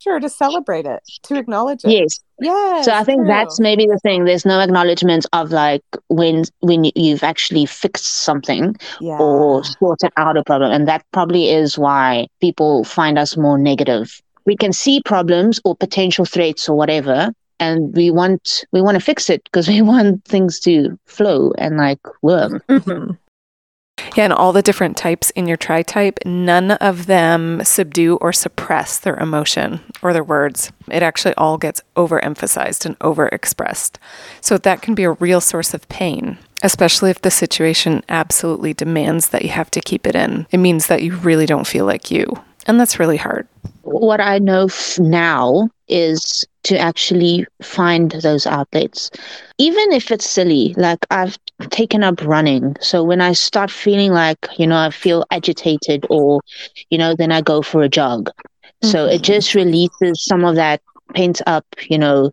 sure 0.00 0.20
to 0.20 0.28
celebrate 0.28 0.86
it, 0.86 1.02
to 1.24 1.36
acknowledge 1.36 1.84
it. 1.84 1.90
Yes. 1.90 2.20
Yeah. 2.40 2.82
So 2.82 2.92
I 2.92 3.04
think 3.04 3.20
true. 3.20 3.26
that's 3.26 3.60
maybe 3.60 3.86
the 3.86 3.98
thing. 3.98 4.24
There's 4.24 4.46
no 4.46 4.60
acknowledgement 4.60 5.26
of 5.32 5.50
like 5.50 5.84
when 6.08 6.44
when 6.60 6.90
you've 6.94 7.22
actually 7.22 7.66
fixed 7.66 8.22
something 8.22 8.76
yeah. 9.00 9.18
or 9.18 9.62
sorted 9.64 10.12
out 10.16 10.36
a 10.36 10.44
problem, 10.44 10.72
and 10.72 10.88
that 10.88 11.04
probably 11.12 11.50
is 11.50 11.78
why 11.78 12.28
people 12.40 12.84
find 12.84 13.18
us 13.18 13.36
more 13.36 13.58
negative. 13.58 14.20
We 14.46 14.56
can 14.56 14.72
see 14.72 15.02
problems 15.02 15.60
or 15.64 15.76
potential 15.76 16.24
threats 16.24 16.68
or 16.68 16.76
whatever, 16.76 17.32
and 17.58 17.94
we 17.94 18.10
want 18.10 18.64
we 18.72 18.80
want 18.80 18.96
to 18.96 19.04
fix 19.04 19.28
it 19.28 19.44
because 19.44 19.68
we 19.74 19.82
want 19.82 20.24
things 20.24 20.60
to 20.60 20.98
flow 21.06 21.52
and 21.58 21.76
like 21.76 22.00
work. 22.22 22.66
Mm-hmm. 22.68 23.12
Yeah, 24.16 24.24
and 24.24 24.32
all 24.32 24.52
the 24.52 24.62
different 24.62 24.96
types 24.96 25.30
in 25.30 25.46
your 25.46 25.56
tri 25.56 25.82
type, 25.82 26.18
none 26.24 26.72
of 26.72 27.06
them 27.06 27.62
subdue 27.64 28.16
or 28.16 28.32
suppress 28.32 28.98
their 28.98 29.16
emotion 29.16 29.80
or 30.02 30.12
their 30.12 30.24
words. 30.24 30.72
It 30.90 31.02
actually 31.02 31.34
all 31.34 31.58
gets 31.58 31.82
overemphasized 31.96 32.86
and 32.86 32.98
overexpressed. 32.98 33.96
So 34.40 34.58
that 34.58 34.82
can 34.82 34.94
be 34.94 35.04
a 35.04 35.12
real 35.12 35.40
source 35.40 35.74
of 35.74 35.88
pain, 35.88 36.38
especially 36.62 37.10
if 37.10 37.22
the 37.22 37.30
situation 37.30 38.02
absolutely 38.08 38.74
demands 38.74 39.28
that 39.28 39.42
you 39.42 39.50
have 39.50 39.70
to 39.72 39.80
keep 39.80 40.06
it 40.06 40.16
in. 40.16 40.46
It 40.50 40.58
means 40.58 40.86
that 40.88 41.02
you 41.02 41.16
really 41.16 41.46
don't 41.46 41.66
feel 41.66 41.84
like 41.84 42.10
you. 42.10 42.26
And 42.66 42.78
that's 42.78 42.98
really 42.98 43.16
hard. 43.16 43.48
What 43.82 44.20
I 44.20 44.38
know 44.38 44.68
now 44.98 45.68
is 45.88 46.46
to 46.64 46.78
actually 46.78 47.46
find 47.62 48.12
those 48.12 48.46
outlets. 48.46 49.10
Even 49.58 49.92
if 49.92 50.10
it's 50.10 50.28
silly, 50.28 50.74
like 50.76 51.04
I've 51.10 51.38
taken 51.70 52.02
up 52.02 52.22
running. 52.22 52.76
So 52.80 53.02
when 53.04 53.20
I 53.20 53.32
start 53.32 53.70
feeling 53.70 54.12
like, 54.12 54.46
you 54.58 54.66
know, 54.66 54.78
I 54.78 54.90
feel 54.90 55.24
agitated 55.30 56.06
or, 56.10 56.40
you 56.90 56.98
know, 56.98 57.14
then 57.14 57.32
I 57.32 57.40
go 57.40 57.62
for 57.62 57.82
a 57.82 57.88
jog. 57.88 58.26
Mm-hmm. 58.28 58.88
So 58.88 59.06
it 59.06 59.16
mm-hmm. 59.16 59.22
just 59.22 59.54
releases 59.54 60.24
some 60.24 60.44
of 60.44 60.56
that 60.56 60.80
pent 61.14 61.40
up, 61.46 61.66
you 61.88 61.98
know, 61.98 62.32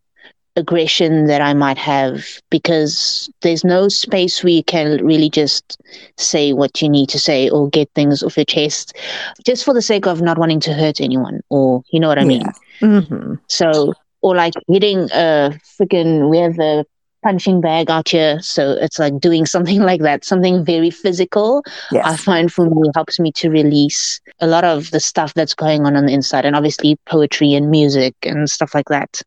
aggression 0.57 1.27
that 1.27 1.41
I 1.41 1.53
might 1.53 1.77
have 1.77 2.41
because 2.49 3.29
there's 3.41 3.63
no 3.63 3.87
space 3.89 4.43
where 4.43 4.53
you 4.53 4.63
can 4.63 5.05
really 5.05 5.29
just 5.29 5.79
say 6.17 6.51
what 6.51 6.81
you 6.81 6.89
need 6.89 7.09
to 7.09 7.19
say 7.19 7.47
or 7.49 7.69
get 7.69 7.89
things 7.93 8.23
off 8.23 8.35
your 8.35 8.45
chest 8.45 8.97
just 9.45 9.63
for 9.63 9.73
the 9.73 9.83
sake 9.83 10.07
of 10.07 10.19
not 10.19 10.39
wanting 10.39 10.59
to 10.61 10.73
hurt 10.73 10.99
anyone 10.99 11.41
or 11.49 11.83
you 11.91 11.99
know 11.99 12.07
what 12.07 12.19
I 12.19 12.25
mean. 12.25 12.43
Mm-hmm. 12.81 13.35
So 13.47 13.93
or 14.21 14.35
like 14.35 14.53
hitting 14.67 15.09
a 15.13 15.57
freaking 15.79 16.29
we 16.29 16.39
have 16.39 16.57
a 16.59 16.85
punching 17.23 17.61
bag 17.61 17.89
out 17.89 18.09
here. 18.09 18.39
So 18.41 18.71
it's 18.71 18.99
like 18.99 19.19
doing 19.19 19.45
something 19.57 19.81
like 19.81 20.01
that 20.01 20.23
something 20.23 20.63
very 20.63 20.89
physical 20.89 21.63
yes. 21.91 22.05
i 22.05 22.15
find 22.15 22.51
for 22.51 22.69
me 22.69 22.89
helps 22.95 23.19
me 23.19 23.31
to 23.31 23.49
release 23.49 24.19
a 24.39 24.47
lot 24.47 24.63
of 24.63 24.91
the 24.91 24.99
stuff 24.99 25.33
that's 25.33 25.53
going 25.53 25.85
on 25.85 25.95
on 25.95 26.05
the 26.05 26.13
inside. 26.13 26.45
And 26.45 26.55
obviously 26.55 26.97
poetry 27.05 27.53
and 27.53 27.69
music 27.71 28.15
and 28.23 28.49
stuff 28.49 28.73
like 28.73 28.89
that 28.89 29.21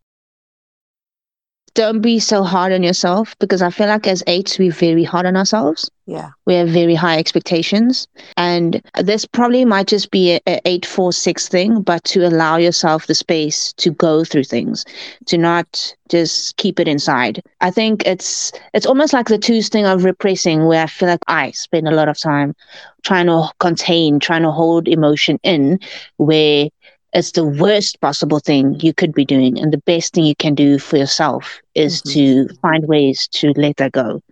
don't 1.74 2.00
be 2.00 2.18
so 2.18 2.42
hard 2.42 2.72
on 2.72 2.82
yourself 2.82 3.36
because 3.38 3.62
I 3.62 3.70
feel 3.70 3.86
like 3.86 4.06
as 4.06 4.22
eights, 4.26 4.58
we're 4.58 4.72
very 4.72 5.04
hard 5.04 5.26
on 5.26 5.36
ourselves. 5.36 5.90
Yeah. 6.06 6.30
We 6.44 6.54
have 6.54 6.68
very 6.68 6.94
high 6.94 7.18
expectations. 7.18 8.08
And 8.36 8.82
this 9.00 9.24
probably 9.24 9.64
might 9.64 9.86
just 9.86 10.10
be 10.10 10.32
a, 10.32 10.40
a 10.46 10.60
eight, 10.64 10.84
four, 10.84 11.12
six 11.12 11.48
thing, 11.48 11.82
but 11.82 12.02
to 12.04 12.26
allow 12.26 12.56
yourself 12.56 13.06
the 13.06 13.14
space 13.14 13.72
to 13.74 13.90
go 13.90 14.24
through 14.24 14.44
things, 14.44 14.84
to 15.26 15.38
not 15.38 15.94
just 16.08 16.56
keep 16.56 16.80
it 16.80 16.88
inside. 16.88 17.42
I 17.60 17.70
think 17.70 18.04
it's 18.04 18.52
it's 18.74 18.86
almost 18.86 19.12
like 19.12 19.28
the 19.28 19.38
twos 19.38 19.68
thing 19.68 19.86
of 19.86 20.04
repressing 20.04 20.66
where 20.66 20.82
I 20.82 20.86
feel 20.86 21.08
like 21.08 21.20
I 21.28 21.52
spend 21.52 21.86
a 21.86 21.94
lot 21.94 22.08
of 22.08 22.18
time 22.18 22.56
trying 23.02 23.26
to 23.26 23.48
contain, 23.60 24.18
trying 24.18 24.42
to 24.42 24.50
hold 24.50 24.88
emotion 24.88 25.38
in 25.44 25.78
where 26.16 26.68
it's 27.12 27.32
the 27.32 27.44
worst 27.44 28.00
possible 28.00 28.38
thing 28.38 28.78
you 28.80 28.92
could 28.94 29.12
be 29.12 29.24
doing. 29.24 29.58
And 29.58 29.72
the 29.72 29.78
best 29.78 30.14
thing 30.14 30.24
you 30.24 30.36
can 30.36 30.54
do 30.54 30.78
for 30.78 30.96
yourself 30.96 31.60
is 31.74 32.02
Mhm. 32.02 32.12
to 32.12 32.54
find 32.62 32.86
ways 32.86 33.28
to 33.32 33.52
let 33.56 33.76
that 33.78 33.92
go. 33.92 34.22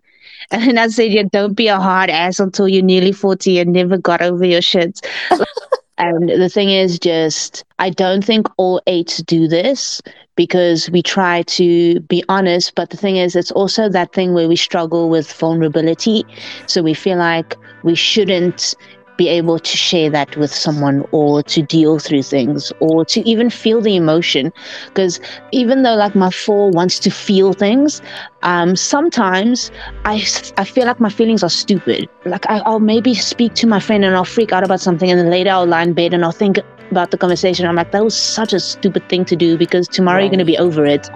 And 0.50 0.78
I 0.78 0.88
said, 0.88 1.12
yeah, 1.12 1.24
don't 1.30 1.54
be 1.54 1.68
a 1.68 1.78
hard 1.78 2.08
ass 2.08 2.40
until 2.40 2.68
you're 2.68 2.82
nearly 2.82 3.12
40 3.12 3.58
and 3.58 3.72
never 3.72 3.98
got 3.98 4.22
over 4.22 4.44
your 4.44 4.62
shit. 4.62 5.00
and 5.98 6.28
the 6.28 6.48
thing 6.48 6.70
is, 6.70 6.98
just, 6.98 7.64
I 7.78 7.90
don't 7.90 8.24
think 8.24 8.46
all 8.56 8.80
eights 8.86 9.18
do 9.22 9.48
this 9.48 10.00
because 10.36 10.88
we 10.90 11.02
try 11.02 11.42
to 11.42 12.00
be 12.00 12.24
honest. 12.28 12.74
But 12.76 12.90
the 12.90 12.96
thing 12.96 13.16
is, 13.16 13.34
it's 13.34 13.50
also 13.50 13.88
that 13.88 14.12
thing 14.12 14.32
where 14.32 14.48
we 14.48 14.56
struggle 14.56 15.10
with 15.10 15.30
vulnerability. 15.32 16.24
So 16.66 16.82
we 16.82 16.94
feel 16.94 17.18
like 17.18 17.56
we 17.82 17.94
shouldn't 17.94 18.74
be 19.18 19.28
able 19.28 19.58
to 19.58 19.76
share 19.76 20.08
that 20.08 20.36
with 20.36 20.50
someone 20.54 21.04
or 21.10 21.42
to 21.42 21.60
deal 21.60 21.98
through 21.98 22.22
things 22.22 22.72
or 22.80 23.04
to 23.04 23.20
even 23.28 23.50
feel 23.50 23.80
the 23.82 23.96
emotion. 23.96 24.52
Because 24.86 25.20
even 25.52 25.82
though 25.82 25.96
like 25.96 26.14
my 26.14 26.30
four 26.30 26.70
wants 26.70 26.98
to 27.00 27.10
feel 27.10 27.52
things 27.52 28.00
um 28.42 28.76
sometimes 28.76 29.72
i 30.04 30.14
i 30.56 30.64
feel 30.64 30.86
like 30.86 31.00
my 31.00 31.10
feelings 31.10 31.42
are 31.42 31.50
stupid. 31.50 32.08
Like 32.24 32.48
I, 32.48 32.58
i'll 32.60 32.80
maybe 32.80 33.14
speak 33.14 33.54
to 33.54 33.66
my 33.66 33.80
friend 33.80 34.04
and 34.04 34.14
i'll 34.14 34.24
freak 34.24 34.52
out 34.52 34.64
about 34.64 34.80
something 34.80 35.10
and 35.10 35.18
then 35.18 35.30
later 35.30 35.50
i'll 35.50 35.66
lie 35.66 35.82
in 35.82 35.92
bed 35.92 36.14
and 36.14 36.24
i'll 36.24 36.32
think 36.32 36.58
about 36.90 37.10
the 37.10 37.18
conversation. 37.18 37.66
I'm 37.66 37.74
like 37.74 37.92
that 37.92 38.04
was 38.04 38.16
such 38.16 38.52
a 38.52 38.60
stupid 38.60 39.08
thing 39.08 39.24
to 39.26 39.36
do 39.36 39.58
because 39.58 39.88
tomorrow 39.88 40.20
you're 40.20 40.30
going 40.30 40.38
to 40.38 40.44
be 40.44 40.56
over 40.56 40.86
it 40.86 41.10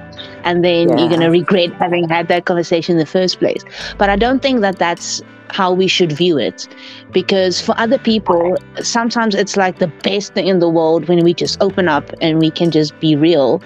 and 0.45 0.65
then 0.65 0.99
you're 0.99 1.09
going 1.09 1.21
to 1.21 1.29
regret 1.31 1.73
having 1.75 2.09
had 2.09 2.29
that 2.29 2.45
conversation 2.45 2.97
in 2.97 2.99
the 2.99 3.07
first 3.07 3.39
place. 3.39 3.65
But 3.99 4.11
i 4.11 4.17
don't 4.17 4.43
think 4.43 4.61
that 4.61 4.79
that's 4.79 5.23
how 5.53 5.73
we 5.73 5.87
should 5.87 6.13
view 6.13 6.39
it. 6.39 6.67
Because 7.13 7.61
for 7.61 7.79
other 7.79 7.99
people 7.99 8.57
sometimes 8.83 9.35
it's 9.35 9.57
like 9.57 9.79
the 9.79 9.89
best 10.03 10.35
thing 10.35 10.49
in 10.49 10.59
the 10.59 10.69
world 10.69 11.09
when 11.09 11.23
we 11.25 11.35
just 11.35 11.61
open 11.61 11.89
up 11.89 12.11
and 12.21 12.39
we 12.39 12.51
can 12.51 12.71
just 12.71 12.99
be 13.01 13.15
real. 13.15 13.63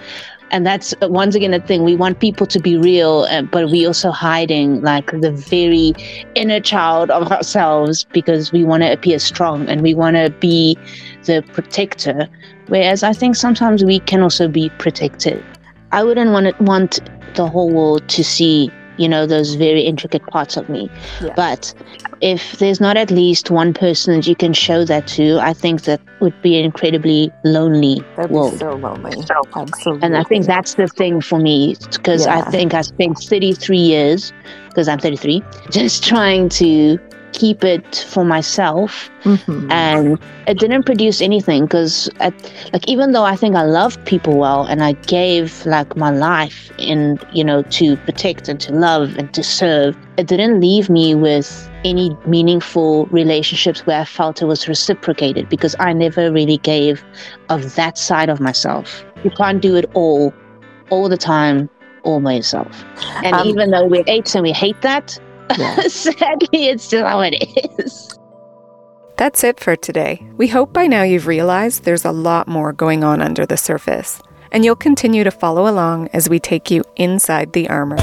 And 0.53 0.65
that's 0.65 0.95
once 1.03 1.35
again 1.35 1.55
a 1.55 1.61
thing. 1.61 1.83
We 1.83 1.97
want 1.97 2.21
people 2.21 2.47
to 2.47 2.61
be 2.61 2.77
real 2.77 3.27
but 3.51 3.71
we 3.71 3.87
also 3.87 4.11
hiding 4.11 4.83
like 4.83 5.11
the 5.21 5.33
very 5.33 5.93
inner 6.35 6.61
child 6.61 7.11
of 7.11 7.31
ourselves 7.33 8.05
because 8.13 8.53
we 8.53 8.65
want 8.65 8.83
to 8.83 8.93
appear 8.93 9.19
strong 9.19 9.69
and 9.69 9.83
we 9.83 9.95
want 9.95 10.17
to 10.17 10.31
be 10.31 10.77
the 11.25 11.43
protector. 11.53 12.29
Whereas 12.69 13.03
i 13.05 13.13
think 13.13 13.37
sometimes 13.37 13.85
we 13.85 14.01
can 14.01 14.23
also 14.23 14.49
be 14.49 14.71
protected. 14.79 15.45
I 15.93 16.03
wouldn't 16.03 16.31
want 16.31 16.61
want 16.61 17.01
the 17.37 17.47
whole 17.47 17.71
world 17.71 18.09
to 18.09 18.25
see 18.25 18.71
you 18.99 19.09
know 19.09 19.27
those 19.27 19.55
very 19.55 19.83
intricate 19.83 20.27
parts 20.29 20.57
of 20.57 20.69
me 20.69 20.91
Yeah. 21.23 21.33
but 21.37 21.73
if 22.21 22.53
there's 22.59 22.81
not 22.81 22.97
at 22.97 23.11
least 23.11 23.51
one 23.51 23.75
person 23.75 24.15
that 24.17 24.27
you 24.27 24.35
can 24.35 24.53
show 24.53 24.85
that 24.85 25.07
to 25.09 25.39
i 25.41 25.53
think 25.53 25.83
that 25.83 26.01
would 26.21 26.41
be 26.43 26.59
an 26.59 26.65
incredibly 26.65 27.31
lonely 27.45 28.03
That'd 28.17 28.31
world 28.31 28.53
be 28.53 28.59
so 28.59 28.73
lonely. 28.73 29.13
Absolutely. 29.55 30.03
and 30.03 30.17
I 30.17 30.23
think 30.23 30.47
that's 30.47 30.75
the 30.75 30.89
thing 30.89 31.21
for 31.21 31.39
me 31.39 31.77
because 31.93 32.27
I 32.27 32.41
think 32.51 32.73
I 32.73 32.81
spent 32.81 33.19
33 33.19 33.77
years, 33.77 34.33
because 34.69 34.89
I'm 34.89 34.99
33, 34.99 35.43
just 35.71 36.03
trying 36.03 36.49
to 36.51 36.99
keep 37.43 37.63
it 37.75 37.89
for 38.13 38.25
myself. 38.25 39.11
Mhm. 39.25 39.73
and 39.73 40.19
it 40.47 40.57
didn't 40.63 40.85
produce 40.91 41.19
anything 41.21 41.61
because 41.67 41.95
like 42.73 42.87
even 42.95 43.11
though 43.13 43.25
i 43.25 43.35
think 43.35 43.57
i 43.57 43.65
loved 43.81 43.99
people 44.13 44.35
well 44.45 44.63
and 44.71 44.79
i 44.89 44.93
gave 45.17 45.47
like 45.67 45.91
my 46.05 46.11
life 46.29 46.71
in 46.79 47.19
you 47.39 47.43
know 47.49 47.61
to 47.79 47.97
protect 48.09 48.49
and 48.51 48.61
to 48.67 48.71
love 48.87 49.17
and 49.19 49.27
to 49.39 49.43
serve 49.43 49.97
it 50.17 50.27
didn't 50.33 50.61
leave 50.61 50.87
me 50.99 51.07
with 51.27 51.49
any 51.85 52.07
meaningful 52.37 53.07
relationships 53.21 53.81
where 53.87 54.01
i 54.03 54.05
felt 54.05 54.41
it 54.41 54.49
was 54.55 54.69
reciprocated 54.75 55.45
because 55.49 55.75
i 55.81 55.91
never 55.93 56.31
really 56.39 56.59
gave 56.59 56.95
of 57.55 57.61
that 57.75 57.95
side 57.99 58.29
of 58.35 58.39
myself. 58.49 59.05
You 59.25 59.31
can't 59.43 59.61
do 59.69 59.73
it 59.81 59.87
all 59.95 60.33
all 60.91 61.09
the 61.09 61.23
time 61.35 61.69
all 62.05 62.21
by 62.21 62.35
yourself. 62.35 62.85
And 63.25 63.35
Um, 63.35 63.49
even 63.49 63.67
though 63.73 63.87
we're 63.93 64.05
eights 64.07 64.37
and 64.37 64.43
we 64.49 64.53
hate 64.53 64.81
that 64.83 65.19
Yeah. 65.57 65.81
sadly 65.89 66.67
it's 66.69 66.89
just 66.89 67.05
how 67.05 67.21
it 67.21 67.35
is 67.79 68.19
That's 69.17 69.43
it 69.45 69.61
for 69.61 69.77
today. 69.77 70.21
We 70.37 70.47
hope 70.49 70.75
by 70.75 70.87
now 70.87 71.03
you've 71.03 71.27
realized 71.27 71.85
there's 71.85 72.05
a 72.05 72.13
lot 72.13 72.49
more 72.49 72.73
going 72.75 73.03
on 73.03 73.23
under 73.23 73.47
the 73.47 73.57
surface, 73.57 74.21
and 74.53 74.63
you'll 74.63 74.77
continue 74.77 75.25
to 75.25 75.31
follow 75.31 75.67
along 75.67 76.09
as 76.13 76.29
we 76.29 76.39
take 76.39 76.71
you 76.71 76.85
inside 76.97 77.55
the 77.55 77.67
armor. 77.71 77.97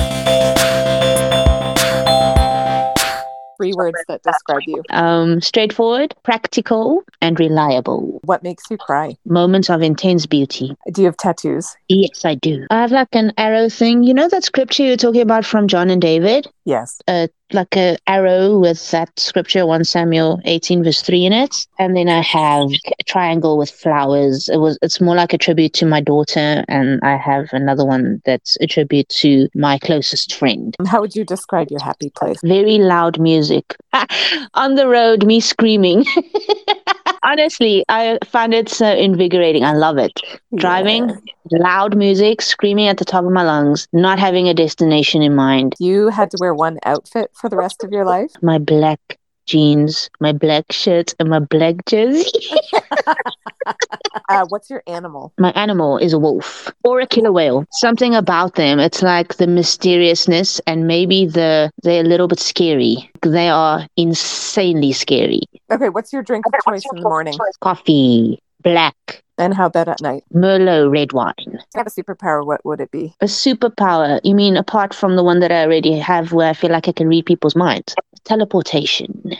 Three 3.57 3.73
words 3.75 3.97
that 4.07 4.23
describe 4.23 4.61
you. 4.65 4.81
um, 4.89 5.39
straightforward, 5.39 6.15
practical, 6.23 7.03
and 7.21 7.39
reliable. 7.39 8.19
What 8.23 8.41
makes 8.41 8.63
you 8.71 8.77
cry? 8.77 9.15
Moments 9.25 9.69
of 9.69 9.81
intense 9.83 10.25
beauty. 10.25 10.75
Do 10.91 11.01
you 11.01 11.05
have 11.05 11.17
tattoos? 11.17 11.77
Yes, 11.87 12.25
I 12.25 12.35
do. 12.35 12.65
I 12.71 12.81
have 12.81 12.91
like 12.91 13.13
an 13.13 13.31
arrow 13.37 13.69
thing. 13.69 14.03
You 14.03 14.15
know 14.15 14.27
that 14.27 14.43
scripture 14.43 14.83
you're 14.83 14.97
talking 14.97 15.21
about 15.21 15.45
from 15.45 15.67
John 15.67 15.91
and 15.91 16.01
David? 16.01 16.47
Yes. 16.65 16.99
Uh, 17.07 17.27
like 17.51 17.75
a 17.75 17.97
arrow 18.07 18.57
with 18.57 18.91
that 18.91 19.09
scripture 19.19 19.65
1 19.65 19.83
Samuel 19.83 20.41
18 20.45 20.83
verse 20.83 21.01
3 21.01 21.25
in 21.25 21.33
it. 21.33 21.55
And 21.77 21.95
then 21.95 22.09
I 22.09 22.21
have 22.21 22.69
a 22.99 23.03
triangle 23.05 23.57
with 23.57 23.69
flowers. 23.69 24.49
It 24.49 24.57
was 24.57 24.77
it's 24.81 24.99
more 25.01 25.15
like 25.15 25.33
a 25.33 25.37
tribute 25.37 25.73
to 25.73 25.85
my 25.85 26.01
daughter 26.01 26.63
and 26.67 26.99
I 27.03 27.17
have 27.17 27.49
another 27.51 27.85
one 27.85 28.21
that's 28.25 28.57
a 28.61 28.67
tribute 28.67 29.09
to 29.09 29.49
my 29.53 29.77
closest 29.79 30.33
friend. 30.35 30.75
How 30.87 31.01
would 31.01 31.15
you 31.15 31.25
describe 31.25 31.69
your 31.69 31.83
happy 31.83 32.09
place? 32.09 32.39
very 32.43 32.77
loud 32.77 33.19
music. 33.19 33.75
On 34.53 34.75
the 34.75 34.87
road 34.87 35.25
me 35.25 35.39
screaming 35.39 36.05
honestly 37.23 37.83
i 37.89 38.17
find 38.25 38.53
it 38.53 38.69
so 38.69 38.85
invigorating 38.93 39.63
i 39.63 39.73
love 39.73 39.97
it 39.97 40.19
driving 40.55 41.09
Yeah. 41.09 41.59
loud 41.67 41.95
music 41.97 42.41
screaming 42.41 42.87
at 42.87 42.97
the 42.97 43.05
top 43.05 43.25
of 43.25 43.31
my 43.31 43.43
lungs 43.43 43.87
not 43.93 44.19
having 44.19 44.47
a 44.47 44.53
destination 44.53 45.21
in 45.21 45.35
mind 45.35 45.75
You 45.79 46.09
had 46.09 46.31
to 46.31 46.37
wear 46.39 46.53
one 46.53 46.77
outfit 46.85 47.31
for 47.33 47.49
the 47.49 47.57
rest 47.57 47.83
of 47.83 47.91
your 47.91 48.05
life? 48.05 48.31
my 48.41 48.57
black 48.57 49.17
jeans 49.45 50.09
my 50.19 50.31
black 50.31 50.71
shirt 50.71 51.13
and 51.19 51.29
my 51.29 51.39
black 51.39 51.85
jersey. 51.85 52.29
Uh, 54.29 54.45
what's 54.49 54.69
your 54.69 54.83
animal? 54.87 55.33
my 55.37 55.51
animal 55.51 55.97
is 55.97 56.13
a 56.13 56.19
wolf 56.19 56.71
or 56.83 56.99
a 56.99 57.07
killer 57.07 57.31
whale. 57.31 57.65
Something 57.71 58.13
about 58.13 58.55
them 58.55 58.79
it's 58.79 59.01
like 59.01 59.35
the 59.35 59.47
mysteriousness 59.47 60.59
and 60.67 60.87
maybe 60.87 61.25
the 61.25 61.71
they're 61.83 62.03
a 62.03 62.07
little 62.07 62.27
bit 62.27 62.39
scary. 62.39 63.09
They 63.21 63.49
are 63.49 63.87
insanely 63.97 64.91
scary. 64.91 65.41
Okay, 65.71 65.89
what's 65.89 66.11
your 66.11 66.23
drink 66.23 66.45
of 66.45 66.53
choice 66.65 66.83
in 66.91 67.01
the 67.01 67.07
morning? 67.07 67.37
coffee 67.61 68.39
black. 68.63 69.23
And 69.37 69.53
how 69.53 69.65
about 69.65 69.87
at 69.87 70.01
night? 70.01 70.23
merlot 70.33 70.91
red 70.91 71.11
wine. 71.11 71.33
If 71.37 71.53
you 71.73 71.77
have 71.77 71.87
a 71.87 71.89
superpower, 71.89 72.45
what 72.45 72.63
would 72.65 72.79
it 72.79 72.91
be? 72.91 73.15
a 73.21 73.25
superpower? 73.25 74.19
You 74.23 74.35
mean 74.35 74.57
apart 74.57 74.93
from 74.93 75.15
the 75.15 75.23
one 75.23 75.39
that 75.39 75.51
i 75.51 75.63
already 75.63 75.97
have 75.97 76.31
where 76.33 76.49
i 76.49 76.53
feel 76.53 76.71
like 76.71 76.87
i 76.87 76.91
can 76.91 77.07
read 77.07 77.25
people's 77.25 77.55
minds? 77.55 77.95
Teleportation 78.25 79.33